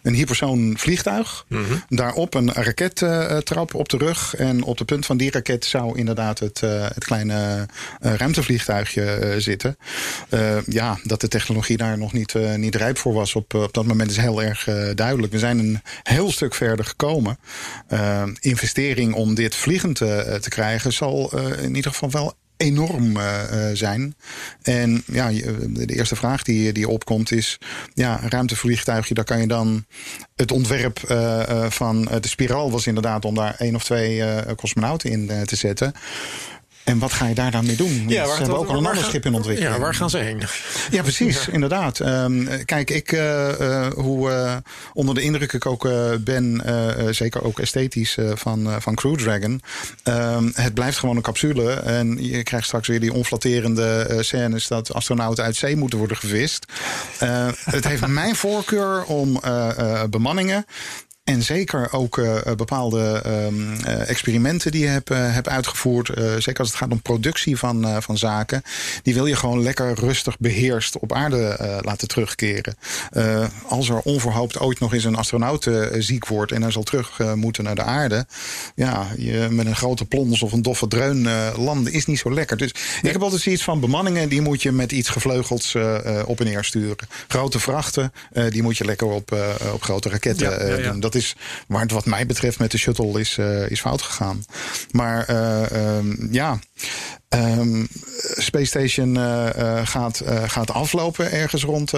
een 0.03 0.15
hypersoon 0.15 0.75
vliegtuig, 0.79 1.45
mm 1.49 1.65
-hmm. 1.65 1.83
daarop 1.89 2.35
een 2.35 2.53
rakettrap 2.53 3.75
op 3.75 3.89
de 3.89 3.97
rug. 3.97 4.35
En 4.35 4.63
op 4.63 4.79
de 4.79 4.85
punt 4.85 5.07
van 5.07 5.17
die 5.17 5.31
raket 5.31 5.65
zou 5.65 5.99
inderdaad 5.99 6.39
het, 6.39 6.61
het 6.95 7.05
kleine 7.05 7.67
ruimtevliegtuig 8.01 8.88
uh, 8.97 9.35
zitten. 9.39 9.77
Uh, 10.31 10.57
ja, 10.67 10.99
dat 11.03 11.21
de 11.21 11.29
technologie 11.29 11.77
daar 11.77 11.99
nog 11.99 12.13
niet, 12.13 12.35
uh, 12.35 12.55
niet 12.55 12.75
rijp 12.75 12.99
voor 12.99 13.13
was 13.13 13.35
op, 13.35 13.55
op 13.55 13.75
dat 13.75 13.87
moment 13.87 14.11
is 14.11 14.17
heel 14.17 14.43
erg 14.43 14.65
duidelijk. 14.95 15.33
We 15.33 15.39
zijn 15.39 15.59
een 15.59 15.81
heel 16.03 16.31
stuk 16.33 16.55
verder 16.55 16.85
gekomen. 16.85 17.39
investering 18.41 19.15
om 19.15 19.35
dit 19.35 19.55
vliegend 19.55 19.97
te 19.97 20.47
krijgen 20.49 20.93
zal 20.93 21.39
in 21.63 21.75
ieder 21.75 21.91
geval 21.91 22.11
wel 22.11 22.35
enorm 22.59 23.17
uh, 23.17 23.25
zijn. 23.73 24.15
En 24.63 25.03
ja, 25.07 25.31
de 25.69 25.87
eerste 25.87 26.17
vraag 26.17 26.43
die, 26.43 26.73
die 26.73 26.89
opkomt 26.89 27.33
is... 27.33 27.59
ja, 27.95 28.21
ruimtevliegtuigje, 28.29 29.15
daar 29.15 29.25
kan 29.25 29.41
je 29.41 29.47
dan... 29.47 29.85
het 30.37 30.53
ontwerp 30.53 31.01
uh, 31.11 31.71
van 31.71 32.09
de 32.21 32.29
spiraal 32.29 32.71
was 32.71 32.87
inderdaad... 32.87 33.25
om 33.25 33.35
daar 33.35 33.55
één 33.59 33.75
of 33.75 33.85
twee 33.85 34.23
cosmonauten 34.55 35.11
in 35.11 35.45
te 35.45 35.57
zetten... 35.57 35.93
En 36.89 36.99
wat 36.99 37.13
ga 37.13 37.27
je 37.27 37.35
daar 37.35 37.51
dan 37.51 37.67
mee 37.67 37.77
doen? 37.77 38.05
Ja, 38.09 38.27
waar, 38.27 38.37
ze 38.37 38.41
hebben 38.41 38.59
ook 38.59 38.69
al 38.69 38.77
een 38.77 38.87
ander 38.87 39.05
schip 39.05 39.27
in 39.27 39.35
ontwikkeling. 39.35 39.75
Ja, 39.75 39.81
waar 39.81 39.95
gaan 39.95 40.11
ze 40.11 40.19
heen? 40.19 40.43
Ja, 40.91 41.03
precies, 41.03 41.49
inderdaad. 41.49 41.99
Um, 41.99 42.65
kijk, 42.65 42.91
ik, 42.91 43.13
uh, 43.13 43.49
uh, 43.61 43.87
hoe 43.95 44.31
uh, 44.31 44.57
onder 44.93 45.15
de 45.15 45.21
indruk 45.21 45.53
ik 45.53 45.67
ook 45.67 45.89
ben, 46.21 46.63
zeker 47.11 47.45
ook 47.45 47.59
esthetisch, 47.59 48.17
van, 48.35 48.83
van 48.83 48.95
Crew 48.95 49.19
Dragon. 49.19 49.63
Um, 50.05 50.53
het 50.55 50.75
blijft 50.75 50.99
gewoon 50.99 51.17
een 51.17 51.23
capsule. 51.23 51.73
En 51.73 52.25
je 52.25 52.43
krijgt 52.43 52.67
straks 52.67 52.89
weer 52.89 53.01
die 53.01 53.13
onflatterende 53.13 54.17
scènes 54.21 54.67
dat 54.67 54.95
astronauten 54.95 55.45
uit 55.45 55.57
zee 55.57 55.77
moeten 55.77 55.99
worden 55.99 56.17
gevist. 56.17 56.67
het 57.65 57.85
heeft 57.85 58.07
mijn 58.07 58.37
voorkeur 58.37 59.05
om 59.05 59.41
bemanningen 60.11 60.67
en 61.29 61.43
zeker 61.43 61.93
ook 61.93 62.17
uh, 62.17 62.39
bepaalde 62.57 63.23
um, 63.27 63.81
experimenten 63.85 64.71
die 64.71 64.81
je 64.81 64.87
hebt, 64.87 65.11
uh, 65.11 65.19
hebt 65.35 65.49
uitgevoerd. 65.49 66.07
zeker 66.39 66.59
als 66.59 66.69
het 66.69 66.77
gaat 66.77 66.91
om 66.91 67.03
productie 67.03 67.57
van, 67.57 68.03
van 68.03 68.19
zaken. 68.19 68.63
Die 69.03 69.15
wil 69.15 69.27
je 69.27 69.37
gewoon 69.37 69.63
lekker 69.63 69.95
rustig 69.95 70.39
beheerst 70.39 70.99
op 70.99 71.13
aarde 71.13 71.79
laten 71.81 72.09
terugkeren. 72.09 72.77
als 73.69 73.89
er 73.89 73.99
onverhoopt 73.99 74.59
ooit 74.59 74.81
nog 74.81 74.95
eens 74.95 75.05
een 75.05 75.17
astronaut 75.17 75.71
ziek 75.99 76.27
wordt 76.27 76.53
en 76.53 76.63
hij 76.63 76.71
zal 76.71 76.83
terug 76.83 77.35
moeten 77.35 77.65
naar 77.65 77.75
de 77.75 77.83
aarde. 77.83 78.27
Ja, 78.75 79.07
je, 79.17 79.47
met 79.51 79.67
een 79.67 79.77
grote 79.77 80.05
plons 80.05 80.43
of 80.43 80.53
een 80.53 80.63
doffe 80.63 80.89
dreun 80.89 81.29
landen 81.57 81.93
is 81.93 82.07
niet 82.07 82.19
zo 82.19 82.33
lekker. 82.33 82.57
Dus 82.57 82.71
ik 83.03 83.13
heb 83.13 83.23
altijd 83.23 83.43
zoiets 83.43 83.65
van 83.65 83.81
bemanningen, 83.81 84.29
die 84.29 84.41
moet 84.41 84.63
je 84.63 84.73
met 84.73 84.93
iets 84.93 85.09
gevleugelds 85.09 85.75
op 86.25 86.41
en 86.41 86.47
neer 86.47 86.65
sturen. 86.65 87.09
Grote 87.29 87.61
vrachten, 87.61 88.13
die 88.51 88.63
moet 88.63 88.77
je 88.77 88.85
lekker 88.85 89.07
op, 89.07 89.37
op 89.73 89.83
grote 89.83 90.09
raketten 90.09 90.51
ja, 90.51 90.67
ja, 90.67 90.77
ja. 90.77 90.91
doen. 90.91 91.01
Dat 91.01 91.15
is 91.19 91.37
waar 91.67 91.81
het 91.81 91.91
wat 91.91 92.07
mij 92.07 92.27
betreft 92.27 92.59
met 92.59 92.71
de 92.71 92.79
shuttle 92.79 93.21
is, 93.21 93.37
uh, 93.37 93.71
is 93.71 93.81
fout 93.81 94.03
gegaan. 94.03 94.45
Maar 94.91 95.31
uh, 95.31 95.97
um, 95.97 96.29
ja. 96.31 96.59
Um, 97.29 97.89
Space 98.37 98.65
Station 98.65 99.15
uh, 99.15 99.87
gaat, 99.87 100.23
gaat 100.47 100.71
aflopen 100.71 101.33
ergens 101.33 101.63
rond 101.63 101.93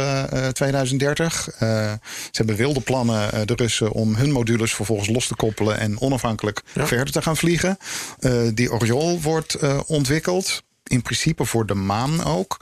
2030. 0.53 1.49
ze 1.59 1.99
hebben 2.31 2.57
wilde 2.57 2.81
plannen, 2.81 3.47
de 3.47 3.55
Russen, 3.55 3.93
om 3.93 4.15
hun 4.15 4.33
modules 4.33 4.75
vervolgens 4.75 5.09
los 5.09 5.27
te 5.27 5.35
koppelen 5.35 5.79
en 5.79 6.01
onafhankelijk 6.01 6.63
ja. 6.75 6.87
verder 6.87 7.13
te 7.13 7.23
gaan 7.23 7.37
vliegen. 7.37 7.77
die 8.55 8.73
Oriol 8.73 9.21
wordt 9.21 9.59
ontwikkeld. 9.87 10.63
In 10.85 11.03
principe 11.03 11.45
voor 11.45 11.67
de 11.67 11.75
maan 11.75 12.25
ook. 12.25 12.59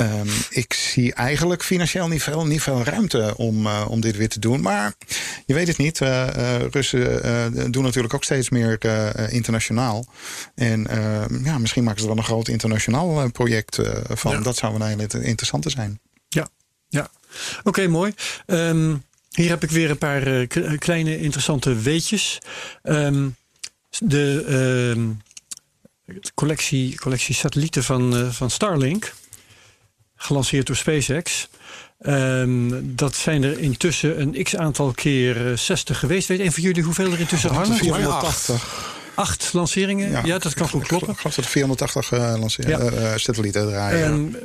Um, 0.00 0.28
ik 0.50 0.72
zie 0.72 1.14
eigenlijk 1.14 1.62
financieel 1.64 2.08
niet 2.08 2.22
veel, 2.22 2.46
niet 2.46 2.62
veel 2.62 2.84
ruimte 2.84 3.34
om, 3.36 3.66
uh, 3.66 3.86
om 3.88 4.00
dit 4.00 4.16
weer 4.16 4.28
te 4.28 4.38
doen. 4.38 4.60
Maar 4.60 4.94
je 5.46 5.54
weet 5.54 5.68
het 5.68 5.76
niet. 5.76 6.00
Uh, 6.00 6.26
uh, 6.36 6.60
Russen 6.70 7.72
doen 7.72 7.82
natuurlijk 7.82 8.14
ook 8.14 8.24
steeds 8.24 8.50
meer 8.50 8.78
internationaal. 9.30 10.06
En 10.54 10.86
ehm, 10.86 11.44
ja, 11.44 11.58
misschien 11.58 11.84
maken 11.84 12.00
ze 12.00 12.06
er 12.06 12.14
wel 12.14 12.22
een 12.22 12.28
groot 12.28 12.48
internationaal 12.48 13.30
project 13.30 13.80
van. 14.08 14.32
Ja. 14.32 14.40
Dat 14.40 14.56
zou 14.56 14.74
een 14.74 14.82
hele 14.82 15.24
interessante 15.24 15.70
zijn. 15.70 16.00
Ja, 16.28 16.48
ja. 16.88 17.10
oké, 17.58 17.68
okay, 17.68 17.86
mooi. 17.86 18.14
Um, 18.46 19.04
hier 19.30 19.48
heb 19.48 19.62
ik 19.62 19.70
weer 19.70 19.90
een 19.90 19.98
paar 19.98 20.46
kleine 20.78 21.20
interessante 21.20 21.74
weetjes. 21.74 22.38
de 23.98 25.14
collectie, 26.34 26.96
collectie 26.96 27.34
satellieten 27.34 27.84
van, 27.84 28.32
van 28.32 28.50
Starlink 28.50 29.12
gelanceerd 30.16 30.66
door 30.66 30.76
SpaceX. 30.76 31.48
Um, 32.00 32.96
dat 32.96 33.14
zijn 33.14 33.42
er 33.42 33.58
intussen 33.58 34.20
een 34.20 34.42
x 34.42 34.56
aantal 34.56 34.92
keer 34.92 35.58
60 35.58 35.98
geweest. 35.98 36.28
Weet 36.28 36.40
een 36.40 36.52
van 36.52 36.62
jullie 36.62 36.82
hoeveel 36.82 37.12
er 37.12 37.20
intussen 37.20 37.50
hangen? 37.50 37.76
480. 37.76 38.94
Acht 39.14 39.52
lanceringen? 39.52 40.10
Ja, 40.10 40.22
ja 40.24 40.38
dat 40.38 40.54
kan 40.54 40.68
goed 40.68 40.86
kloppen. 40.86 41.10
Ik 41.10 41.18
geloof 41.18 41.34
dat 41.34 41.44
er 41.44 41.50
480 41.50 42.12
uh, 42.12 42.34
lanceren, 42.38 42.94
ja. 42.94 43.12
uh, 43.12 43.16
satellieten 43.16 43.66
draaien. 43.66 44.04
En, 44.04 44.36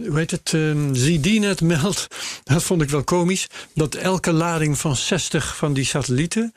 uh, 0.00 0.08
hoe 0.08 0.18
heet 0.18 0.30
het? 0.30 0.52
Um, 0.52 0.94
ZDNet 0.94 1.60
meldt, 1.60 2.06
dat 2.44 2.62
vond 2.62 2.82
ik 2.82 2.90
wel 2.90 3.04
komisch, 3.04 3.46
dat 3.74 3.94
elke 3.94 4.32
lading 4.32 4.78
van 4.78 4.96
60 4.96 5.56
van 5.56 5.72
die 5.72 5.84
satellieten, 5.84 6.54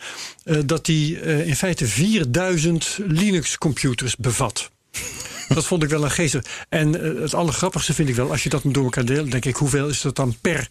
dat 0.66 0.86
die 0.86 1.22
in 1.46 1.56
feite 1.56 1.88
4000 1.88 3.00
Linux-computers 3.08 4.16
bevat. 4.16 4.70
Dat 5.48 5.66
vond 5.66 5.84
ik 5.84 5.90
wel 5.90 6.04
een 6.04 6.12
geestig. 6.12 6.66
En 6.70 6.96
uh, 6.96 7.22
het 7.22 7.34
allergrappigste 7.34 7.94
vind 7.94 8.10
ik 8.10 8.16
wel, 8.16 8.32
als 8.32 8.44
je 8.44 8.50
dat 8.50 8.62
door 8.66 8.84
elkaar 8.84 9.06
deelt, 9.06 9.32
denk 9.32 9.46
ik, 9.46 9.56
hoeveel 9.56 9.88
is 9.88 10.02
dat 10.02 10.16
dan 10.16 10.36
per 10.42 10.70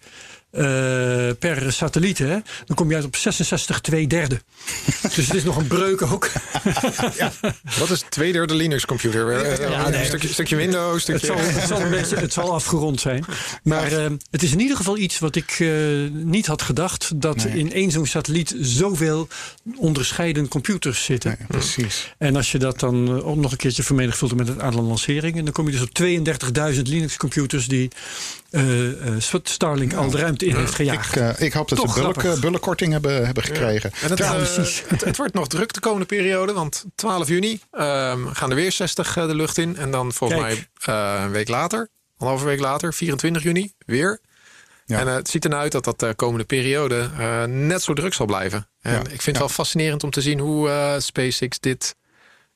per 1.38 1.72
satelliet, 1.72 2.18
hè, 2.18 2.38
dan 2.64 2.76
kom 2.76 2.88
je 2.88 2.94
uit 2.94 3.04
op 3.04 3.16
66 3.16 3.80
2 3.80 4.06
derde. 4.06 4.40
dus 5.14 5.26
het 5.26 5.34
is 5.34 5.44
nog 5.44 5.56
een 5.56 5.66
breuk 5.66 6.02
ook. 6.02 6.30
ja. 7.16 7.32
Wat 7.78 7.90
is 7.90 8.04
twee 8.08 8.32
derde 8.32 8.54
Linux 8.54 8.86
computer? 8.86 9.18
Ja, 9.70 9.88
nee, 9.88 10.00
een 10.00 10.06
stukje, 10.06 10.28
stukje 10.28 10.56
Windows. 10.56 11.02
Stukje... 11.02 11.32
Het, 11.32 11.44
zal, 11.44 11.54
het, 11.54 11.68
zal 11.68 11.80
een 11.80 11.90
beetje, 11.90 12.16
het 12.16 12.32
zal 12.32 12.52
afgerond 12.52 13.00
zijn. 13.00 13.24
Maar 13.62 13.90
het 14.30 14.42
is 14.42 14.52
in 14.52 14.60
ieder 14.60 14.76
geval 14.76 14.98
iets 14.98 15.18
wat 15.18 15.36
ik 15.36 15.64
niet 16.10 16.46
had 16.46 16.62
gedacht. 16.62 17.20
Dat 17.20 17.44
nee. 17.44 17.58
in 17.58 17.72
één 17.72 17.90
zo'n 17.90 18.06
satelliet 18.06 18.54
zoveel 18.60 19.28
onderscheidende 19.76 20.48
computers 20.48 21.04
zitten. 21.04 21.36
Nee, 21.38 21.46
precies. 21.48 22.14
En 22.18 22.36
als 22.36 22.52
je 22.52 22.58
dat 22.58 22.80
dan 22.80 23.22
ook 23.22 23.36
nog 23.36 23.50
een 23.50 23.56
keertje 23.56 23.82
vermenigvuldigt 23.82 24.40
met 24.40 24.48
het 24.48 24.60
aantal 24.60 24.82
lanceringen. 24.82 25.44
Dan 25.44 25.52
kom 25.52 25.66
je 25.66 25.72
dus 25.72 25.82
op 25.82 25.98
32.000 26.74 26.82
Linux 26.82 27.16
computers 27.16 27.68
die 27.68 27.90
Starlink 29.42 29.94
al 29.94 30.10
de 30.10 30.18
ruimte 30.18 30.46
in 30.46 30.56
heeft 30.56 30.74
gejaagd. 30.74 31.16
Ik, 31.16 31.22
uh, 31.22 31.40
ik 31.40 31.52
hoop 31.52 31.68
dat 31.68 31.78
Toch 31.78 31.94
ze 31.94 32.00
bulk, 32.00 32.40
bullenkorting 32.40 32.92
hebben, 32.92 33.24
hebben 33.24 33.42
gekregen. 33.42 33.90
Ja. 33.94 34.02
En 34.02 34.10
het, 34.10 34.18
ja, 34.18 34.36
uh, 34.36 34.56
het, 34.88 35.04
het, 35.04 35.16
wordt 35.16 35.34
nog 35.34 35.48
druk 35.48 35.72
de 35.72 35.80
komende 35.80 36.06
periode. 36.06 36.52
Want 36.52 36.84
12 36.94 37.28
juni 37.28 37.52
um, 37.52 37.60
gaan 38.26 38.50
er 38.50 38.54
weer 38.54 38.72
60 38.72 39.14
de 39.14 39.34
lucht 39.34 39.58
in. 39.58 39.76
En 39.76 39.90
dan 39.90 40.12
volgens 40.12 40.40
Kijk. 40.40 40.68
mij 40.84 40.94
uh, 40.94 41.22
een 41.24 41.30
week 41.30 41.48
later, 41.48 41.88
een 42.18 42.26
halve 42.26 42.44
week 42.44 42.60
later, 42.60 42.94
24 42.94 43.42
juni, 43.42 43.72
weer. 43.86 44.20
Ja. 44.86 44.98
En 44.98 45.06
het 45.06 45.28
ziet 45.28 45.44
ernaar 45.44 45.60
uit 45.60 45.72
dat 45.72 45.84
dat 45.84 45.98
de 45.98 46.14
komende 46.14 46.44
periode 46.44 47.10
net 47.46 47.82
zo 47.82 47.92
druk 47.92 48.14
zal 48.14 48.26
blijven. 48.26 48.68
En 48.80 48.92
ja. 48.92 48.98
ik 48.98 49.06
vind 49.08 49.24
het 49.24 49.38
wel 49.38 49.48
fascinerend 49.48 50.04
om 50.04 50.10
te 50.10 50.20
zien 50.20 50.38
hoe 50.38 50.96
SpaceX 50.98 51.60
dit 51.60 51.96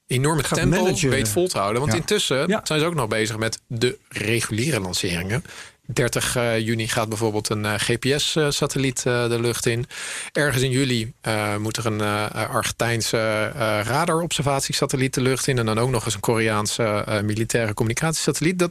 enorme 0.07 0.43
tempo 0.43 0.83
managen. 0.83 1.11
weet 1.11 1.29
vol 1.29 1.49
te 1.49 1.59
houden. 1.59 1.81
Want 1.81 1.95
intussen 1.95 2.61
zijn 2.65 2.81
ze 2.81 2.87
ook 2.87 2.95
nog 2.95 3.09
bezig 3.09 3.37
met 3.37 3.61
de 3.67 3.99
reguliere 4.09 4.81
lanceringen. 4.81 5.45
30 5.87 6.37
uh, 6.37 6.59
juni 6.59 6.89
gaat 6.89 7.09
bijvoorbeeld 7.09 7.49
een 7.49 7.65
uh, 7.65 7.75
GPS-satelliet 7.77 9.05
uh, 9.07 9.29
de 9.29 9.41
lucht 9.41 9.67
in. 9.67 9.87
Ergens 10.33 10.63
in 10.63 10.71
juli 10.71 11.13
moet 11.59 11.77
er 11.77 11.87
een 11.87 12.01
Argentijnse 12.33 13.49
radarobservatiesatelliet 13.83 15.15
de 15.15 15.21
lucht 15.21 15.47
in. 15.47 15.59
En 15.59 15.67
dan 15.67 15.79
ook 15.79 15.91
nog 15.91 16.05
eens 16.05 16.15
een 16.15 16.21
Koreaanse 16.21 17.05
militaire 17.25 17.75
communicatiesatelliet. 17.75 18.59
Dat 18.59 18.71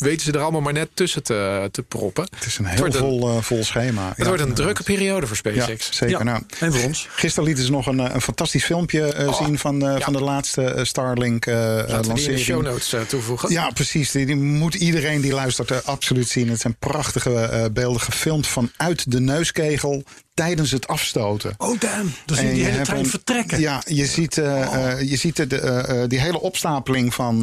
weten 0.00 0.20
ze 0.20 0.32
er 0.32 0.40
allemaal 0.40 0.60
maar 0.60 0.72
net 0.72 0.88
tussen 0.94 1.22
te, 1.22 1.68
te 1.72 1.82
proppen. 1.82 2.28
Het 2.34 2.46
is 2.46 2.58
een 2.58 2.66
heel 2.66 2.92
vol, 2.92 3.28
een, 3.28 3.42
vol 3.42 3.64
schema. 3.64 4.08
Het 4.08 4.16
ja, 4.16 4.24
wordt 4.24 4.42
een 4.42 4.54
drukke 4.54 4.82
periode 4.82 5.26
voor 5.26 5.36
SpaceX. 5.36 5.86
Ja, 5.86 5.92
zeker. 5.92 6.24
Nou, 6.24 6.42
en 6.58 6.72
voor 6.72 6.84
ons. 6.84 7.06
Gisteren 7.10 7.44
lieten 7.48 7.64
ze 7.64 7.70
nog 7.70 7.86
een, 7.86 7.98
een 7.98 8.20
fantastisch 8.20 8.64
filmpje 8.64 9.14
uh, 9.18 9.28
oh, 9.28 9.44
zien 9.44 9.58
van, 9.58 9.74
uh, 9.74 9.98
ja. 9.98 10.04
van 10.04 10.12
de 10.12 10.22
laatste 10.22 10.80
Starlink 10.82 11.46
uh, 11.46 11.54
lancering. 11.54 12.14
die 12.14 12.28
in 12.28 12.32
de 12.32 12.38
show 12.38 12.62
notes 12.62 12.94
toevoegen. 13.08 13.50
Ja, 13.50 13.70
precies. 13.70 14.10
Die, 14.10 14.26
die, 14.26 14.36
moet 14.36 14.74
iedereen 14.74 15.20
die 15.20 15.32
luistert 15.32 15.86
absoluut 15.86 16.28
zien. 16.28 16.48
Het 16.48 16.60
zijn 16.60 16.76
prachtige 16.78 17.70
beelden 17.72 18.00
gefilmd 18.00 18.46
vanuit 18.46 19.10
de 19.10 19.20
neuskegel 19.20 20.04
tijdens 20.38 20.70
het 20.70 20.88
afstoten. 20.88 21.54
Oh 21.56 21.80
damn, 21.80 22.14
dan 22.24 22.36
zie 22.36 22.46
je 22.46 22.54
die 22.54 22.64
hele 22.64 22.84
trein 22.84 23.06
vertrekken. 23.06 23.60
Ja, 23.60 23.82
je 23.86 24.06
ziet, 24.06 24.36
uh, 24.36 24.44
uh, 24.46 25.00
je 25.00 25.16
ziet 25.16 25.36
de, 25.36 25.86
uh, 25.88 26.08
die 26.08 26.20
hele 26.20 26.40
opstapeling 26.40 27.14
van, 27.14 27.42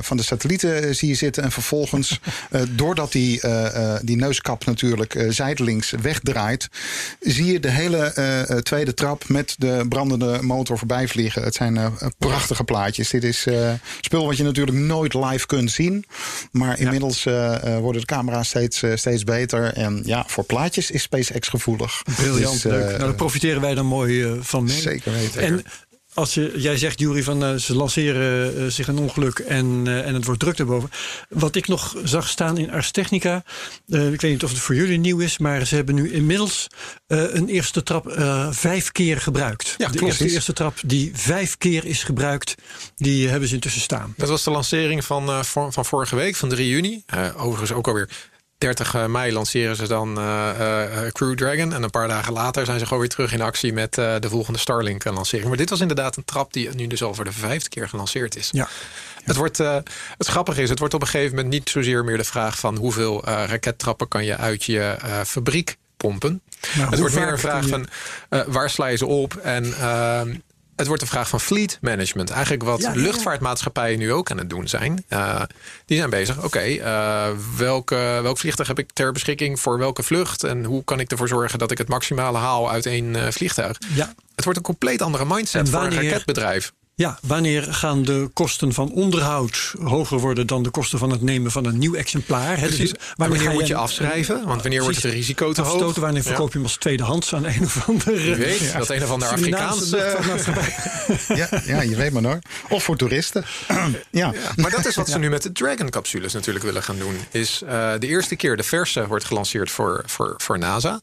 van 0.00 0.16
de 0.16 0.22
satellieten 0.22 0.94
zie 0.94 1.08
je 1.08 1.14
zitten. 1.14 1.42
En 1.42 1.52
vervolgens, 1.52 2.20
doordat 2.70 3.12
die, 3.12 3.40
die 4.02 4.16
neuskap 4.16 4.64
natuurlijk 4.64 5.24
zijdelings 5.28 5.90
wegdraait... 5.90 6.68
zie 7.20 7.52
je 7.52 7.60
de 7.60 7.70
hele 7.70 8.60
tweede 8.62 8.94
trap 8.94 9.28
met 9.28 9.54
de 9.58 9.84
brandende 9.88 10.42
motor 10.42 10.78
voorbij 10.78 11.08
vliegen. 11.08 11.42
Het 11.42 11.54
zijn 11.54 11.78
prachtige 12.18 12.64
plaatjes. 12.64 13.10
Dit 13.10 13.24
is 13.24 13.46
spul 14.00 14.26
wat 14.26 14.36
je 14.36 14.44
natuurlijk 14.44 14.76
nooit 14.76 15.14
live 15.14 15.46
kunt 15.46 15.70
zien. 15.70 16.04
Maar 16.50 16.78
inmiddels 16.78 17.24
worden 17.80 18.00
de 18.00 18.06
camera's 18.06 18.48
steeds, 18.48 18.82
steeds 18.94 19.24
beter. 19.24 19.72
En 19.72 20.02
ja, 20.04 20.24
voor 20.26 20.44
plaatjes 20.44 20.90
is 20.90 21.02
SpaceX 21.02 21.48
gevoelig. 21.48 22.02
Briljant, 22.22 22.62
dus, 22.62 22.72
leuk. 22.72 22.86
nou, 22.86 22.98
daar 22.98 23.14
profiteren 23.14 23.60
wij 23.60 23.74
dan 23.74 23.86
mooi 23.86 24.22
uh, 24.22 24.32
van 24.40 24.64
mee. 24.64 24.80
Zeker 24.80 25.12
weten. 25.12 25.40
En 25.40 25.64
als 26.14 26.34
je, 26.34 26.52
jij 26.56 26.76
zegt, 26.76 26.98
Jury, 26.98 27.22
van 27.22 27.44
uh, 27.44 27.54
ze 27.54 27.74
lanceren 27.74 28.56
uh, 28.56 28.66
zich 28.66 28.88
een 28.88 28.98
ongeluk 28.98 29.38
en, 29.38 29.82
en 30.04 30.14
het 30.14 30.24
wordt 30.24 30.40
druk 30.40 30.58
erboven. 30.58 30.90
Wat 31.28 31.54
ik 31.54 31.68
nog 31.68 31.96
zag 32.04 32.28
staan 32.28 32.58
in 32.58 32.70
Ars 32.70 32.90
Technica, 32.90 33.44
ik 33.86 34.20
weet 34.20 34.22
niet 34.22 34.44
of 34.44 34.50
het 34.50 34.58
voor 34.58 34.74
jullie 34.74 34.98
nieuw 34.98 35.18
is, 35.18 35.38
maar 35.38 35.66
ze 35.66 35.74
hebben 35.74 35.94
nu 35.94 36.12
inmiddels 36.12 36.66
een 37.06 37.48
eerste 37.48 37.82
trap 37.82 38.12
vijf 38.50 38.92
keer 38.92 39.20
gebruikt. 39.20 39.74
Ja, 39.78 39.88
de 39.88 39.98
klopt. 39.98 40.02
eerste, 40.02 40.34
eerste 40.34 40.52
trap 40.52 40.78
die 40.86 41.10
vijf 41.14 41.58
keer 41.58 41.84
is 41.84 42.02
gebruikt, 42.02 42.54
die 42.96 43.28
hebben 43.28 43.48
ze 43.48 43.54
intussen 43.54 43.80
staan. 43.80 44.14
Dat 44.16 44.28
was 44.28 44.44
de 44.44 44.50
lancering 44.50 45.04
van, 45.04 45.44
van 45.44 45.84
vorige 45.84 46.16
week, 46.16 46.36
van 46.36 46.48
3 46.48 46.68
juni. 46.68 47.04
overigens 47.36 47.72
ook 47.72 47.86
alweer 47.86 48.08
30 48.62 49.06
mei 49.06 49.32
lanceren 49.32 49.76
ze 49.76 49.88
dan 49.88 50.18
uh, 50.18 50.50
uh, 50.60 51.10
Crew 51.12 51.34
Dragon. 51.34 51.72
En 51.72 51.82
een 51.82 51.90
paar 51.90 52.08
dagen 52.08 52.32
later 52.32 52.64
zijn 52.64 52.78
ze 52.78 52.84
gewoon 52.84 53.00
weer 53.00 53.08
terug 53.08 53.32
in 53.32 53.40
actie 53.40 53.72
met 53.72 53.98
uh, 53.98 54.14
de 54.18 54.28
volgende 54.28 54.58
Starlink-lancering. 54.58 55.48
Maar 55.48 55.56
dit 55.56 55.70
was 55.70 55.80
inderdaad 55.80 56.16
een 56.16 56.24
trap 56.24 56.52
die 56.52 56.70
nu 56.74 56.86
dus 56.86 57.02
al 57.02 57.14
voor 57.14 57.24
de 57.24 57.32
vijfde 57.32 57.68
keer 57.68 57.88
gelanceerd 57.88 58.36
is. 58.36 58.48
Ja. 58.52 58.68
Het, 59.24 59.36
wordt, 59.36 59.58
het 59.58 60.26
grappige 60.26 60.62
is, 60.62 60.68
het 60.68 60.78
wordt 60.78 60.94
op 60.94 61.00
een 61.00 61.06
gegeven 61.06 61.36
moment 61.36 61.52
niet 61.54 61.70
zozeer 61.70 62.04
meer 62.04 62.16
de 62.16 62.24
vraag 62.24 62.58
van 62.58 62.76
hoeveel 62.76 63.24
rakettrappen 63.24 64.08
kan 64.08 64.24
je 64.24 64.36
uit 64.36 64.64
je 64.64 64.96
fabriek 65.26 65.76
pompen. 65.96 66.40
Nou, 66.76 66.90
het 66.90 66.98
wordt 66.98 67.14
meer 67.14 67.28
een 67.28 67.38
vraag 67.38 67.64
je... 67.64 67.68
van 67.68 67.88
waar 68.46 68.70
sla 68.70 68.86
je 68.86 68.96
ze 68.96 69.06
op 69.06 69.36
en 69.36 69.74
ehm, 69.74 70.34
het 70.82 70.90
wordt 70.90 71.02
een 71.02 71.18
vraag 71.18 71.28
van 71.28 71.40
fleet 71.40 71.78
management. 71.80 72.30
Eigenlijk 72.30 72.62
wat 72.62 72.80
Ja, 72.80 72.92
luchtvaartmaatschappijen 72.94 73.98
nu 73.98 74.12
ook 74.12 74.30
aan 74.30 74.38
het 74.38 74.50
doen 74.50 74.68
zijn. 74.68 75.04
Uh, 75.08 75.42
die 75.86 75.96
zijn 75.96 76.10
bezig. 76.10 76.44
Oké, 76.44 76.64
uh, 76.64 77.28
welke, 77.56 78.18
welk 78.22 78.38
vliegtuig 78.38 78.68
heb 78.68 78.78
ik 78.78 78.90
ter 78.92 79.12
beschikking 79.12 79.60
voor 79.60 79.78
welke 79.78 80.02
vlucht? 80.02 80.44
En 80.44 80.64
hoe 80.64 80.84
kan 80.84 81.00
ik 81.00 81.10
ervoor 81.10 81.28
zorgen 81.28 81.58
dat 81.58 81.70
ik 81.70 81.78
het 81.78 81.88
maximale 81.88 82.38
haal 82.38 82.70
uit 82.70 82.86
één 82.86 83.14
uh, 83.14 83.26
vliegtuig? 83.30 83.76
Ja. 83.94 84.14
Het 84.34 84.44
wordt 84.44 84.58
een 84.58 84.64
compleet 84.64 85.02
andere 85.02 85.24
mindset 85.24 85.68
voor 85.68 85.82
een 85.82 85.94
raketbedrijf. 85.94 86.72
Ja, 86.94 87.18
wanneer 87.22 87.62
gaan 87.74 88.02
de 88.02 88.30
kosten 88.32 88.72
van 88.72 88.90
onderhoud 88.92 89.74
hoger 89.82 90.18
worden 90.18 90.46
dan 90.46 90.62
de 90.62 90.70
kosten 90.70 90.98
van 90.98 91.10
het 91.10 91.22
nemen 91.22 91.50
van 91.50 91.64
een 91.66 91.78
nieuw 91.78 91.94
exemplaar? 91.94 92.58
Hè? 92.58 92.66
Precies. 92.66 92.90
Dus 92.90 93.00
Wanneer, 93.16 93.40
ga 93.40 93.52
moet 93.52 93.66
je 93.66 93.74
afschrijven? 93.74 94.44
Want 94.46 94.62
wanneer 94.62 94.82
wordt 94.82 95.02
het 95.02 95.12
risico 95.12 95.52
te 95.52 95.60
hoog? 95.62 95.72
afstoten? 95.72 96.02
Wanneer 96.02 96.22
verkoop 96.22 96.48
je 96.48 96.54
hem 96.54 96.62
als 96.62 96.76
tweedehands 96.76 97.34
aan 97.34 97.44
een 97.46 97.62
of 97.62 97.88
andere... 97.88 98.34
Weet, 98.34 98.58
Ja. 98.58 98.78
dat 98.78 98.88
een 98.90 99.02
of 99.02 99.10
ander 99.10 99.28
Surinaamse 99.28 100.02
Afrikaans... 100.02 101.28
eh. 101.28 101.36
Ja, 101.36 101.48
ja, 101.66 101.82
je 101.82 101.96
weet 101.96 102.12
maar 102.12 102.22
hoor. 102.22 102.38
Of 102.68 102.84
voor 102.84 102.96
toeristen. 102.96 103.44
ja. 104.10 104.32
Maar 104.56 104.70
dat 104.70 104.86
is 104.86 104.94
wat 104.96 105.08
ze 105.08 105.18
nu 105.18 105.30
met 105.30 105.42
de 105.42 105.52
Dragon-capsules 105.52 106.32
natuurlijk 106.32 106.64
willen 106.64 106.82
gaan 106.82 106.98
doen. 106.98 107.16
Is 107.30 107.62
eh, 107.66 107.92
de 107.98 108.06
eerste 108.06 108.36
keer 108.36 108.56
de 108.56 108.62
verse 108.62 109.06
wordt 109.06 109.24
gelanceerd 109.24 109.70
voor, 109.70 110.02
voor, 110.06 110.34
voor 110.36 110.58
NASA. 110.58 111.00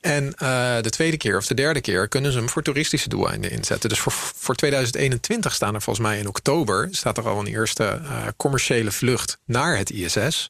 En 0.00 0.34
eh, 0.34 0.76
de 0.80 0.90
tweede 0.90 1.16
keer 1.16 1.36
of 1.36 1.46
de 1.46 1.54
derde 1.54 1.80
keer 1.80 2.08
kunnen 2.08 2.32
ze 2.32 2.38
hem 2.38 2.48
voor 2.48 2.62
toeristische 2.62 3.08
doeleinden 3.08 3.50
inzetten. 3.50 3.88
Dus 3.88 3.98
voor, 3.98 4.12
voor 4.36 4.54
2021 4.54 5.20
staan 5.40 5.74
er 5.74 5.82
volgens 5.82 6.06
mij 6.06 6.18
in 6.18 6.28
oktober... 6.28 6.88
staat 6.90 7.18
er 7.18 7.28
al 7.28 7.38
een 7.38 7.46
eerste 7.46 7.84
eh, 7.84 8.26
commerciële 8.36 8.92
vlucht 8.92 9.38
naar 9.44 9.76
het 9.76 9.90
ISS... 9.90 10.48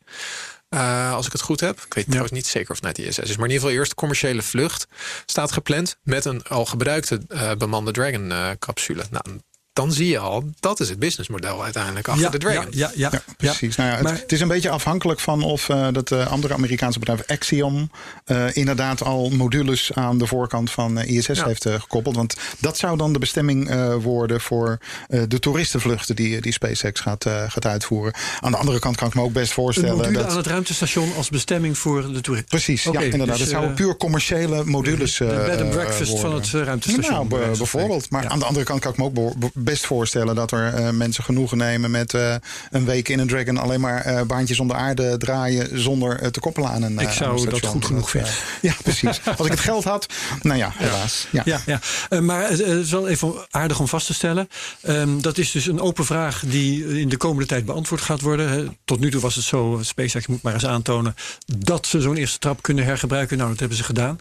Eh, 0.69 1.15
als 1.15 1.27
ik 1.27 1.33
het 1.33 1.41
goed 1.41 1.61
heb. 1.61 1.81
Ik 1.81 1.95
weet 1.95 2.05
trouwens 2.05 2.33
niet 2.33 2.47
zeker 2.47 2.71
of 2.71 2.77
het 2.77 2.85
naar 2.85 2.93
het 2.93 3.19
ISS 3.19 3.19
is. 3.19 3.37
Maar 3.37 3.47
in 3.47 3.53
ieder 3.53 3.55
geval 3.55 3.71
eerst 3.71 3.95
commerciële 3.95 4.43
vlucht 4.43 4.87
staat 5.27 5.53
gepland 5.53 5.97
met 6.03 6.25
een 6.25 6.43
al 6.43 6.65
gebruikte 6.65 7.21
eh, 7.29 7.51
bemande 7.59 7.91
Dragon-capsule. 7.91 9.05
nou, 9.11 9.41
dan 9.73 9.93
zie 9.93 10.09
je 10.09 10.19
al, 10.19 10.45
dat 10.61 10.81
is 10.81 10.89
het 10.89 10.99
businessmodel 10.99 11.63
uiteindelijk 11.65 12.09
achter 12.09 12.25
Ja, 12.25 12.31
de 12.31 12.39
Dragon. 12.39 12.67
ja, 12.71 12.91
ja, 12.95 13.09
ja, 13.11 13.11
Ja, 13.13 13.23
precies. 13.37 13.77
Nou 13.77 13.89
ja, 13.91 13.95
het, 13.95 14.05
Maar- 14.05 14.15
het 14.19 14.33
is 14.33 14.41
een 14.41 14.49
beetje 14.49 14.71
afhankelijk 14.71 15.21
van 15.21 15.43
of 15.43 15.69
eh, 15.69 15.89
dat 15.93 16.11
eh, 16.11 16.27
andere 16.27 16.55
Amerikaanse 16.55 16.99
bedrijf 16.99 17.23
Axiom 17.27 17.91
eh, 18.25 18.57
inderdaad 18.57 19.03
al 19.03 19.31
modules 19.31 19.91
aan 19.95 20.19
de 20.19 20.27
voorkant 20.27 20.71
van 20.71 20.99
ISS 20.99 21.27
Ja. 21.27 21.45
heeft 21.47 21.67
gekoppeld. 21.69 22.17
Want 22.17 22.35
dat 22.59 22.77
zou 22.79 22.97
dan 22.97 23.13
de 23.13 23.19
bestemming 23.19 23.69
eh, 23.71 23.95
worden 23.95 24.41
voor 24.41 24.79
eh, 25.09 25.23
de 25.29 25.39
toeristenvluchten 25.39 26.17
die, 26.17 26.41
die 26.41 26.53
SpaceX 26.53 27.01
gaat, 27.01 27.27
eh, 27.27 27.45
gaat 27.51 27.67
uitvoeren. 27.67 28.15
Aan 28.41 28.51
de 28.51 28.57
andere 28.59 28.79
kant 28.79 28.97
kan 28.97 29.09
ik 29.09 29.15
me 29.15 29.23
ook 29.23 29.33
best 29.33 29.49
Een 29.49 29.55
voorstellen 29.55 29.97
module 29.97 30.19
dat. 30.19 30.31
aan 30.31 30.37
het 30.37 30.47
ruimtestation 30.47 31.15
als 31.17 31.29
bestemming 31.29 31.79
voor 31.79 32.13
de 32.13 32.21
toerist. 32.21 32.47
Precies, 32.49 32.83
ja, 32.83 33.01
inderdaad. 33.01 33.27
dus, 33.29 33.41
het 33.41 33.49
zouden 33.49 33.75
puur 33.75 33.97
commerciële 33.97 34.65
modules 34.65 35.17
de 35.17 35.27
eh, 35.27 35.45
bed 35.47 35.61
and 35.61 35.71
breakfast 35.71 36.19
van 36.19 36.35
het 36.35 36.47
ruimtestation. 36.51 37.29
Nou, 37.29 37.47
bijvoorbeeld. 37.57 38.11
Maar 38.11 38.23
Ja. 38.23 38.29
aan 38.29 38.39
de 38.39 38.45
andere 38.45 38.65
kant 38.65 38.81
kan 38.81 38.91
ik 38.93 38.99
me 38.99 39.05
ook 39.05 39.15
best 39.63 39.87
voorstellen 39.87 40.35
dat 40.35 40.53
er 40.53 40.75
eh, 40.75 40.91
mensen 40.91 41.25
genoegen 41.25 41.59
nemen 41.59 41.91
met 41.91 42.15
eh, 42.15 42.35
een 42.71 42.85
week 42.85 43.09
in 43.09 43.19
een 43.19 43.27
Dragon 43.27 43.59
alleen 43.59 43.81
maar 43.81 44.01
eh, 44.01 44.23
baantjes 44.23 44.61
om 44.61 44.69
de 44.69 44.75
aarde 44.75 45.17
draaien 45.17 45.81
zonder 45.81 46.31
te 46.31 46.41
koppelen 46.41 46.71
aan 46.71 46.83
een. 46.83 46.99
Ik 46.99 47.11
zou 47.11 47.41
een 47.41 47.49
dat 47.49 47.67
goed 47.67 47.85
genoeg 47.85 48.15
eh, 48.15 48.25
ja, 48.61 48.75
precies. 48.83 49.21
Als 49.37 49.47
ik 49.47 49.53
het 49.53 49.61
geld 49.61 49.85
had, 49.85 50.07
nou 50.43 50.59
ja, 50.59 50.73
helaas. 50.75 51.27
Ja. 51.31 51.43
Ja, 51.45 51.61
ja. 51.67 51.81
Maar 52.21 52.49
het, 52.49 52.61
is 52.61 52.91
wel 52.91 53.09
even 53.09 53.35
aardig 53.51 53.81
om 53.81 53.89
vast 53.89 54.07
te 54.07 54.15
stellen. 54.15 54.49
Ehm, 54.81 55.21
dat 55.21 55.39
is 55.39 55.51
dus 55.51 55.67
een 55.67 55.81
open 55.81 56.05
vraag 56.05 56.43
die 56.47 57.01
in 57.01 57.09
de 57.09 57.17
komende 57.17 57.47
tijd 57.47 57.65
beantwoord 57.65 58.01
gaat 58.01 58.21
worden. 58.21 58.77
Tot 58.85 59.01
nu 59.01 59.11
toe 59.11 59.21
was 59.21 59.35
het 59.35 59.45
zo, 59.45 59.79
SpaceX 59.83 60.27
moet 60.27 60.43
maar 60.43 60.55
eens 60.55 60.67
aantonen... 60.67 61.15
dat 61.57 61.87
ze 61.87 62.01
zo'n 62.01 62.17
eerste 62.17 62.39
trap 62.39 62.63
kunnen 62.63 62.85
hergebruiken. 62.85 63.37
Nou, 63.37 63.51
dat 63.51 63.59
hebben 63.59 63.77
ze 63.77 63.85
gedaan. 63.85 64.19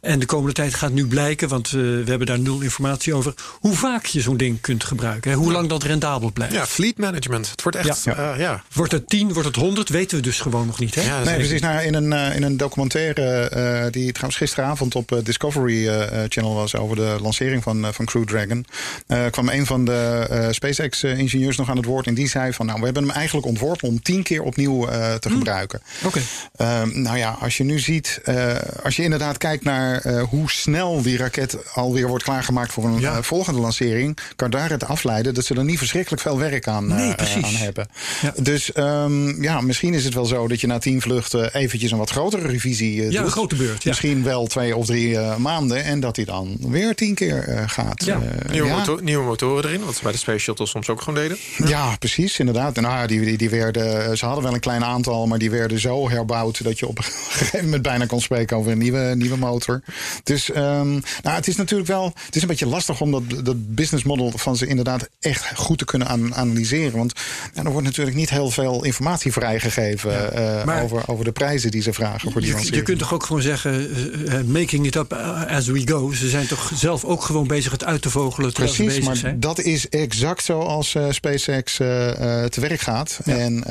En 0.00 0.18
de 0.18 0.26
komende 0.26 0.52
tijd 0.52 0.74
gaat 0.74 0.92
nu 0.92 1.06
blijken, 1.06 1.48
want 1.48 1.70
we 1.70 2.02
hebben 2.06 2.26
daar 2.26 2.40
nul 2.40 2.60
informatie 2.60 3.14
over... 3.14 3.34
hoe 3.60 3.74
vaak 3.74 4.06
je 4.06 4.20
zo'n 4.20 4.36
ding 4.36 4.60
kunt 4.60 4.81
gebruiken. 4.84 5.30
Hè. 5.30 5.36
Hoe 5.36 5.52
lang 5.52 5.68
dat 5.68 5.82
rendabel 5.82 6.32
blijft. 6.32 6.54
Ja, 6.54 6.66
fleet 6.66 6.98
management. 6.98 7.50
Het 7.50 7.62
wordt 7.62 7.78
echt. 7.78 8.04
Ja. 8.04 8.14
Ja, 8.16 8.34
ja. 8.34 8.62
Wordt 8.72 8.92
het 8.92 9.08
10, 9.08 9.32
wordt 9.32 9.48
het 9.48 9.56
100, 9.56 9.88
weten 9.88 10.16
we 10.16 10.22
dus 10.22 10.40
gewoon 10.40 10.66
nog 10.66 10.78
niet. 10.78 10.94
Hè? 10.94 11.02
Ja, 11.02 11.22
Nee, 11.24 11.34
precies. 11.34 11.60
Nou, 11.60 11.82
in, 11.82 11.94
een, 11.94 12.12
eh, 12.12 12.36
in 12.36 12.42
een 12.42 12.56
documentaire 12.56 13.48
eh, 13.48 13.84
die 13.92 14.10
trouwens 14.12 14.36
gisteravond 14.38 14.94
op 14.94 15.12
eh, 15.12 15.18
Discovery 15.24 15.88
eh, 15.88 16.02
eh, 16.24 16.26
Channel 16.28 16.54
was 16.54 16.76
over 16.76 16.96
de 16.96 17.16
lancering 17.20 17.62
van, 17.62 17.84
eh, 17.86 17.92
van 17.92 18.04
Crew 18.04 18.24
Dragon, 18.24 18.66
eh, 19.06 19.24
kwam 19.30 19.48
een 19.48 19.66
van 19.66 19.84
de 19.84 20.26
eh, 20.30 20.46
SpaceX-ingenieurs 20.50 21.56
nog 21.56 21.70
aan 21.70 21.76
het 21.76 21.84
woord 21.86 22.06
en 22.06 22.14
die 22.14 22.28
zei 22.28 22.52
van, 22.52 22.66
nou, 22.66 22.78
we 22.78 22.84
hebben 22.84 23.02
hem 23.02 23.12
eigenlijk 23.12 23.46
ontworpen 23.46 23.88
om 23.88 24.02
tien 24.02 24.22
keer 24.22 24.42
opnieuw 24.42 24.88
eh, 24.88 25.14
te 25.14 25.30
gebruiken. 25.30 25.82
Oké. 26.04 26.20
Ehm, 26.56 27.02
nou 27.02 27.18
ja, 27.18 27.36
als 27.40 27.56
je 27.56 27.64
nu 27.64 27.78
ziet, 27.78 28.20
eh, 28.24 28.54
als 28.84 28.96
je 28.96 29.02
inderdaad 29.02 29.38
kijkt 29.38 29.64
naar 29.64 30.00
eh, 30.00 30.22
hoe 30.22 30.50
snel 30.50 31.02
die 31.02 31.16
raket 31.16 31.56
alweer 31.74 32.06
wordt 32.08 32.24
klaargemaakt 32.24 32.72
voor 32.72 32.84
een 32.84 33.00
Ja. 33.00 33.16
eh, 33.16 33.22
volgende 33.22 33.60
lancering, 33.60 34.18
kan 34.36 34.50
daaruit 34.78 34.98
afleiden 34.98 35.34
dat 35.34 35.44
ze 35.44 35.54
er 35.54 35.64
niet 35.64 35.78
verschrikkelijk 35.78 36.22
veel 36.22 36.38
werk 36.38 36.68
aan, 36.68 36.90
eh, 36.90 36.96
Nee, 36.96 37.44
aan 37.44 37.54
hebben. 37.54 37.88
Ja. 38.22 38.34
Dus 38.42 38.72
ehm, 38.72 39.42
ja, 39.42 39.60
misschien 39.60 39.94
is 39.94 40.04
het 40.04 40.14
wel 40.14 40.24
zo 40.24 40.48
dat 40.48 40.60
je 40.60 40.66
na 40.66 40.78
tien 40.78 41.00
vluchten 41.00 41.54
eventjes 41.54 41.90
een 41.90 41.98
wat 41.98 42.10
grotere 42.10 42.46
revisie 42.46 43.02
eh, 43.02 43.10
Ja, 43.10 43.16
doet. 43.16 43.26
een 43.26 43.32
grote 43.32 43.56
beurt. 43.56 43.82
Ja. 43.82 43.88
Misschien 43.90 44.22
wel 44.22 44.46
twee 44.46 44.76
of 44.76 44.86
drie 44.86 45.18
eh, 45.18 45.36
maanden 45.36 45.84
en 45.84 46.00
dat 46.00 46.16
hij 46.16 46.24
dan 46.24 46.56
weer 46.60 46.94
tien 46.94 47.14
keer 47.14 47.48
eh, 47.48 47.62
gaat. 47.66 48.04
Ja. 48.04 48.20
Nieuwe, 48.50 48.98
nieuwe 49.02 49.24
motoren 49.24 49.64
erin, 49.64 49.84
wat 49.84 49.94
ze 49.94 50.02
bij 50.02 50.12
de 50.12 50.18
Space 50.18 50.38
Shuttle 50.38 50.66
soms 50.66 50.88
ook 50.88 51.02
gewoon 51.02 51.20
deden. 51.20 51.36
Ja, 51.64 51.96
precies, 51.98 52.38
inderdaad. 52.38 52.76
En 52.76 52.84
ah, 52.84 53.06
die, 53.06 53.20
die, 53.20 53.38
die 53.38 53.50
werden, 53.50 54.18
ze 54.18 54.24
hadden 54.24 54.44
wel 54.44 54.54
een 54.54 54.60
klein 54.60 54.84
aantal, 54.84 55.26
maar 55.26 55.38
die 55.38 55.50
werden 55.50 55.80
zo 55.80 56.10
herbouwd 56.10 56.64
dat 56.64 56.78
je 56.78 56.86
op 56.86 56.98
een 56.98 57.04
gegeven 57.04 57.64
moment 57.64 57.82
bijna 57.82 58.06
kon 58.06 58.20
spreken 58.20 58.56
over 58.56 58.72
een 58.72 58.78
nieuwe, 58.78 59.12
nieuwe 59.16 59.36
motor. 59.36 59.82
Dus 60.22 60.50
ehm, 60.50 60.90
nou, 61.22 61.36
het 61.36 61.48
is 61.48 61.56
natuurlijk 61.56 61.88
wel, 61.88 62.12
het 62.26 62.36
is 62.36 62.42
een 62.42 62.48
beetje 62.48 62.66
lastig 62.66 63.00
om 63.00 63.10
dat, 63.10 63.44
dat 63.44 63.74
business 63.74 64.04
model 64.04 64.32
van 64.36 64.56
ze 64.62 64.70
inderdaad 64.70 65.08
echt 65.20 65.54
goed 65.54 65.78
te 65.78 65.84
kunnen 65.84 66.08
aan, 66.08 66.34
analyseren. 66.34 66.98
Want 66.98 67.12
er 67.54 67.70
wordt 67.70 67.86
natuurlijk 67.86 68.16
niet 68.16 68.30
heel 68.30 68.50
veel 68.50 68.84
informatie 68.84 69.32
vrijgegeven 69.32 70.32
eh, 70.66 70.82
over, 70.82 71.08
over 71.08 71.24
de 71.24 71.32
prijzen 71.32 71.70
die 71.70 71.82
ze 71.82 71.92
vragen 71.92 72.32
voor 72.32 72.40
die 72.40 72.56
Je, 72.56 72.74
je 72.74 72.82
kunt 72.82 72.98
toch 72.98 73.14
ook 73.14 73.24
gewoon 73.24 73.42
zeggen, 73.42 73.72
eh, 73.72 74.38
eh, 74.38 74.46
making 74.46 74.86
it 74.86 74.94
up 74.94 75.12
as 75.48 75.66
we 75.66 75.82
go. 75.84 76.12
Ze 76.12 76.28
zijn 76.28 76.46
toch 76.46 76.70
zelf 76.74 77.04
ook 77.04 77.22
gewoon 77.22 77.46
bezig 77.46 77.72
het 77.72 77.84
uit 77.84 78.02
te 78.02 78.10
vogelen 78.10 78.50
ze 78.50 78.54
Precies, 78.54 78.86
bezig 78.86 79.04
maar 79.04 79.16
zijn. 79.16 79.40
dat 79.40 79.60
is 79.60 79.88
exact 79.88 80.44
zoals 80.44 80.94
eh, 80.94 81.06
SpaceX 81.10 81.76
te 81.76 82.60
werk 82.60 82.80
gaat. 82.80 83.20
En 83.24 83.64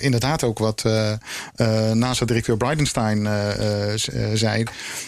inderdaad 0.00 0.44
ook 0.44 0.58
wat 0.58 0.84
NASA-directeur 1.92 2.56
Bridenstine 2.56 3.30
zei... 4.34 4.64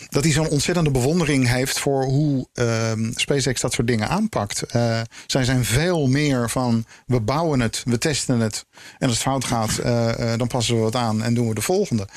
dat 0.09 0.25
hij 0.25 0.33
zo'n 0.33 0.49
ontzettende 0.49 0.91
bewondering 0.91 1.49
heeft 1.49 1.79
voor 1.79 2.05
hoe 2.05 2.47
ehm, 2.55 3.11
SpaceX 3.15 3.61
dat 3.61 3.73
soort 3.73 3.87
dingen 3.87 4.09
aanpakt. 4.09 4.63
Eh, 4.99 5.05
zij 5.27 5.45
zijn 5.45 5.65
veel 5.65 6.07
meer 6.07 6.51
van, 6.51 6.85
we 7.07 7.21
bouwen 7.21 7.61
het, 7.61 7.83
we 7.85 7.99
testen 7.99 8.41
het... 8.41 8.67
en 8.99 9.09
als 9.09 9.17
het 9.17 9.27
fout 9.27 9.45
gaat, 9.45 9.79
eh, 9.79 10.33
eh, 10.33 10.39
dan 10.39 10.47
passen 10.49 10.75
we 10.75 10.81
wat 10.81 10.95
aan 10.95 11.23
en 11.23 11.35
doen 11.35 11.49
we 11.49 11.55
de 11.55 11.61
volgende. 11.61 12.09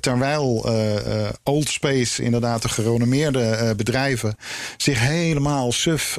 Terwijl 0.00 0.66
Old 1.42 1.68
Space, 1.68 2.22
inderdaad 2.22 2.62
de 2.62 2.68
gerenommeerde 2.68 3.74
bedrijven... 3.76 4.36
zich 4.76 4.98
helemaal 5.00 5.72
suf 5.72 6.18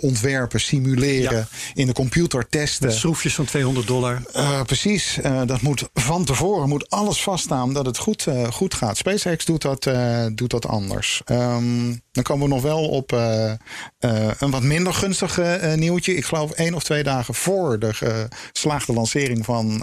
ontwerpen, 0.00 0.60
simuleren, 0.60 1.36
Ja. 1.36 1.46
in 1.74 1.86
de 1.86 1.92
computer 1.92 2.48
testen. 2.48 2.86
Met 2.86 2.96
schroefjes 2.96 3.34
van 3.34 3.44
200 3.44 3.86
dollar. 3.86 4.22
Precies, 4.66 5.18
dat 5.46 5.60
moet 5.60 5.88
van 5.94 6.24
tevoren 6.24 6.68
moet 6.68 6.90
alles 6.90 7.22
vaststaan 7.22 7.72
dat 7.72 7.86
het 7.86 7.98
goed, 7.98 8.26
goed 8.50 8.74
gaat. 8.74 8.96
SpaceX 8.96 9.44
doet 9.44 9.62
dat, 9.62 9.90
doet 10.34 10.50
dat 10.50 10.66
anders. 10.66 11.22
Ehm, 11.24 11.94
dan 12.12 12.22
komen 12.22 12.48
we 12.48 12.54
nog 12.54 12.62
wel 12.62 12.88
op 12.88 13.12
eh, 13.12 13.50
eh, 13.50 13.56
een 14.38 14.50
wat 14.50 14.62
minder 14.62 14.94
gunstig 14.94 15.38
eh, 15.38 15.74
nieuwtje. 15.74 16.14
Ik 16.14 16.24
geloof 16.24 16.50
één 16.50 16.74
of 16.74 16.82
twee 16.82 17.02
dagen 17.02 17.34
voor 17.34 17.78
de 17.78 17.92
geslaagde 18.52 18.92
lancering 18.92 19.44
van 19.44 19.80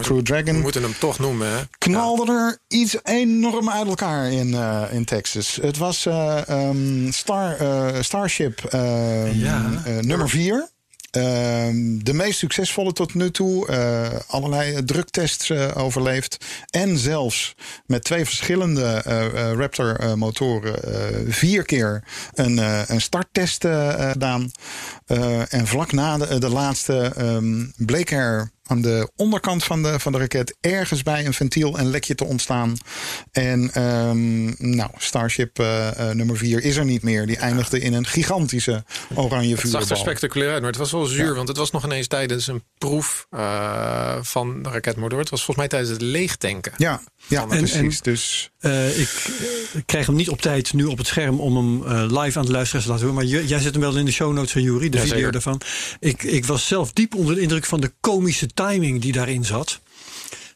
Crew 0.00 0.16
We 0.16 0.22
Dragon. 0.22 0.60
moeten 0.60 0.82
hem 0.82 0.94
toch 0.98 1.18
noemen. 1.18 1.48
Hè? 1.50 1.58
knalde 1.78 2.32
er 2.32 2.58
iets 2.68 2.96
enorm 3.02 3.70
uit 3.70 3.86
elkaar 3.88 4.32
in, 4.32 4.56
in 4.90 5.04
Texas. 5.04 5.58
Het 5.62 5.76
was 5.76 6.06
eh, 6.06 6.48
ehm, 6.48 7.10
Star, 7.10 7.56
Starship 8.04 8.64
ehm, 8.64 9.30
Ja. 9.38 9.82
eh, 9.84 9.98
nummer 9.98 10.28
4. 10.28 10.68
De 11.10 12.12
meest 12.12 12.38
succesvolle 12.38 12.92
tot 12.92 13.14
nu 13.14 13.30
toe. 13.30 13.66
eh, 13.66 14.18
allerlei 14.26 14.84
druktests 14.84 15.50
eh, 15.50 15.76
overleefd. 15.76 16.44
En 16.70 16.98
zelfs 16.98 17.54
met 17.86 18.04
twee 18.04 18.24
verschillende 18.24 18.84
eh, 18.84 19.24
eh, 19.50 19.58
Raptor-motoren 19.58 20.82
eh, 20.82 21.20
vier 21.28 21.62
keer 21.64 22.02
een, 22.34 22.58
eh, 22.58 22.82
een 22.86 23.00
starttest 23.00 23.64
eh, 23.64 23.88
eh, 23.88 24.10
gedaan. 24.10 24.50
Eh, 25.06 25.52
en 25.52 25.66
vlak 25.66 25.92
na 25.92 26.16
de, 26.18 26.38
de 26.38 26.48
laatste 26.50 27.12
ehm, 27.16 27.64
bleek 27.76 28.10
er 28.10 28.50
aan 28.66 28.80
de 28.82 29.10
onderkant 29.16 29.64
van 29.64 29.82
de, 29.82 30.00
van 30.00 30.12
de 30.12 30.18
raket 30.18 30.56
ergens 30.60 31.02
bij 31.02 31.26
een 31.26 31.34
ventiel 31.34 31.78
een 31.78 31.90
lekje 31.90 32.14
te 32.14 32.24
ontstaan. 32.24 32.76
En 33.32 33.70
ehm, 33.72 34.44
nou, 34.76 34.90
Starship 34.98 35.58
eh, 35.58 36.10
eh, 36.10 36.16
nummer 36.16 36.36
4 36.36 36.62
is 36.64 36.76
er 36.76 36.84
niet 36.84 37.02
meer. 37.02 37.26
Die 37.26 37.36
eindigde 37.36 37.80
in 37.80 37.92
een 37.94 38.06
gigantische 38.06 38.84
oranje 39.14 39.50
Het 39.56 39.60
zag 39.60 39.72
er 39.72 39.86
vuurbal. 39.86 39.96
spectaculair 39.96 40.50
uit, 40.52 40.60
maar 40.60 40.70
het 40.70 40.78
was 40.78 40.92
wel 40.92 41.04
zuur. 41.04 41.34
Want 41.34 41.48
het 41.48 41.56
was 41.56 41.70
nog 41.70 41.84
ineens 41.84 42.06
tijdens 42.06 42.46
een 42.46 42.62
proef 42.78 43.26
eh, 43.30 44.16
van 44.20 44.62
de 44.62 44.68
raketmotor. 44.68 45.18
Het 45.18 45.30
was 45.30 45.44
volgens 45.44 45.56
mij 45.56 45.68
tijdens 45.68 45.90
het 45.92 46.00
leegtanken. 46.02 46.72
Ja, 46.76 47.00
ja 47.26 47.40
En- 47.42 47.48
precies. 47.48 47.74
en- 47.74 47.90
dus 48.02 48.50
Eh, 48.56 48.98
ik 48.98 49.08
krijg 49.86 50.06
hem 50.06 50.14
niet 50.14 50.28
op 50.28 50.40
tijd 50.40 50.72
nu 50.72 50.84
op 50.84 50.98
het 50.98 51.06
scherm 51.06 51.40
om 51.40 51.56
hem 51.56 51.86
eh, 51.86 52.22
live 52.22 52.38
aan 52.38 52.44
de 52.46 52.50
luisteraars 52.52 52.84
te 52.86 52.90
laten 52.92 53.06
horen. 53.06 53.14
Maar 53.30 53.40
jij 53.44 53.60
zet 53.60 53.72
hem 53.72 53.80
wel 53.82 53.96
in 53.96 54.04
de 54.04 54.10
show 54.12 54.32
notes 54.32 54.52
van 54.52 54.62
Jury, 54.62 54.88
de 54.88 54.96
Ja, 54.96 55.02
video 55.02 55.16
zeker. 55.16 55.32
daarvan. 55.32 55.60
Ik, 55.98 56.22
ik 56.22 56.44
was 56.44 56.66
zelf 56.66 56.92
diep 56.92 57.14
onder 57.14 57.34
de 57.34 57.40
indruk 57.40 57.64
van 57.64 57.80
de 57.80 57.92
komische 58.00 58.46
timing 58.56 59.00
die 59.00 59.12
daarin 59.12 59.44
zat. 59.44 59.80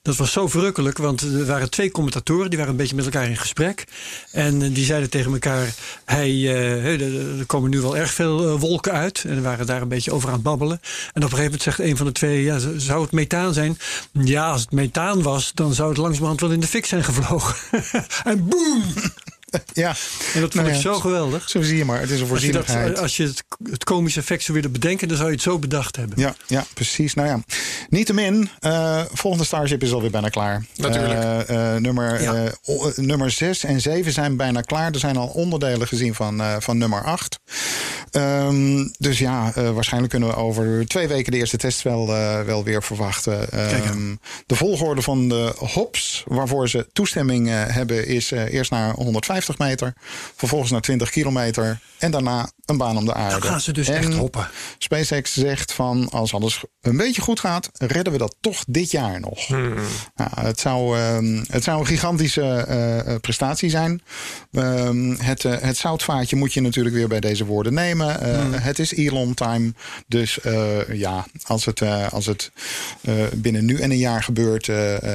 Dat 0.03 0.16
was 0.16 0.32
zo 0.32 0.48
verrukkelijk, 0.48 0.98
want 0.98 1.20
er 1.20 1.46
waren 1.46 1.70
twee 1.70 1.90
commentatoren 1.90 2.48
die 2.48 2.59
waren 2.59 2.72
een 2.72 2.78
beetje 2.78 2.96
met 2.96 3.05
elkaar 3.05 3.28
in 3.28 3.36
gesprek. 3.36 3.84
En 4.32 4.62
eh, 4.62 4.74
die 4.74 4.84
zeiden 4.84 5.11
tegen 5.11 5.32
elkaar: 5.32 5.74
hij, 6.05 6.28
eh, 6.28 7.38
er 7.38 7.46
komen 7.46 7.70
nu 7.70 7.80
wel 7.80 7.96
erg 7.96 8.11
veel 8.12 8.48
eh, 8.48 8.61
wolken 8.61 8.92
uit. 8.92 9.24
En 9.24 9.42
waren 9.42 9.66
daar 9.66 9.82
een 9.82 9.88
beetje 9.88 10.12
over 10.12 10.28
aan 10.28 10.34
het 10.34 10.42
babbelen. 10.42 10.80
En 10.80 10.88
op 11.09 11.14
een 11.14 11.22
gegeven 11.22 11.44
moment 11.44 11.62
zegt 11.62 11.78
een 11.78 11.96
van 11.96 12.07
de 12.07 12.12
twee: 12.12 12.42
ja, 12.42 12.59
zou 12.76 13.03
het 13.03 13.12
methaan 13.12 13.53
zijn? 13.53 13.78
Ja, 14.12 14.51
als 14.51 14.61
het 14.61 14.72
methaan 14.72 15.22
was, 15.22 15.53
dan 15.55 15.74
zou 15.74 15.88
het 15.88 15.98
langzamerhand 15.98 16.40
wel 16.40 16.51
in 16.51 16.61
de 16.61 16.66
fik 16.66 16.86
zijn 16.86 17.05
gevlogen. 17.05 17.55
en 18.24 18.48
boem! 18.48 18.82
ja, 19.72 19.88
En 20.34 20.40
dat 20.40 20.53
vond 20.53 20.55
Nou 20.55 20.68
ik 20.68 20.74
zo 20.80 20.94
geweldig. 20.94 21.51
zo 21.51 21.62
zie 21.62 21.76
je 21.76 21.84
maar. 21.84 22.01
Het 22.01 22.11
is 22.11 22.20
een 22.20 22.30
Als 22.30 22.40
je, 22.42 22.53
dat, 22.53 22.64
voorzienigheid. 22.64 22.98
als 22.98 23.16
je 23.16 23.22
het, 23.22 23.44
het 23.70 23.84
komische 23.84 24.20
effect 24.20 24.42
zou 24.42 24.57
willen 24.57 24.72
bedenken, 24.72 25.09
dan 25.09 25.16
zou 25.16 25.28
je 25.28 25.34
het 25.34 25.44
zo 25.44 25.59
bedacht 25.59 25.96
hebben. 25.96 26.18
Ja, 26.20 26.34
ja, 26.46 26.64
precies. 26.74 27.14
Nou 27.14 27.28
ja, 27.28 27.40
niettemin, 27.88 28.48
eh 28.61 29.03
volgende 29.12 29.46
Starship 29.46 29.82
is 29.82 29.92
alweer 29.92 30.11
bijna 30.11 30.28
klaar. 30.28 30.64
Natuurlijk. 30.76 31.22
Eh, 31.48 31.74
eh, 31.74 31.80
nummer, 31.82 32.22
Ja. 32.22 32.34
eh, 32.34 32.46
eh, 32.46 32.96
nummer 32.96 33.30
6 33.30 33.64
en 33.64 33.80
7 33.80 34.12
zijn 34.12 34.36
bijna 34.36 34.61
klaar. 34.61 34.92
Er 34.92 34.98
zijn 34.98 35.16
al 35.16 35.26
onderdelen 35.26 35.88
gezien 35.88 36.14
van, 36.14 36.40
eh, 36.40 36.57
van 36.59 36.78
nummer 36.78 37.05
8. 37.05 37.38
Ehm, 38.11 38.88
dus 38.98 39.18
ja, 39.18 39.52
eh, 39.54 39.70
waarschijnlijk 39.70 40.12
kunnen 40.12 40.28
we 40.28 40.36
over 40.36 40.86
twee 40.86 41.08
weken 41.08 41.32
de 41.32 41.38
eerste 41.38 41.56
test 41.56 41.82
wel, 41.82 42.14
eh, 42.14 42.40
wel 42.40 42.64
weer 42.64 42.82
verwachten. 42.82 43.52
Ehm, 43.52 44.14
de 44.46 44.56
volgorde 44.56 45.02
van 45.02 45.28
de 45.28 45.52
hops 45.56 46.24
waarvoor 46.26 46.68
ze 46.68 46.86
toestemming 46.92 47.48
eh, 47.48 47.62
hebben 47.66 48.06
is 48.06 48.30
eerst 48.30 48.70
naar 48.70 48.92
150 48.94 49.58
meter, 49.58 49.92
vervolgens 50.36 50.70
naar 50.70 50.80
20 50.80 51.11
kilometer 51.11 51.80
en 51.98 52.11
daarna 52.11 52.50
een 52.71 52.77
baan 52.77 52.97
om 52.97 53.05
de 53.05 53.14
aarde. 53.14 53.41
Dan 53.41 53.51
gaan 53.51 53.61
ze 53.61 53.73
dus 53.73 53.89
En 53.89 53.95
echt 53.95 54.14
hoppen. 54.14 54.49
SpaceX 54.79 55.33
zegt 55.33 55.73
van 55.73 56.09
als 56.11 56.35
alles 56.35 56.64
een 56.81 56.97
beetje 56.97 57.23
goed 57.23 57.41
gaat, 57.41 57.71
redden 57.73 58.12
we 58.12 58.18
dat 58.18 58.37
toch 58.41 58.64
dit 58.66 58.91
jaar 58.91 59.21
nog. 59.21 59.47
Hmm. 59.47 59.75
Nou, 60.14 60.31
het, 60.35 60.61
zou, 60.61 60.99
ehm, 60.99 61.45
het 61.49 61.64
zou 61.64 61.81
een 61.81 61.87
gigantische 61.87 62.43
eh, 62.43 62.99
eh, 62.99 63.21
prestatie 63.21 63.71
zijn. 63.71 64.03
Ehm, 64.53 65.14
het, 65.18 65.45
eh, 65.45 65.61
het 65.61 65.77
zoutvaatje 65.77 66.37
moet 66.37 66.53
je 66.53 66.61
natuurlijk 66.61 66.95
weer 66.95 67.09
bij 67.09 67.21
deze 67.21 67.45
woorden 67.45 67.75
nemen. 67.75 68.41
Hmm. 68.41 68.53
Het 68.53 68.79
is 68.79 68.93
Elon 68.93 69.35
time. 69.35 69.73
Dus 70.07 70.39
ja, 70.93 71.27
als 71.47 71.64
het, 71.64 71.83
als 72.11 72.27
het 72.27 72.51
binnen 73.35 73.64
nu 73.64 73.79
en 73.79 73.91
een 73.91 73.99
jaar 73.99 74.23
gebeurt, 74.23 74.64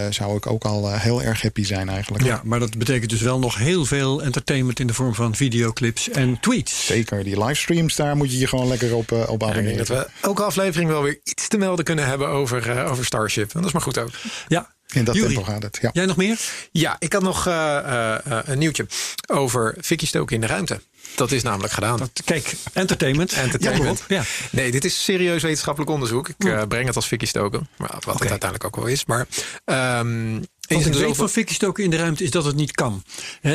zou 0.09 0.37
ik 0.37 0.47
ook 0.47 0.63
al 0.63 0.91
heel 0.91 1.23
erg 1.23 1.41
happy 1.41 1.63
zijn 1.63 1.89
eigenlijk. 1.89 2.23
Ja, 2.23 2.41
maar 2.43 2.59
dat 2.59 2.77
betekent 2.77 3.09
dus 3.09 3.21
wel 3.21 3.39
nog 3.39 3.57
heel 3.57 3.85
veel 3.85 4.23
entertainment 4.23 4.79
in 4.79 4.87
de 4.87 4.93
vorm 4.93 5.15
van 5.15 5.35
videoclips 5.35 6.09
en 6.09 6.39
tweets. 6.39 6.85
Zeker, 6.85 7.23
die 7.23 7.37
livestreams, 7.45 7.95
daar 7.95 8.15
moet 8.17 8.31
je 8.31 8.37
je 8.37 8.47
gewoon 8.47 8.67
lekker 8.67 8.95
op, 8.95 9.11
eh, 9.11 9.17
op 9.17 9.19
Ja, 9.19 9.23
ik 9.25 9.29
abonneren. 9.33 9.63
denk 9.63 9.77
dat 9.77 9.87
we 9.87 10.07
elke 10.21 10.43
aflevering 10.43 10.89
wel 10.89 11.03
weer 11.03 11.19
iets 11.23 11.47
te 11.47 11.57
melden 11.57 11.85
kunnen 11.85 12.05
hebben 12.07 12.27
over, 12.27 12.69
eh, 12.69 12.91
over 12.91 13.05
Starship. 13.05 13.43
En 13.53 13.57
dat 13.57 13.65
is 13.65 13.71
maar 13.73 13.81
goed 13.81 13.97
ook. 13.97 14.09
Ja, 14.47 14.73
In 14.93 15.03
dat 15.03 15.15
Jury, 15.15 15.27
tempo 15.33 15.43
gaat 15.51 15.63
het. 15.63 15.77
Ja. 15.81 15.89
jij 15.93 16.05
nog 16.05 16.15
meer? 16.17 16.39
Ja, 16.71 16.95
ik 16.99 17.13
had 17.13 17.21
nog 17.21 17.47
eh, 17.47 18.15
een 18.45 18.57
nieuwtje 18.57 18.85
over 19.27 19.75
Vicky 19.77 20.05
stoken 20.05 20.35
in 20.35 20.41
de 20.41 20.47
ruimte. 20.47 20.81
Dat 21.15 21.31
is 21.31 21.43
namelijk 21.43 21.73
gedaan. 21.73 21.97
Dat, 21.97 22.09
kijk, 22.25 22.53
entertainment. 22.73 23.33
Entertainment. 23.47 24.03
Ja, 24.07 24.15
ja. 24.15 24.23
Nee, 24.51 24.71
dit 24.71 24.85
is 24.85 25.03
serieus 25.03 25.41
wetenschappelijk 25.41 25.91
onderzoek. 25.91 26.29
Ik 26.29 26.67
breng 26.67 26.85
het 26.87 26.95
als 26.95 27.07
Vicky 27.07 27.25
stoken. 27.25 27.67
Maar 27.77 27.89
wat 27.99 28.19
het 28.19 28.29
uiteindelijk 28.29 28.63
ook 28.63 28.75
wel 28.75 28.85
is. 28.85 29.05
Maar 29.05 29.27
ehm 29.65 30.35
eens 30.37 30.47
Wat 30.67 30.85
ik 30.85 30.93
weet 30.93 31.15
van 31.15 31.29
fikkie 31.29 31.55
stoken 31.55 31.83
in 31.83 31.89
de 31.89 31.97
ruimte 31.97 32.23
is 32.23 32.31
dat 32.31 32.45
het 32.45 32.55
niet 32.55 32.71
kan. 32.71 33.03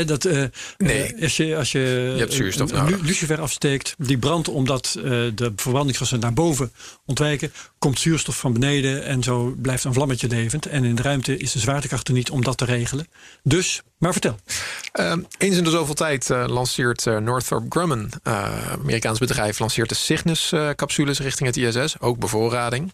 Dat, 0.07 0.25
eh, 0.25 0.45
Nee. 0.79 1.03
eh, 1.03 1.23
als 1.23 1.37
je, 1.37 1.57
als 1.57 1.73
je, 1.73 2.15
hebt 2.19 2.33
zuurstof 2.33 2.73
een- 2.73 3.01
lucifer 3.03 3.41
afsteekt, 3.41 3.95
die 3.99 4.19
brandt 4.19 4.49
omdat 4.49 4.95
eh, 4.97 5.03
de 5.35 5.53
verbrandingsgassen 5.57 6.21
naar 6.21 6.33
boven 6.33 6.73
ontwijken, 7.07 7.53
komt 7.79 7.99
zuurstof 8.01 8.37
van 8.39 8.53
beneden 8.53 9.05
en 9.05 9.23
zo 9.23 9.55
blijft 9.63 9.85
een 9.85 9.95
vlammetje 9.95 10.29
levend. 10.29 10.67
En 10.67 10.85
in 10.85 10.95
de 10.95 11.03
ruimte 11.03 11.37
is 11.37 11.53
de 11.53 11.59
zwaartekracht 11.59 12.09
er 12.09 12.15
niet 12.15 12.31
om 12.31 12.45
dat 12.45 12.59
te 12.59 12.65
regelen. 12.65 13.07
Dus, 13.43 13.83
maar 14.01 14.13
vertel. 14.13 14.37
Ehm, 14.93 15.23
eens 15.39 15.57
in 15.57 15.65
de 15.65 15.71
zoveel 15.71 15.95
tijd 15.95 16.31
eh, 16.31 16.45
lanceert 16.47 17.07
eh, 17.07 17.17
Northrop 17.17 17.65
Grumman, 17.69 18.11
eh 18.23 18.73
Amerikaans 18.73 19.19
bedrijf, 19.19 19.59
lanceert 19.59 19.89
de 19.89 19.95
Cygnus-capsules 19.95 21.21
richting 21.21 21.55
het 21.55 21.57
ISS, 21.57 22.01
ook 22.01 22.19
bevoorrading. 22.19 22.93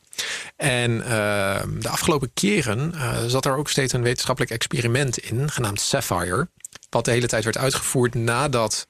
En 0.57 1.03
ehm, 1.03 1.81
de 1.81 1.89
afgelopen 1.89 2.31
keren 2.35 2.95
zat 3.31 3.45
er 3.45 3.57
ook 3.57 3.71
steeds 3.71 3.93
een 3.93 4.03
wetenschappelijk 4.03 4.53
experiment 4.53 5.19
in, 5.19 5.51
genaamd 5.51 5.81
Sapphire. 5.81 6.49
Wat 6.91 7.05
de 7.05 7.11
hele 7.11 7.27
tijd 7.27 7.45
werd 7.45 7.59
uitgevoerd 7.59 8.15
nadat 8.15 8.87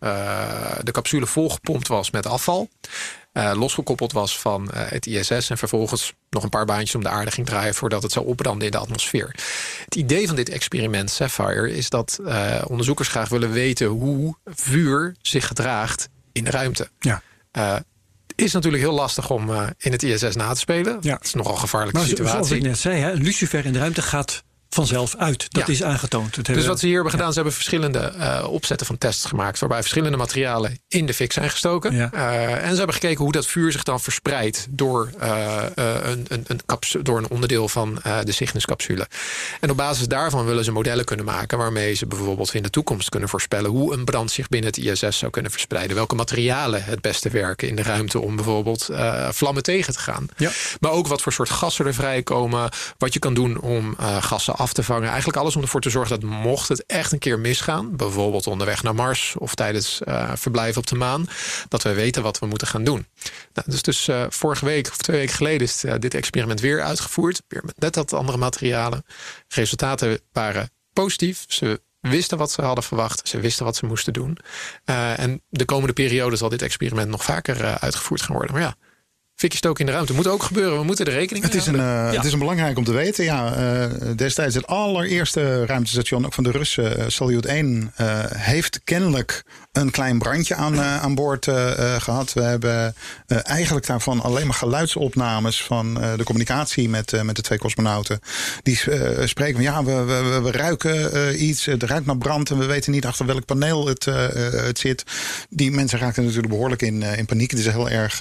de 0.83 0.91
capsule 0.93 1.27
volgepompt 1.27 1.89
was 1.89 2.11
met 2.11 2.27
afval. 2.27 2.69
Eh, 3.37 3.53
losgekoppeld 3.55 4.12
was 4.12 4.39
van 4.39 4.70
eh, 4.70 4.82
het 4.91 5.07
ISS 5.07 5.51
en 5.51 5.59
vervolgens 5.59 6.12
nog 6.30 6.43
een 6.43 6.49
paar 6.49 6.64
baantjes 6.64 6.95
om 6.95 7.03
de 7.03 7.09
aarde 7.09 7.30
ging 7.30 7.47
draaien 7.47 7.74
voordat 7.74 8.03
het 8.03 8.12
zou 8.12 8.26
opbranden 8.26 8.64
in 8.66 8.70
de 8.72 8.78
atmosfeer. 8.78 9.34
Het 9.84 9.95
idee 9.95 10.26
van 10.26 10.37
dit 10.37 10.49
experiment 10.49 11.11
Sapphire 11.11 11.76
is 11.76 11.91
dat 11.91 12.18
eh, 12.26 12.62
onderzoekers 12.66 13.09
graag 13.09 13.28
willen 13.28 13.51
weten 13.53 13.87
hoe 13.87 14.37
vuur 14.45 15.14
zich 15.22 15.47
gedraagt 15.47 16.09
in 16.32 16.45
de 16.45 16.51
ruimte. 16.51 16.89
Ja. 16.99 17.22
Is 18.34 18.53
natuurlijk 18.53 18.82
heel 18.82 18.93
lastig 18.95 19.30
om 19.30 19.51
in 19.78 19.93
het 19.93 20.03
ISS 20.03 20.37
na 20.37 20.53
te 20.53 20.59
spelen. 20.59 20.99
Ja. 21.01 21.14
Het 21.14 21.24
is 21.24 21.34
nogal 21.34 21.53
een 21.53 21.59
gevaarlijke 21.59 21.99
Maar 21.99 22.09
zo- 22.09 22.14
zoals 22.16 22.30
situatie. 22.30 22.57
ik 22.57 22.62
net 22.62 22.78
zei, 22.78 23.01
hè, 23.01 23.12
een 23.12 23.22
lucifer 23.22 23.64
in 23.64 23.72
de 23.72 23.78
ruimte 23.78 24.03
gaat 24.03 24.43
vanzelf 24.71 25.17
uit. 25.17 25.47
Dat 25.53 25.67
Ja. 25.67 25.73
is 25.73 25.83
aangetoond. 25.83 26.35
Dat 26.35 26.45
Dus 26.45 26.67
wat 26.67 26.79
ze 26.79 26.87
hier 26.87 26.95
hebben 26.95 27.12
gedaan, 27.12 27.29
ze 27.29 27.35
hebben 27.35 27.53
verschillende 27.55 27.99
eh, 27.99 28.47
opzetten 28.49 28.87
van 28.87 28.99
tests 28.99 29.25
gemaakt. 29.25 29.59
Waarbij 29.59 29.81
verschillende 29.81 30.17
materialen 30.17 30.81
in 30.89 31.07
de 31.07 31.14
fik 31.14 31.33
zijn 31.33 31.51
gestoken. 31.51 31.95
Ja. 31.95 32.12
Eh, 32.12 32.64
en 32.64 32.71
ze 32.71 32.77
hebben 32.77 32.95
gekeken 32.95 33.23
hoe 33.25 33.33
dat 33.33 33.47
vuur 33.47 33.73
zich 33.73 33.83
dan 33.83 34.01
verspreidt 34.01 34.67
door, 34.71 35.11
eh, 35.19 35.62
een, 35.75 36.25
een, 36.29 36.47
een 36.47 36.61
door 37.03 37.19
een 37.19 37.31
onderdeel 37.31 37.69
van 37.69 37.95
de 38.25 38.33
Cygnus-capsule. 38.33 39.09
En 39.61 39.71
op 39.71 39.77
basis 39.77 40.07
daarvan 40.09 40.45
willen 40.45 40.64
ze 40.64 40.73
modellen 40.73 41.05
kunnen 41.05 41.25
maken 41.25 41.59
waarmee 41.59 41.95
ze 41.95 42.07
bijvoorbeeld 42.07 42.55
in 42.55 42.62
de 42.62 42.71
toekomst 42.71 43.09
kunnen 43.09 43.29
voorspellen 43.29 43.71
hoe 43.71 43.93
een 43.93 44.05
brand 44.05 44.31
zich 44.31 44.49
binnen 44.49 44.71
het 44.71 44.79
ISS 44.79 45.19
zou 45.19 45.31
kunnen 45.31 45.51
verspreiden. 45.51 45.97
Welke 45.97 46.14
materialen 46.14 46.85
het 46.85 47.01
beste 47.01 47.29
werken 47.29 47.69
in 47.69 47.77
de 47.77 47.83
ruimte 47.83 48.21
om 48.21 48.37
bijvoorbeeld 48.37 48.89
vlammen 49.31 49.62
tegen 49.62 49.93
te 49.93 49.99
gaan. 49.99 50.29
Maar 50.81 50.91
ook 50.91 51.07
wat 51.07 51.23
voor 51.23 51.33
soort 51.33 51.51
gassen 51.51 51.87
er 51.87 51.95
vrijkomen. 51.95 52.69
Wat 52.99 53.12
je 53.12 53.19
kan 53.19 53.35
doen 53.35 53.61
om 53.61 53.97
gassen 54.21 54.55
af 54.57 54.72
te 54.72 54.82
vangen. 54.82 55.09
Eigenlijk 55.09 55.38
alles 55.38 55.57
om 55.57 55.62
ervoor 55.62 55.80
te 55.80 55.90
zorgen 55.90 56.20
dat 56.20 56.30
mocht 56.30 56.68
het 56.68 56.86
echt 56.86 57.12
een 57.12 57.18
keer 57.18 57.38
misgaan. 57.38 57.96
Bijvoorbeeld 57.96 58.46
onderweg 58.46 58.82
naar 58.82 58.94
Mars 58.94 59.34
of 59.38 59.54
tijdens 59.54 60.02
eh, 60.02 60.32
verblijf 60.34 60.76
op 60.76 60.86
de 60.86 60.94
maan. 60.94 61.28
Dat 61.68 61.82
we 61.82 61.94
weten 61.94 62.22
wat 62.22 62.38
we 62.38 62.46
moeten 62.46 62.66
gaan 62.66 62.84
doen. 62.84 63.07
Nou, 63.52 63.70
dus 63.70 63.82
dus 63.82 64.09
eh, 64.09 64.24
vorige 64.28 64.64
week 64.64 64.88
of 64.88 64.96
twee 64.96 65.16
weken 65.16 65.34
geleden 65.34 65.66
is 65.66 65.84
eh, 65.84 65.94
dit 65.98 66.14
experiment 66.14 66.61
weer 66.61 66.82
uitgevoerd. 66.82 67.42
Weer 67.48 67.62
met 67.64 67.78
net 67.78 67.96
wat 67.96 68.12
andere 68.12 68.38
materialen. 68.38 69.04
Resultaten 69.48 70.20
waren 70.32 70.70
positief. 70.92 71.44
Ze 71.48 71.80
wisten 72.00 72.38
wat 72.38 72.50
ze 72.50 72.62
hadden 72.62 72.84
verwacht. 72.84 73.28
Ze 73.28 73.40
wisten 73.40 73.64
wat 73.64 73.76
ze 73.76 73.86
moesten 73.86 74.12
doen. 74.12 74.38
En 74.84 75.42
de 75.48 75.64
komende 75.64 75.92
periode 75.92 76.36
zal 76.36 76.48
dit 76.48 76.62
experiment 76.62 77.09
nog 77.09 77.24
vaker 77.24 77.78
uitgevoerd 77.78 78.22
gaan 78.22 78.36
worden. 78.36 78.54
Maar 78.54 78.62
ja, 78.62 78.76
fikje 79.37 79.59
stoken 79.59 79.80
in 79.80 79.87
de 79.87 79.93
ruimte 79.93 80.14
moet 80.14 80.26
ook 80.26 80.43
gebeuren. 80.43 80.78
We 80.78 80.84
moeten 80.84 81.07
er 81.07 81.12
rekening 81.12 81.45
Het 81.45 81.53
mee 81.55 81.62
is, 81.62 81.68
een, 81.68 81.78
houden. 81.78 82.11
eh, 82.11 82.16
het 82.16 82.24
is 82.24 82.32
een 82.32 82.39
belangrijk 82.39 82.78
om 82.78 82.84
te 82.84 82.93
weten. 82.93 83.24
Ja, 83.24 83.55
eh, 83.55 83.91
destijds 84.16 84.55
het 84.55 84.66
allereerste 84.66 85.66
ruimtestation, 85.66 86.24
ook 86.26 86.34
van 86.34 86.45
de 86.45 86.51
Russen, 86.51 86.99
eh, 86.99 87.05
Salyut 87.09 87.47
1, 87.47 87.93
eh, 87.97 88.07
heeft 88.28 88.80
kennelijk 88.84 89.45
een 89.72 89.91
klein 89.91 90.18
brandje 90.18 90.55
aan, 90.55 90.80
aan 90.80 91.14
boord 91.14 91.47
eh, 91.49 91.95
eh, 91.95 92.01
gehad. 92.03 92.32
We 92.32 92.43
hebben 92.43 92.95
eigenlijk 93.26 93.87
daarvan 93.87 94.20
alleen 94.22 94.47
maar 94.47 94.55
geluidsopnames 94.57 95.62
van 95.62 95.95
de 95.95 96.24
communicatie 96.24 96.89
met, 96.89 97.22
met 97.24 97.37
de 97.37 97.43
twee 97.43 97.59
cosmonauten. 97.59 98.20
Die 98.62 98.76
spreken 99.24 99.55
van 99.55 99.62
ja, 99.62 99.84
we, 99.84 100.41
we, 100.43 100.51
ruiken 100.51 101.45
iets, 101.45 101.64
het 101.64 101.82
ruikt 101.82 102.07
naar 102.07 102.18
brand 102.18 102.51
en 102.51 102.59
we 102.59 102.64
weten 102.66 102.93
niet 102.93 103.07
achter 103.07 103.26
welk 103.26 103.45
paneel 103.45 103.87
het, 103.87 104.05
het 104.05 104.78
zit. 104.78 105.05
Die 105.49 105.70
mensen 105.70 105.99
raakten 105.99 106.22
natuurlijk 106.22 106.53
behoorlijk 106.53 106.82
in, 106.82 107.03
in 107.03 107.26
paniek. 107.26 107.51
Het 107.51 107.61
is 107.61 107.66
heel 107.66 107.89
erg 107.91 108.20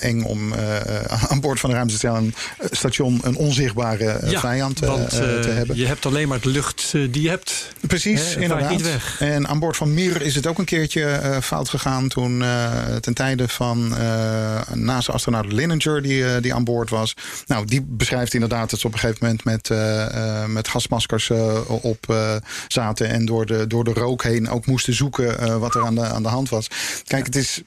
eng 0.00 0.22
om 0.22 0.51
eh, 0.56 0.76
eh, 1.04 1.24
aan 1.30 1.40
boord 1.40 1.60
van 1.60 1.70
een 1.70 1.76
ruimtestation 1.76 2.34
station 2.70 3.20
een 3.22 3.36
onzichtbare 3.36 4.08
eh, 4.08 4.30
ja, 4.30 4.40
vijand 4.40 4.82
eh, 4.82 4.88
want, 4.88 5.12
eh, 5.12 5.18
te 5.18 5.48
eh, 5.48 5.54
hebben. 5.54 5.76
je 5.76 5.86
hebt 5.86 6.06
alleen 6.06 6.28
maar 6.28 6.40
de 6.40 6.48
lucht 6.48 6.92
eh, 6.94 7.06
die 7.10 7.22
je 7.22 7.28
hebt. 7.28 7.68
Precies, 7.86 8.34
inderdaad. 8.36 8.70
niet 8.70 8.82
weg. 8.82 9.16
En 9.20 9.48
aan 9.48 9.58
boord 9.58 9.76
van 9.76 9.94
Mir 9.94 10.22
is 10.22 10.34
het 10.34 10.46
ook 10.46 10.58
een 10.58 10.64
keertje 10.64 11.04
eh, 11.04 11.38
fout 11.40 11.68
gegaan 11.68 12.08
toen 12.08 12.42
eh, 12.42 12.70
ten 13.00 13.14
tijde 13.14 13.48
van 13.48 13.94
uh, 13.98 14.60
NASA-astronaut 14.74 15.52
Lininger 15.52 16.02
die, 16.02 16.24
eh, 16.26 16.42
die 16.42 16.54
aan 16.54 16.64
boord 16.64 16.90
was. 16.90 17.14
Nou, 17.46 17.66
die 17.66 17.82
beschrijft 17.88 18.34
inderdaad 18.34 18.70
dat 18.70 18.80
ze 18.80 18.86
op 18.86 18.92
een 18.92 18.98
gegeven 18.98 19.18
moment 19.26 19.44
met, 19.44 19.70
eh, 19.70 20.40
eh, 20.42 20.48
met 20.48 20.68
gasmaskers 20.68 21.30
eh, 21.30 21.60
op 21.68 22.10
eh, 22.10 22.34
zaten 22.68 23.08
en 23.08 23.24
door 23.26 23.46
de, 23.46 23.66
door 23.66 23.84
de 23.84 23.92
rook 23.92 24.22
heen 24.22 24.48
ook 24.50 24.66
moesten 24.66 24.94
zoeken 24.94 25.38
eh, 25.38 25.56
wat 25.56 25.74
er 25.74 25.84
aan 25.84 25.94
de, 25.94 26.04
aan 26.06 26.22
de 26.22 26.28
hand 26.28 26.48
was. 26.48 26.66
Kijk, 27.06 27.26
het 27.26 27.36
is, 27.36 27.62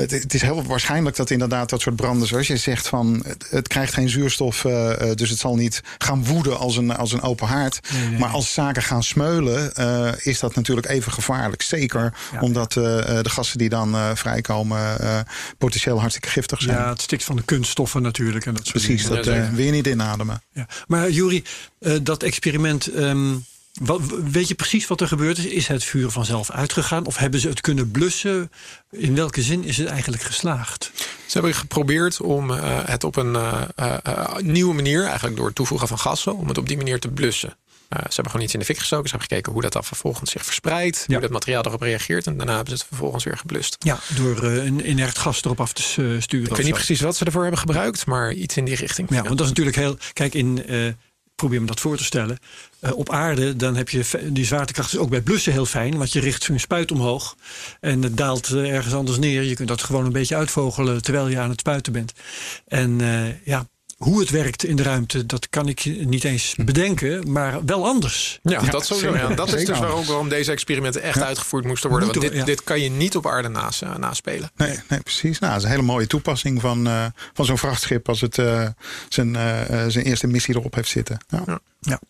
het, 0.00 0.10
het 0.10 0.34
is 0.34 0.42
heel 0.42 0.62
waarschijnlijk 0.62 1.16
dat 1.16 1.30
inderdaad 1.30 1.68
dat 1.70 1.80
soort 1.80 1.96
branden, 1.96 2.28
zoals 2.28 2.46
je 2.46 2.56
zegt, 2.56 2.88
van 2.88 3.22
het, 3.26 3.46
het 3.50 3.68
krijgt 3.68 3.92
geen 3.94 4.08
zuurstof, 4.08 4.64
eh, 4.64 5.10
eh, 5.10 5.16
dus 5.16 5.30
het 5.30 5.38
zal 5.38 5.54
niet 5.56 5.80
gaan 5.98 6.24
woeden 6.24 6.58
als 6.58 6.76
een, 6.76 6.96
als 6.96 7.12
een 7.12 7.22
open 7.22 7.46
haard. 7.46 7.80
Nee, 7.92 8.08
nee, 8.08 8.18
maar 8.18 8.28
als 8.28 8.52
zaken 8.52 8.82
gaan 8.82 9.02
smeulen, 9.02 9.74
eh, 9.74 10.08
is 10.18 10.38
dat 10.40 10.54
natuurlijk 10.54 10.86
even 10.88 11.12
gevaarlijk. 11.12 11.62
Zeker 11.62 12.14
Ja. 12.32 12.40
omdat 12.40 12.76
eh, 12.76 12.98
eh, 13.18 13.22
de 13.24 13.30
gassen 13.30 13.58
die 13.58 13.68
dan 13.68 13.94
eh, 13.94 14.10
vrijkomen 14.14 15.00
eh, 15.00 15.18
potentieel 15.58 15.98
hartstikke 15.98 16.28
giftig 16.28 16.62
zijn. 16.62 16.76
Ja, 16.76 16.88
het 16.88 17.00
stikt 17.02 17.24
van 17.24 17.36
de 17.36 17.42
kunststoffen 17.42 18.02
natuurlijk. 18.02 18.46
En 18.46 18.54
dat 18.54 18.66
soort 18.66 18.84
Precies, 18.84 19.02
dingen. 19.06 19.16
dat 19.16 19.34
Ja, 19.34 19.50
je 19.64 19.70
niet 19.70 19.86
inademen. 19.86 20.42
Ja. 20.52 20.66
Maar 20.86 21.10
Juri, 21.10 21.44
eh, 21.80 21.92
dat 22.02 22.22
experiment. 22.22 22.86
ehm, 22.86 23.34
wat, 23.80 24.00
weet 24.30 24.48
je 24.48 24.54
precies 24.54 24.86
wat 24.86 25.00
er 25.00 25.08
gebeurd 25.08 25.38
is? 25.38 25.44
Is 25.44 25.66
het 25.66 25.84
vuur 25.84 26.10
vanzelf 26.10 26.50
uitgegaan? 26.50 27.06
Of 27.06 27.16
hebben 27.16 27.40
ze 27.40 27.48
het 27.48 27.60
kunnen 27.60 27.90
blussen? 27.90 28.50
In 28.90 29.14
welke 29.14 29.42
zin 29.42 29.64
is 29.64 29.76
het 29.76 29.86
eigenlijk 29.86 30.22
geslaagd? 30.22 30.90
Ze 31.26 31.32
hebben 31.38 31.54
geprobeerd 31.54 32.20
om 32.20 32.50
eh, 32.50 32.78
het 32.84 33.04
op 33.04 33.16
een 33.16 33.36
eh, 33.36 33.62
eh, 34.02 34.36
nieuwe 34.36 34.74
manier, 34.74 35.04
eigenlijk 35.04 35.36
door 35.36 35.46
het 35.46 35.54
toevoegen 35.54 35.88
van 35.88 35.98
gassen, 35.98 36.36
om 36.36 36.48
het 36.48 36.58
op 36.58 36.68
die 36.68 36.76
manier 36.76 37.00
te 37.00 37.08
blussen. 37.10 37.56
Eh, 37.88 37.98
ze 37.98 38.14
hebben 38.14 38.30
gewoon 38.30 38.42
iets 38.42 38.52
in 38.52 38.58
de 38.58 38.64
fik 38.64 38.78
gestoken. 38.78 39.08
Ze 39.08 39.10
hebben 39.10 39.28
gekeken 39.28 39.52
hoe 39.52 39.62
dat 39.62 39.72
dan 39.72 39.84
vervolgens 39.84 40.30
zich 40.30 40.44
verspreidt. 40.44 41.04
Ja. 41.06 41.12
Hoe 41.12 41.22
dat 41.22 41.30
materiaal 41.30 41.64
erop 41.64 41.80
reageert. 41.80 42.26
En 42.26 42.36
daarna 42.36 42.54
hebben 42.54 42.76
ze 42.76 42.78
het 42.78 42.88
vervolgens 42.88 43.24
weer 43.24 43.38
geblust. 43.38 43.76
Ja, 43.78 43.98
door 44.16 44.42
een 44.42 44.90
inert 44.90 45.18
gas 45.18 45.44
erop 45.44 45.60
af 45.60 45.72
te 45.72 45.82
sturen. 45.82 46.20
Ik 46.20 46.30
weet 46.30 46.56
niet 46.56 46.66
zo. 46.66 46.72
precies 46.72 47.00
wat 47.00 47.16
ze 47.16 47.24
ervoor 47.24 47.42
hebben 47.42 47.60
gebruikt. 47.60 48.06
Maar 48.06 48.32
iets 48.32 48.56
in 48.56 48.64
die 48.64 48.76
richting. 48.76 49.10
Ja, 49.10 49.22
want 49.22 49.28
dat 49.38 49.40
is 49.40 49.48
natuurlijk 49.48 49.76
heel. 49.76 49.96
Kijk, 50.12 50.34
in. 50.34 50.64
Probeer 51.38 51.60
me 51.60 51.66
dat 51.66 51.80
voor 51.80 51.96
te 51.96 52.04
stellen. 52.04 52.38
Eh, 52.80 52.96
op 52.96 53.10
aarde, 53.10 53.56
dan 53.56 53.76
heb 53.76 53.88
je 53.88 54.30
die 54.32 54.44
zwaartekracht 54.44 54.92
is 54.92 54.98
ook 54.98 55.10
bij 55.10 55.20
blussen 55.20 55.52
heel 55.52 55.66
fijn. 55.66 55.96
Want 55.96 56.12
je 56.12 56.20
richt 56.20 56.42
zo'n 56.42 56.58
spuit 56.58 56.92
omhoog. 56.92 57.36
En 57.80 58.02
het 58.02 58.16
daalt 58.16 58.48
eh, 58.48 58.74
ergens 58.74 58.94
anders 58.94 59.18
neer. 59.18 59.42
Je 59.42 59.54
kunt 59.54 59.68
dat 59.68 59.82
gewoon 59.82 60.04
een 60.04 60.12
beetje 60.12 60.36
uitvogelen 60.36 61.02
terwijl 61.02 61.28
je 61.28 61.38
aan 61.38 61.50
het 61.50 61.60
spuiten 61.60 61.92
bent. 61.92 62.12
En 62.66 63.00
eh, 63.00 63.46
ja, 63.46 63.66
hoe 63.98 64.20
het 64.20 64.30
werkt 64.30 64.64
in 64.64 64.76
de 64.76 64.82
ruimte, 64.82 65.26
dat 65.26 65.48
kan 65.48 65.68
ik 65.68 65.84
niet 65.84 66.24
eens 66.24 66.54
bedenken. 66.64 67.32
Maar 67.32 67.64
wel 67.64 67.86
anders. 67.86 68.38
Ja, 68.42 68.60
Ja, 68.64 68.70
dat 68.70 68.86
sowieso. 68.86 69.16
Ja. 69.16 69.34
Dat 69.34 69.52
is 69.54 69.64
dus 69.64 69.78
waar 69.78 69.88
ook 69.90 70.04
waarom 70.04 70.28
deze 70.28 70.50
experimenten 70.52 71.02
echt 71.02 71.22
uitgevoerd 71.22 71.64
moesten 71.64 71.90
worden. 71.90 72.08
Want 72.08 72.20
dit, 72.20 72.30
we- 72.30 72.36
ja. 72.36 72.44
dit 72.44 72.64
kan 72.64 72.80
je 72.80 72.90
niet 72.90 73.16
op 73.16 73.26
aarde 73.26 73.48
naast, 73.48 73.82
eh, 73.82 73.96
naspelen. 73.96 74.50
Nee, 74.56 74.78
nee, 74.88 75.00
precies. 75.00 75.38
Nou, 75.38 75.52
dat 75.52 75.60
is 75.62 75.66
een 75.68 75.74
hele 75.74 75.86
mooie 75.86 76.06
toepassing 76.06 76.60
van, 76.60 76.86
eh, 76.86 77.04
van 77.34 77.44
zo'n 77.44 77.58
vrachtschip 77.58 78.08
als 78.08 78.20
het 78.20 78.38
eh, 78.38 78.66
zijn, 79.08 79.32
zijn 79.90 80.04
eerste 80.04 80.26
missie 80.26 80.54
erop 80.56 80.74
heeft 80.74 80.88
zitten. 80.88 81.18
Ja. 81.28 81.60
Ja. 81.80 82.00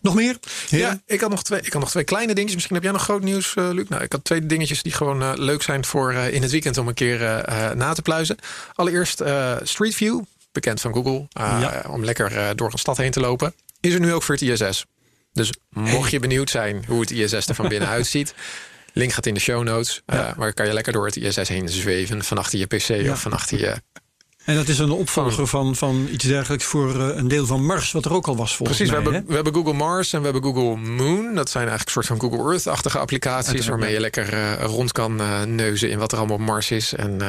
Nog 0.00 0.14
meer? 0.14 0.36
Ja, 0.68 1.00
ik 1.06 1.20
had, 1.20 1.30
nog 1.30 1.42
twee, 1.44 1.60
ik 1.60 1.72
had 1.72 1.80
nog 1.82 1.90
twee 1.90 2.04
kleine 2.04 2.28
dingetjes. 2.34 2.54
Misschien 2.54 2.74
heb 2.74 2.84
jij 2.84 2.92
nog 2.92 3.02
groot 3.02 3.22
nieuws, 3.22 3.54
Luc. 3.54 3.88
Nou, 3.88 4.02
ik 4.02 4.12
had 4.12 4.24
twee 4.24 4.46
dingetjes 4.46 4.82
die 4.82 4.92
gewoon 4.92 5.40
leuk 5.40 5.62
zijn 5.62 5.84
voor 5.84 6.12
in 6.12 6.42
het 6.42 6.50
weekend 6.50 6.78
om 6.78 6.88
een 6.88 6.94
keer 6.94 7.18
na 7.76 7.92
te 7.92 8.02
pluizen. 8.02 8.36
Allereerst 8.74 9.20
eh, 9.20 9.56
Street 9.62 9.94
View, 9.94 10.20
bekend 10.52 10.80
van 10.80 10.92
Google, 10.92 11.26
eh, 11.32 11.58
Ja. 11.60 11.84
om 11.88 12.04
lekker 12.04 12.36
eh, 12.36 12.48
door 12.54 12.72
een 12.72 12.78
stad 12.78 12.96
heen 12.96 13.10
te 13.10 13.20
lopen. 13.20 13.54
Is 13.80 13.94
er 13.94 14.00
nu 14.00 14.12
ook 14.12 14.22
voor 14.22 14.34
het 14.34 14.42
ISS. 14.44 14.84
Dus 15.32 15.52
mocht 15.70 16.10
je 16.10 16.18
benieuwd 16.20 16.50
zijn 16.50 16.84
hoe 16.88 17.00
het 17.00 17.10
ISS 17.10 17.48
er 17.48 17.54
van 17.54 17.68
binnenuit 17.68 18.06
ziet. 18.16 18.34
Link 18.92 19.12
gaat 19.12 19.26
in 19.26 19.34
de 19.34 19.40
show 19.40 19.62
notes. 19.62 20.02
eh, 20.06 20.34
maar 20.36 20.52
kan 20.52 20.66
je 20.66 20.72
lekker 20.72 20.92
door 20.92 21.06
het 21.06 21.16
ISS 21.16 21.48
heen 21.48 21.68
zweven. 21.68 22.24
Van 22.24 22.38
achter 22.38 22.58
je 22.58 22.66
PC 22.66 22.82
Ja. 22.88 23.12
of 23.12 23.20
van 23.20 23.32
achter 23.32 23.58
je 23.58 23.76
En 24.44 24.54
dat 24.54 24.68
is 24.68 24.78
een 24.78 24.90
opvolger 24.90 25.46
van, 25.46 25.76
van 25.76 26.08
iets 26.10 26.24
dergelijks 26.24 26.64
voor 26.64 27.00
eh, 27.00 27.16
een 27.16 27.28
deel 27.28 27.46
van 27.46 27.64
Mars, 27.66 27.92
wat 27.92 28.04
er 28.04 28.12
ook 28.12 28.26
al 28.26 28.36
was 28.36 28.56
volgens 28.56 28.78
Precies, 28.78 28.94
we 28.96 29.02
mij. 29.02 29.12
hebben, 29.12 29.28
we 29.30 29.34
hebben 29.34 29.54
Google 29.54 29.72
Mars 29.72 30.12
en 30.12 30.18
we 30.18 30.24
hebben 30.24 30.42
Google 30.42 30.76
Moon. 30.76 31.34
Dat 31.34 31.50
zijn 31.50 31.68
eigenlijk 31.68 31.96
een 31.96 32.02
soort 32.04 32.06
van 32.06 32.20
Google 32.30 32.50
Earth-achtige 32.52 32.98
applicaties... 32.98 33.48
Uiteraard, 33.48 33.68
waarmee 33.70 33.92
je 33.92 34.00
lekker 34.00 34.32
eh, 34.32 34.64
rond 34.64 34.92
kan 34.92 35.20
eh, 35.20 35.42
neuzen 35.42 35.90
in 35.90 35.98
wat 35.98 36.12
er 36.12 36.18
allemaal 36.18 36.36
op 36.36 36.42
Mars 36.42 36.70
is. 36.70 36.94
En 36.94 37.20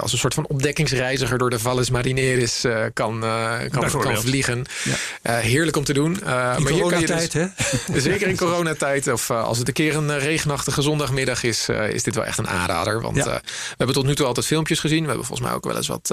als 0.00 0.12
een 0.12 0.18
soort 0.18 0.34
van 0.34 0.46
ontdekkingsreiziger 0.46 1.38
door 1.38 1.50
de 1.50 1.58
Valles 1.58 1.90
Marineris 1.90 2.64
eh, 2.64 2.84
kan, 2.94 3.24
eh, 3.24 3.52
kan, 3.70 3.90
kan 4.00 4.16
vliegen. 4.16 4.64
Ja. 4.84 4.94
Eh, 5.22 5.36
heerlijk 5.36 5.76
om 5.76 5.84
te 5.84 5.92
doen. 5.92 6.14
Eh, 6.22 6.28
In 6.28 6.28
maar 6.28 6.56
hier 6.56 6.64
kan 6.64 6.74
je 6.74 6.80
coronatijd, 6.80 7.32
hè? 7.32 7.46
dus, 7.92 8.02
zeker 8.12 8.28
in 8.28 8.36
coronatijd 8.36 9.12
of 9.12 9.30
als 9.30 9.58
het 9.58 9.68
een 9.68 9.74
keer 9.74 9.96
een 9.96 10.18
regenachtige 10.18 10.82
zondagmiddag 10.82 11.42
is... 11.42 11.68
eh, 11.68 11.88
is 11.88 12.02
dit 12.02 12.14
wel 12.14 12.24
echt 12.24 12.38
een 12.38 12.48
aanrader. 12.48 13.00
Want 13.00 13.16
Ja. 13.16 13.24
eh, 13.26 13.32
we 13.42 13.74
hebben 13.76 13.96
tot 13.96 14.04
nu 14.06 14.14
toe 14.14 14.26
altijd 14.26 14.46
filmpjes 14.46 14.78
gezien. 14.80 15.00
We 15.02 15.08
hebben 15.08 15.26
volgens 15.26 15.48
mij 15.48 15.56
ook 15.56 15.64
wel 15.64 15.76
eens 15.76 15.88
wat 15.88 16.10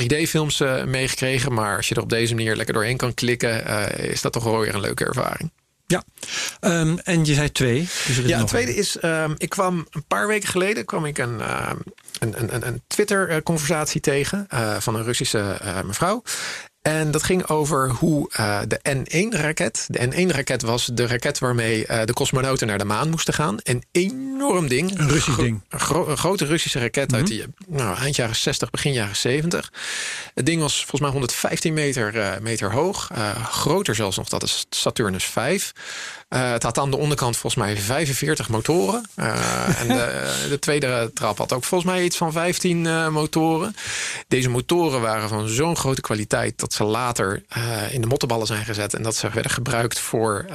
3D-films 0.00 0.60
eh, 0.60 0.84
meegekregen. 0.84 1.52
Maar 1.52 1.76
als 1.76 1.88
je 1.88 1.94
er 1.94 2.02
op 2.02 2.10
deze 2.10 2.34
manier 2.34 2.56
lekker 2.56 2.74
doorheen 2.74 2.96
kan 2.96 3.14
klikken... 3.14 3.66
eh, 3.66 4.10
is 4.10 4.20
dat 4.20 4.32
toch 4.32 4.44
wel 4.44 4.58
weer 4.58 4.74
een 4.74 4.80
leuke 4.80 5.04
ervaring. 5.04 5.50
Ja. 5.86 6.04
Ehm, 6.60 6.96
en 7.04 7.24
je 7.24 7.34
zei 7.34 7.52
twee. 7.52 7.80
Dus 8.06 8.16
Ja, 8.16 8.38
het 8.38 8.46
tweede 8.46 8.70
een. 8.70 8.76
is, 8.76 8.98
ehm, 8.98 9.34
ik 9.38 9.48
kwam 9.48 9.86
een 9.90 10.04
paar 10.06 10.26
weken 10.26 10.48
geleden 10.48 10.84
kwam 10.84 11.04
ik 11.04 11.18
een, 11.18 11.40
ehm, 11.40 11.76
een, 12.18 12.54
een, 12.54 12.66
een, 12.66 12.82
Twitter-conversatie 12.86 14.00
tegen 14.00 14.46
eh, 14.48 14.76
van 14.76 14.94
een 14.94 15.04
Russische 15.04 15.38
eh, 15.38 15.82
mevrouw. 15.82 16.22
En 16.86 17.10
dat 17.10 17.22
ging 17.22 17.46
over 17.46 17.90
hoe 17.90 18.30
eh, 18.32 18.60
de 18.68 18.80
N1-raket. 18.96 19.86
De 19.88 19.98
N1-raket 19.98 20.62
was 20.62 20.86
de 20.92 21.06
raket 21.06 21.38
waarmee 21.38 21.86
eh, 21.86 22.04
de 22.04 22.12
cosmonauten 22.12 22.66
naar 22.66 22.78
de 22.78 22.84
maan 22.84 23.10
moesten 23.10 23.34
gaan. 23.34 23.56
Een 23.62 23.84
enorm 23.92 24.68
ding. 24.68 24.98
Een 24.98 25.08
Russisch 25.08 25.36
ding. 25.36 25.50
Mhm. 25.50 25.64
Een, 25.68 25.80
gro- 25.80 26.08
een 26.08 26.16
grote 26.16 26.44
Russische 26.44 26.78
raket 26.78 27.14
uit 27.14 27.26
die 27.26 27.44
nou, 27.66 27.96
eind 27.98 28.16
jaren 28.16 28.36
60, 28.36 28.70
begin 28.70 28.92
jaren 28.92 29.16
70. 29.16 29.72
Het 30.34 30.46
ding 30.46 30.60
was 30.60 30.76
volgens 30.76 31.00
mij 31.00 31.10
115 31.10 31.74
meter, 31.74 32.18
eh, 32.18 32.38
meter 32.40 32.72
hoog. 32.72 33.10
Groter 33.50 33.94
zelfs 33.94 34.16
nog, 34.16 34.28
dat 34.28 34.42
is 34.42 34.66
Saturnus 34.70 35.24
5. 35.24 35.72
Eh, 36.36 36.50
het 36.50 36.62
had 36.62 36.78
aan 36.78 36.90
de 36.90 36.96
onderkant 36.96 37.36
volgens 37.36 37.64
mij 37.64 37.76
45 37.76 38.48
motoren. 38.48 39.08
Eh, 39.14 39.80
en 39.80 39.88
de, 39.88 40.32
de 40.48 40.58
tweede 40.58 41.10
trap 41.14 41.38
had 41.38 41.52
ook 41.52 41.64
volgens 41.64 41.90
mij 41.90 42.04
iets 42.04 42.16
van 42.16 42.32
15 42.32 42.86
eh, 42.86 43.08
motoren. 43.08 43.74
Deze 44.28 44.48
motoren 44.48 45.00
waren 45.00 45.28
van 45.28 45.48
zo'n 45.48 45.76
grote 45.76 46.00
kwaliteit 46.00 46.58
dat 46.58 46.72
ze 46.72 46.84
later 46.84 47.42
in 47.90 48.00
de 48.00 48.06
mottenballen 48.06 48.46
zijn 48.46 48.64
gezet. 48.64 48.94
En 48.94 49.02
dat 49.02 49.16
ze 49.16 49.30
werden 49.30 49.50
gebruikt 49.50 49.98
voor 49.98 50.46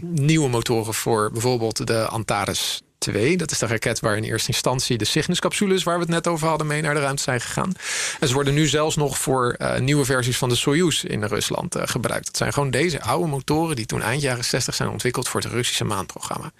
nieuwe 0.00 0.48
motoren 0.48 0.94
voor 0.94 1.30
bijvoorbeeld 1.32 1.86
de 1.86 2.06
Antares 2.06 2.82
2. 2.98 3.36
Dat 3.36 3.50
is 3.50 3.58
de 3.58 3.66
raket 3.66 4.00
waar 4.00 4.16
in 4.16 4.22
eerste 4.22 4.48
instantie 4.48 4.98
de 4.98 5.04
Cygnus-capsules... 5.04 5.82
waar 5.82 5.94
we 5.94 6.00
het 6.00 6.10
net 6.10 6.26
over 6.26 6.48
hadden, 6.48 6.66
mee 6.66 6.82
naar 6.82 6.94
de 6.94 7.00
ruimte 7.00 7.22
zijn 7.22 7.40
gegaan. 7.40 7.72
En 8.20 8.28
ze 8.28 8.34
worden 8.34 8.54
nu 8.54 8.66
zelfs 8.66 8.96
nog 8.96 9.18
voor 9.18 9.56
uh, 9.58 9.78
nieuwe 9.78 10.04
versies 10.04 10.36
van 10.36 10.48
de 10.48 10.54
Soyuz 10.54 11.04
in 11.04 11.24
Rusland 11.24 11.76
uh, 11.76 11.82
gebruikt. 11.86 12.26
Dat 12.26 12.36
zijn 12.36 12.52
gewoon 12.52 12.70
deze 12.70 13.02
oude 13.02 13.28
motoren 13.28 13.76
die 13.76 13.86
toen 13.86 14.02
eind 14.02 14.22
jaren 14.22 14.44
60 14.44 14.74
zijn 14.74 14.88
ontwikkeld... 14.88 15.28
voor 15.28 15.40
het 15.40 15.50
Russische 15.50 15.84
maanprogramma. 15.84 16.52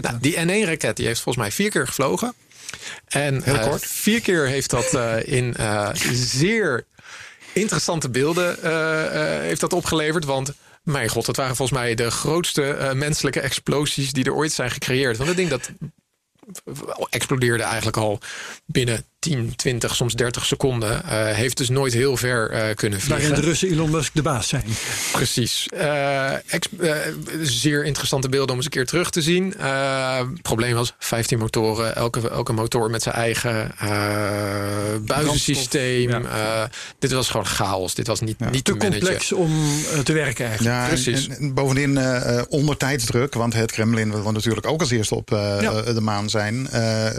Nou, 0.00 0.16
die 0.20 0.36
N1-raket 0.36 0.96
die 0.96 1.06
heeft 1.06 1.20
volgens 1.20 1.44
mij 1.44 1.52
vier 1.52 1.70
keer 1.70 1.86
gevlogen. 1.86 2.34
En 3.08 3.42
Heel 3.42 3.58
kort. 3.58 3.82
Uh, 3.82 3.88
vier 3.88 4.20
keer 4.20 4.46
heeft 4.46 4.70
dat 4.70 4.98
in 5.24 5.56
zeer 6.12 6.84
interessante 7.52 8.08
beelden 8.08 8.58
heeft 9.42 9.60
dat 9.60 9.72
opgeleverd. 9.72 10.24
Want 10.24 10.52
mijn 10.84 11.08
god, 11.08 11.26
dat 11.26 11.36
waren 11.36 11.56
volgens 11.56 11.78
mij 11.78 11.94
de 11.94 12.10
grootste 12.10 12.76
uh, 12.78 12.92
menselijke 12.92 13.40
explosies 13.40 14.12
die 14.12 14.24
er 14.24 14.34
ooit 14.34 14.52
zijn 14.52 14.70
gecreëerd. 14.70 15.16
Want 15.16 15.28
het 15.28 15.38
ding 15.38 15.50
dat 15.50 15.70
explodeerde 17.10 17.62
eigenlijk 17.62 17.96
al 17.96 18.18
binnen 18.66 19.04
10, 19.24 19.56
20, 19.56 19.94
soms 19.94 20.14
30 20.14 20.46
seconden. 20.46 21.02
Uh, 21.04 21.26
heeft 21.26 21.56
dus 21.56 21.68
nooit 21.68 21.92
heel 21.92 22.16
ver 22.16 22.52
uh, 22.52 22.74
kunnen 22.74 23.00
vliegen. 23.00 23.22
Waarin 23.22 23.40
de 23.40 23.48
Russen 23.48 23.70
Elon 23.70 23.90
Musk 23.90 24.14
de 24.14 24.22
baas 24.22 24.48
zijn. 24.48 24.64
Precies. 25.12 25.68
Uh, 25.74 26.32
zeer 27.42 27.84
interessante 27.84 28.28
beelden 28.28 28.50
om 28.50 28.56
eens 28.56 28.64
een 28.64 28.70
keer 28.70 28.86
terug 28.86 29.10
te 29.10 29.22
zien. 29.22 29.54
Het 29.58 30.42
probleem 30.42 30.74
was 30.74 30.94
15 30.98 31.38
motoren. 31.38 31.96
Elke, 31.96 32.30
elke 32.30 32.52
motor 32.52 32.90
met 32.90 33.02
zijn 33.02 33.14
eigen 33.14 33.74
buizensysteem. 35.06 36.10
Ja. 36.10 36.70
dit 36.98 37.12
was 37.12 37.28
gewoon 37.28 37.46
chaos. 37.46 37.94
Dit 37.94 38.06
was 38.06 38.20
niet, 38.20 38.36
ja. 38.38 38.50
niet 38.50 38.64
te, 38.64 38.72
te 38.72 38.78
complex 38.78 39.32
om 39.32 39.52
te 40.04 40.12
werken 40.12 40.46
eigenlijk. 40.46 40.76
Ja, 40.76 40.86
Precies. 40.86 41.28
En, 41.28 41.36
en 41.36 41.54
bovendien 41.54 41.98
onder 42.48 42.76
tijdsdruk. 42.76 43.34
Want 43.34 43.54
het 43.54 43.72
Kremlin 43.72 44.22
wil 44.22 44.32
natuurlijk 44.32 44.66
ook 44.66 44.80
als 44.80 44.90
eerste 44.90 45.14
op 45.14 45.28
ja. 45.30 45.82
de 45.82 46.00
maan 46.00 46.30
zijn. 46.30 46.68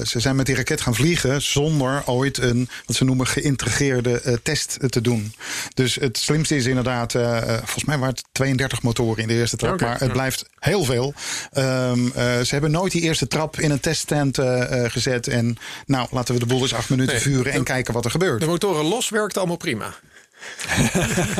ze 0.04 0.20
zijn 0.20 0.36
met 0.36 0.46
die 0.46 0.56
raket 0.56 0.82
gaan 0.82 0.96
vliegen 0.96 1.42
zonder 1.42 1.95
ooit 2.06 2.38
een, 2.38 2.70
wat 2.86 2.96
ze 2.96 3.04
noemen, 3.04 3.28
geïntegreerde 3.28 4.22
uh, 4.26 4.34
test 4.44 4.78
te 4.90 5.02
doen. 5.02 5.34
Dus 5.74 5.96
het 5.96 6.18
slimste 6.18 6.56
is 6.56 6.66
inderdaad, 6.66 7.14
uh, 7.14 7.42
volgens 7.48 7.86
mij 7.86 7.98
waren 7.98 8.16
het 8.16 8.24
32 8.32 8.82
motoren 8.82 9.22
in 9.22 9.28
de 9.28 9.34
eerste 9.34 9.58
trap, 9.58 9.74
okay, 9.74 9.88
maar 9.90 9.98
het 10.00 10.08
ja. 10.08 10.14
blijft 10.14 10.46
heel 10.60 10.84
veel. 10.84 11.14
Um, 11.58 12.12
ze 12.16 12.48
hebben 12.48 12.72
nooit 12.72 12.92
die 12.92 13.02
eerste 13.02 13.28
trap 13.28 13.60
in 13.60 13.72
een 13.72 13.80
teststand 13.80 14.40
gezet 14.88 15.28
en 15.28 15.58
nou, 15.86 16.08
laten 16.12 16.34
we 16.34 16.40
de 16.40 16.46
boel 16.46 16.62
eens 16.62 16.74
acht 16.74 16.90
minuten 16.90 17.14
nee, 17.14 17.24
vuren 17.24 17.52
en 17.52 17.60
de, 17.60 17.64
kijken 17.64 17.94
wat 17.94 18.06
er 18.06 18.12
gebeurt. 18.12 18.40
De 18.40 18.48
motoren 18.48 18.86
los 18.86 19.10
werkt 19.10 19.38
allemaal 19.38 19.58
prima. 19.58 19.94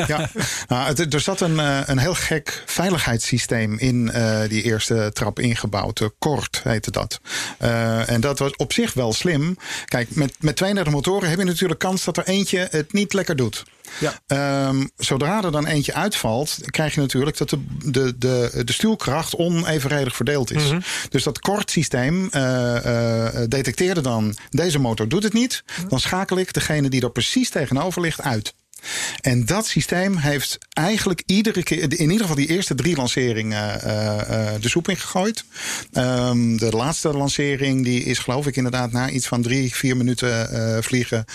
Ja, 0.08 0.30
nou, 0.68 0.88
het, 0.88 1.14
er 1.14 1.20
zat 1.20 1.42
een, 1.42 1.58
een 1.90 1.98
heel 1.98 2.14
gek 2.14 2.64
veiligheidssysteem 2.66 3.78
in 3.78 4.12
uh, 4.16 4.40
die 4.48 4.64
eerste 4.64 5.10
trap 5.14 5.40
ingebouwd. 5.40 6.00
Uh, 6.00 6.08
Kort 6.20 6.62
heette 6.64 6.92
dat. 6.92 7.20
Uh, 7.62 8.10
en 8.10 8.22
dat 8.22 8.40
was 8.40 8.56
op 8.56 8.74
zich 8.74 8.94
wel 8.94 9.14
slim. 9.14 9.58
Kijk, 9.86 10.16
met, 10.16 10.34
met 10.40 10.56
32 10.56 10.94
motoren 10.94 11.30
heb 11.30 11.40
je 11.40 11.46
natuurlijk 11.46 11.80
kans 11.80 12.04
dat 12.04 12.18
er 12.18 12.28
eentje 12.28 12.68
het 12.72 12.94
niet 12.94 13.14
lekker 13.14 13.36
doet. 13.36 13.64
Ja. 14.00 14.68
Um, 14.68 14.90
zodra 14.98 15.44
er 15.44 15.52
dan 15.52 15.66
eentje 15.66 15.94
uitvalt, 15.94 16.60
krijg 16.66 16.96
je 16.96 17.02
natuurlijk 17.02 17.38
dat 17.38 17.50
de, 17.50 17.60
de, 17.84 18.18
de, 18.18 18.62
de 18.66 18.74
stuwkracht 18.74 19.36
onevenredig 19.36 20.16
verdeeld 20.16 20.52
is. 20.52 20.64
Mhm. 20.64 20.80
Dus 21.10 21.24
dat 21.24 21.40
kortsysteem 21.40 22.30
uh, 22.32 22.42
uh, 22.86 23.28
detecteerde 23.48 24.02
dan: 24.02 24.36
deze 24.50 24.80
motor 24.80 25.08
doet 25.08 25.24
het 25.24 25.34
niet. 25.34 25.64
Dan 25.90 26.00
schakel 26.00 26.38
ik 26.38 26.54
degene 26.54 26.90
die 26.90 27.02
er 27.02 27.12
precies 27.12 27.50
tegenover 27.50 28.02
ligt 28.02 28.22
uit. 28.22 28.54
En 29.22 29.46
dat 29.46 29.68
systeem 29.68 30.18
heeft 30.18 30.58
eigenlijk 30.74 31.24
iedere 31.26 31.64
keer, 31.64 31.82
in 31.82 31.90
ieder 31.92 32.20
geval 32.20 32.36
die 32.36 32.48
eerste 32.48 32.76
drie 32.76 32.96
lanceringen, 32.96 33.80
uh, 33.86 33.92
uh, 34.30 34.48
de 34.60 34.70
soep 34.70 34.90
ingegooid. 34.90 35.44
Um, 35.94 36.58
de 36.58 36.70
laatste 36.70 37.14
lancering, 37.14 37.84
die 37.84 38.04
is 38.04 38.20
geloof 38.20 38.48
ik 38.48 38.56
inderdaad 38.56 38.92
na 38.92 39.10
iets 39.10 39.28
van 39.28 39.42
drie, 39.42 39.76
vier 39.76 39.98
minuten 39.98 40.50
uh, 40.54 40.78
vliegen, 40.82 41.26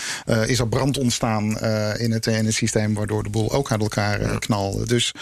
is 0.46 0.58
er 0.58 0.68
brand 0.68 0.98
ontstaan 0.98 1.58
in 1.98 2.12
het, 2.12 2.26
in, 2.26 2.44
het, 2.44 2.54
systeem, 2.54 2.94
waardoor 2.94 3.22
de 3.22 3.28
boel 3.28 3.52
ook 3.52 3.70
uit 3.70 3.80
elkaar 3.80 4.38
knalde. 4.38 4.86
Dus, 4.86 5.12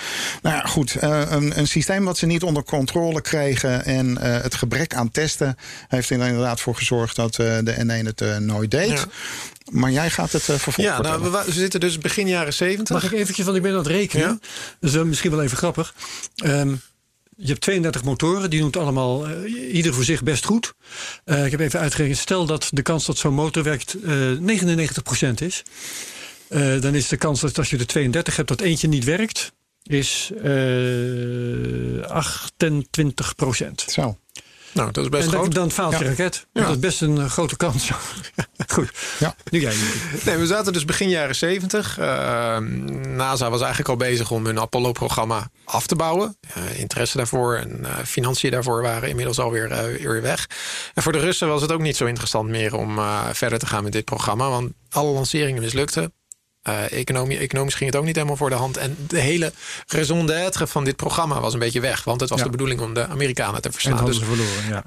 nou 0.43 0.57
ja, 0.57 0.63
goed, 0.63 0.97
een, 1.01 1.59
een, 1.59 1.69
systeem 1.69 2.05
wat 2.05 2.19
ze 2.19 2.27
niet 2.27 2.43
onder 2.43 2.63
controle 2.63 3.21
kregen 3.21 3.85
en 3.85 4.21
het 4.21 4.55
gebrek 4.55 4.95
aan 4.95 5.11
testen 5.11 5.57
heeft 5.89 6.11
er 6.11 6.27
inderdaad 6.27 6.61
voor 6.61 6.75
gezorgd 6.75 7.17
dat 7.17 7.35
de 7.35 7.75
N1 7.79 8.05
het 8.05 8.41
nooit 8.41 8.71
deed. 8.71 8.89
Ja. 8.89 9.05
Maar 9.71 9.91
jij 9.91 10.11
gaat 10.11 10.33
het 10.33 10.49
uh, 10.49 10.57
vervolgen. 10.57 10.95
Ja, 10.95 11.01
nou, 11.01 11.23
we, 11.23 11.43
we, 11.47 11.53
zitten 11.53 11.81
dus 11.81 11.99
begin 11.99 12.29
jaren 12.29 12.53
70. 12.53 12.95
Mag 12.95 13.05
ik 13.05 13.19
eventjes, 13.19 13.45
want 13.45 13.57
ik 13.57 13.63
ben 13.63 13.73
aan 13.73 13.79
het 13.79 13.87
rekenen. 13.87 14.27
Ja? 14.27 14.39
Dat 14.81 14.91
is 14.91 14.97
uh, 14.97 15.03
misschien 15.03 15.31
wel 15.31 15.43
even 15.43 15.57
grappig. 15.57 15.95
Um, 16.45 16.81
je 17.41 17.49
hebt 17.49 17.61
32 17.61 18.05
motoren, 18.05 18.51
die 18.51 18.59
doen 18.59 18.69
het 18.69 18.77
allemaal 18.77 19.29
uh, 19.31 19.75
ieder 19.75 19.95
voor 19.95 20.05
zich 20.05 20.23
best 20.23 20.45
goed. 20.45 20.75
Uh, 21.25 21.45
ik 21.45 21.51
heb 21.51 21.61
even 21.61 21.81
uitgerekend, 21.81 22.19
stel 22.19 22.47
dat 22.47 22.69
de 22.71 22.83
kans 22.83 23.07
dat 23.07 23.19
zo'n 23.19 23.35
motor 23.35 23.63
werkt 23.63 23.97
uh, 24.05 24.61
99% 24.61 25.35
is. 25.35 25.63
dan 26.81 26.95
is 26.95 27.09
de 27.09 27.17
kans 27.17 27.41
dat 27.41 27.59
als 27.59 27.71
je 27.71 27.79
er 27.79 27.87
32 27.87 28.37
hebt 28.37 28.49
dat 28.49 28.61
eentje 28.61 28.89
niet 28.89 29.05
werkt, 29.05 29.53
is 29.83 30.33
28%. 30.33 30.39
Zo. 33.87 34.19
Nou, 34.79 34.91
dat 34.93 35.05
is 35.05 35.11
best 35.11 35.25
en 35.25 35.33
groot. 35.33 35.55
Dan, 35.55 35.71
faalt 35.71 35.99
je 35.99 36.05
Ja. 36.05 36.11
raket. 36.11 36.47
Ja. 36.53 36.63
Dat 36.63 36.71
is 36.71 36.79
best 36.79 37.01
een 37.03 37.17
uh, 37.17 37.25
grote 37.31 37.57
kans. 37.57 37.91
Goed. 38.75 38.91
Ja. 39.19 39.35
Nu 39.51 39.61
jij. 39.61 39.75
Nee, 40.25 40.37
we 40.37 40.47
zaten 40.47 40.73
dus 40.73 40.85
begin 40.85 41.09
jaren 41.09 41.35
70. 41.35 41.99
Uh, 41.99 42.05
NASA 43.17 43.51
was 43.51 43.61
eigenlijk 43.61 43.89
al 43.89 43.97
bezig 43.97 44.31
om 44.31 44.47
hun 44.47 44.61
Apollo-programma 44.61 45.51
af 45.65 45.87
te 45.87 45.97
bouwen. 45.97 46.37
Uh, 46.59 46.79
interesse 46.79 47.17
daarvoor 47.17 47.57
en 47.57 47.79
uh, 47.83 47.89
financiën 48.05 48.51
daarvoor 48.51 48.83
waren 48.83 49.09
inmiddels 49.09 49.39
alweer 49.39 49.71
uh, 49.71 49.99
weer 50.07 50.23
weg. 50.23 50.47
En 50.95 51.03
voor 51.03 51.13
de 51.13 51.19
Russen 51.19 51.49
was 51.49 51.63
het 51.63 51.73
ook 51.73 51.81
niet 51.81 51.97
zo 51.97 52.05
interessant 52.05 52.49
meer 52.49 52.75
om 52.75 52.99
uh, 52.99 53.25
verder 53.33 53.59
te 53.59 53.67
gaan 53.67 53.83
met 53.83 53.93
dit 53.93 54.05
programma. 54.05 54.49
Want 54.49 54.73
alle 54.91 55.11
lanceringen 55.13 55.63
mislukten. 55.63 56.13
Uh, 56.69 56.93
economie, 56.93 57.39
economisch 57.39 57.75
ging 57.75 57.91
het 57.91 57.99
ook 57.99 58.05
niet 58.05 58.15
helemaal 58.15 58.37
voor 58.37 58.51
de 58.51 58.57
hand. 58.57 58.77
En 58.77 58.97
de 59.09 59.19
hele 59.21 59.53
raison 59.87 60.27
d'être 60.27 60.67
van 60.67 60.85
dit 60.85 60.97
programma 60.97 61.41
was 61.41 61.53
een 61.53 61.59
beetje 61.59 61.81
weg. 61.81 62.05
Want 62.05 62.21
het 62.21 62.31
was 62.31 62.39
Ja. 62.39 62.45
de 62.45 62.51
bedoeling 62.51 62.81
om 62.81 62.95
de 62.95 63.07
Amerikanen 63.07 63.63
te 63.63 63.73
verslaan. 63.73 64.05
Dus 64.05 64.19
verloren, 64.19 64.69
ja. 64.69 64.85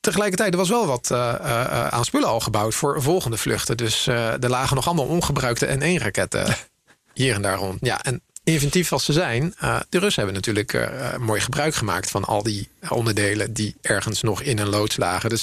tegelijkertijd, 0.00 0.52
er 0.52 0.58
was 0.58 0.68
wel 0.68 0.86
wat 0.86 1.08
uh, 1.12 1.34
uh, 1.40 1.88
aan 1.88 2.04
spullen 2.04 2.28
al 2.28 2.40
gebouwd 2.40 2.74
voor 2.74 3.02
volgende 3.02 3.36
vluchten. 3.36 3.76
Dus 3.76 4.06
er 4.06 4.48
lagen 4.50 4.76
nog 4.76 4.86
allemaal 4.86 5.06
ongebruikte 5.06 5.66
N1-raketten 5.66 6.56
hier 7.14 7.34
en 7.34 7.42
daar 7.42 7.56
rond. 7.56 7.78
Ja, 7.80 8.02
en 8.02 8.22
inventief 8.46 8.92
als 8.92 9.04
ze 9.04 9.12
zijn, 9.12 9.54
uh, 9.62 9.80
de 9.88 9.98
Russen 9.98 10.24
hebben 10.24 10.34
natuurlijk 10.34 10.72
uh, 10.72 11.16
mooi 11.16 11.40
gebruik 11.40 11.74
gemaakt 11.74 12.10
van 12.10 12.24
al 12.24 12.42
die 12.42 12.68
onderdelen 12.88 13.52
die 13.52 13.74
ergens 13.80 14.22
nog 14.22 14.42
in 14.42 14.58
een 14.58 14.68
loods 14.68 14.96
lagen. 14.96 15.30
Dus 15.30 15.42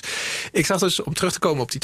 ik 0.51 0.65
zag 0.65 0.79
dus, 0.79 1.03
om 1.03 1.13
terug 1.13 1.33
te 1.33 1.39
komen 1.39 1.61
op 1.61 1.71
die 1.71 1.79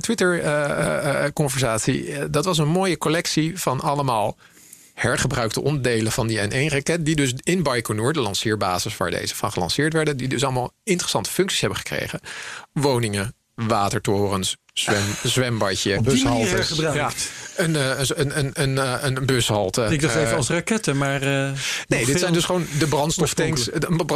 Twitter, 0.00 0.44
uh, 0.44 1.24
conversatie, 1.32 2.30
dat 2.30 2.44
was 2.44 2.58
een 2.58 2.68
mooie 2.68 2.98
collectie 2.98 3.58
van 3.58 3.80
allemaal 3.80 4.36
hergebruikte 4.94 5.62
onderdelen 5.62 6.12
van 6.12 6.26
die 6.26 6.38
N1-raket... 6.38 7.04
die 7.04 7.16
dus 7.16 7.34
in 7.42 7.62
Baikonur, 7.62 8.12
de 8.12 8.20
lanceerbasis 8.20 8.96
waar 8.96 9.10
deze 9.10 9.34
van 9.34 9.52
gelanceerd 9.52 9.92
werden... 9.92 10.16
die 10.16 10.28
dus 10.28 10.44
allemaal 10.44 10.72
interessante 10.84 11.30
functies 11.30 11.60
hebben 11.60 11.78
gekregen. 11.78 12.20
Woningen, 12.72 13.34
watertorens, 13.54 14.56
zwem, 14.72 15.02
zwembadje. 15.22 16.00
Gebruikt. 16.04 16.94
Ja, 16.94 17.10
een, 17.56 17.74
uh, 17.74 17.90
een, 17.98 18.38
een, 18.38 18.50
een, 18.52 18.70
uh, 18.70 18.94
een 19.00 19.26
bushalte. 19.26 19.86
Ik 19.90 20.00
dacht 20.00 20.16
Uh, 20.16 20.22
even 20.22 20.36
als 20.36 20.48
raketten, 20.48 20.96
maar... 20.96 21.22
uh, 21.22 21.50
Nee, 21.88 22.06
dit 22.06 22.18
zijn 22.18 22.32
dus 22.32 22.44
gewoon 22.44 22.66
de 22.78 22.86
brandstoftanks. 22.86 23.68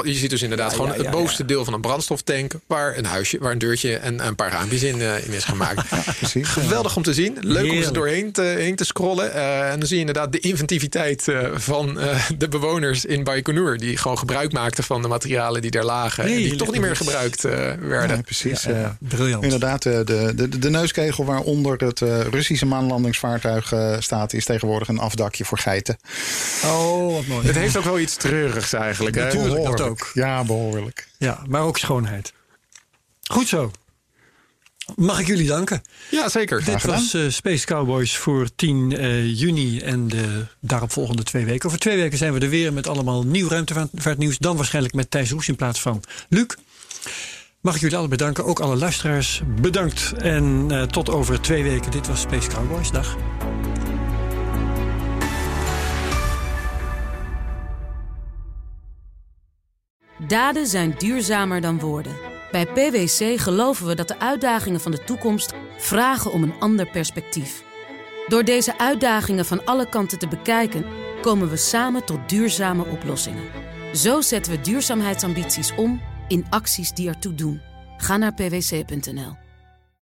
Je 0.02 0.14
ziet 0.14 0.30
dus 0.30 0.42
inderdaad 0.42 0.70
Ja, 0.70 0.76
gewoon 0.76 0.90
ja, 0.90 0.96
ja, 0.96 1.02
het 1.02 1.10
bovenste 1.10 1.44
deel 1.44 1.64
van 1.64 1.74
een 1.74 1.80
brandstoftank... 1.80 2.52
waar 2.66 2.96
een 2.96 3.04
huisje, 3.04 3.38
waar 3.40 3.52
een 3.52 3.58
deurtje 3.58 3.96
en 3.96 4.26
een 4.26 4.34
paar 4.34 4.50
raampjes 4.50 4.82
in, 4.82 4.98
uh, 4.98 5.26
in 5.26 5.32
is 5.32 5.44
gemaakt. 5.44 5.88
Precies. 6.18 6.48
Geweldig 6.48 6.96
om 6.96 7.02
te 7.02 7.14
zien. 7.14 7.36
Leuk 7.40 7.70
om 7.70 7.82
ze 7.82 7.92
doorheen 7.92 8.32
te, 8.32 8.42
heen 8.42 8.76
te 8.76 8.84
scrollen. 8.84 9.30
Uh, 9.34 9.70
en 9.70 9.78
dan 9.78 9.88
zie 9.88 9.96
je 9.96 10.06
inderdaad 10.06 10.32
de 10.32 10.40
inventiviteit 10.40 11.26
uh, 11.26 11.48
van 11.54 11.98
uh, 11.98 12.28
de 12.38 12.48
bewoners 12.48 13.04
in 13.04 13.24
Baikonur... 13.24 13.78
die 13.78 13.96
gewoon 13.96 14.18
gebruik 14.18 14.52
maakten 14.52 14.84
van 14.84 15.02
de 15.02 15.08
materialen 15.08 15.62
die 15.62 15.70
daar 15.70 15.84
lagen... 15.84 16.24
en 16.24 16.36
die 16.36 16.56
toch 16.56 16.72
niet 16.72 16.80
meer 16.80 16.96
gebruikt 16.96 17.44
uh, 17.44 17.72
werden. 17.80 18.22
Precies. 18.22 18.62
Ja, 18.62 18.70
ja, 18.70 18.82
eh, 19.00 19.08
briljant. 19.08 19.44
Inderdaad, 19.44 19.82
de, 19.82 20.02
de, 20.04 20.45
de, 20.48 20.58
de 20.58 20.70
neuskegel 20.70 21.24
waaronder 21.24 21.78
het 21.78 22.00
uh, 22.00 22.20
Russische 22.20 22.66
maanlandingsvaartuig 22.66 23.72
uh, 23.72 23.96
staat, 23.98 24.32
is 24.32 24.44
tegenwoordig 24.44 24.88
een 24.88 24.98
afdakje 24.98 25.44
voor 25.44 25.58
geiten. 25.58 25.96
Oh, 26.64 27.14
wat 27.14 27.26
mooi. 27.26 27.46
Het 27.46 27.56
heeft 27.56 27.76
ook 27.76 27.84
wel 27.84 27.98
iets 27.98 28.16
treurigs 28.16 28.72
eigenlijk. 28.72 29.16
Hè? 29.16 29.22
Natuurlijk. 29.22 29.54
dat 29.54 29.62
Behoorlijk. 29.62 29.90
ook. 29.90 30.10
Ja, 30.14 30.44
behoorlijk. 30.44 31.08
Ja, 31.18 31.42
maar 31.48 31.62
ook 31.62 31.78
schoonheid. 31.78 32.32
Goed 33.22 33.48
zo. 33.48 33.70
Mag 34.96 35.20
ik 35.20 35.26
jullie 35.26 35.46
danken? 35.46 35.82
Ja, 36.10 36.28
zeker. 36.28 36.64
Dit 36.64 36.80
gedaan. 36.80 36.96
was 36.96 37.14
uh, 37.14 37.30
Space 37.30 37.66
Cowboys 37.66 38.16
voor 38.16 38.48
10 38.56 38.90
uh, 38.90 39.38
juni 39.38 39.80
en 39.80 40.08
de 40.08 40.46
daaropvolgende 40.60 41.22
twee 41.22 41.44
weken. 41.44 41.66
Over 41.66 41.78
twee 41.78 41.96
weken 41.96 42.18
zijn 42.18 42.32
we 42.32 42.40
er 42.40 42.48
weer 42.48 42.72
met 42.72 42.86
allemaal 42.86 43.22
nieuw 43.22 43.48
ruimtevaartnieuws. 43.48 44.38
Dan 44.38 44.56
waarschijnlijk 44.56 44.94
met 44.94 45.10
Thijs 45.10 45.30
Roes 45.30 45.48
in 45.48 45.56
plaats 45.56 45.80
van 45.80 46.02
Luc. 46.28 46.46
Mag 47.66 47.74
ik 47.74 47.80
jullie 47.80 47.96
allemaal 47.96 48.16
bedanken. 48.16 48.44
Ook 48.44 48.60
alle 48.60 48.76
luisteraars 48.76 49.42
bedankt. 49.60 50.12
En 50.12 50.66
eh, 50.70 50.82
tot 50.82 51.10
over 51.10 51.40
twee 51.40 51.62
weken. 51.62 51.90
Dit 51.90 52.06
was 52.06 52.20
Space 52.20 52.48
Cowboys. 52.48 52.90
Dag. 52.90 53.16
Daden 60.28 60.66
zijn 60.66 60.94
duurzamer 60.98 61.60
dan 61.60 61.78
woorden. 61.78 62.12
Bij 62.50 62.66
PwC 62.66 63.40
geloven 63.40 63.86
we 63.86 63.94
dat 63.94 64.08
de 64.08 64.18
uitdagingen 64.18 64.80
van 64.80 64.90
de 64.90 65.04
toekomst 65.04 65.52
vragen 65.78 66.32
om 66.32 66.42
een 66.42 66.54
ander 66.58 66.90
perspectief. 66.90 67.62
Door 68.26 68.44
deze 68.44 68.78
uitdagingen 68.78 69.44
van 69.44 69.64
alle 69.64 69.88
kanten 69.88 70.18
te 70.18 70.28
bekijken, 70.28 70.84
komen 71.20 71.50
we 71.50 71.56
samen 71.56 72.04
tot 72.04 72.28
duurzame 72.28 72.84
oplossingen. 72.84 73.44
Zo 73.92 74.20
zetten 74.20 74.52
we 74.52 74.60
duurzaamheidsambities 74.60 75.74
om 75.74 76.00
in 76.28 76.46
acties 76.50 76.92
die 76.92 77.08
ertoe 77.08 77.34
doen. 77.34 77.60
Ga 77.96 78.16
naar 78.16 78.34
pwc.nl. 78.34 79.45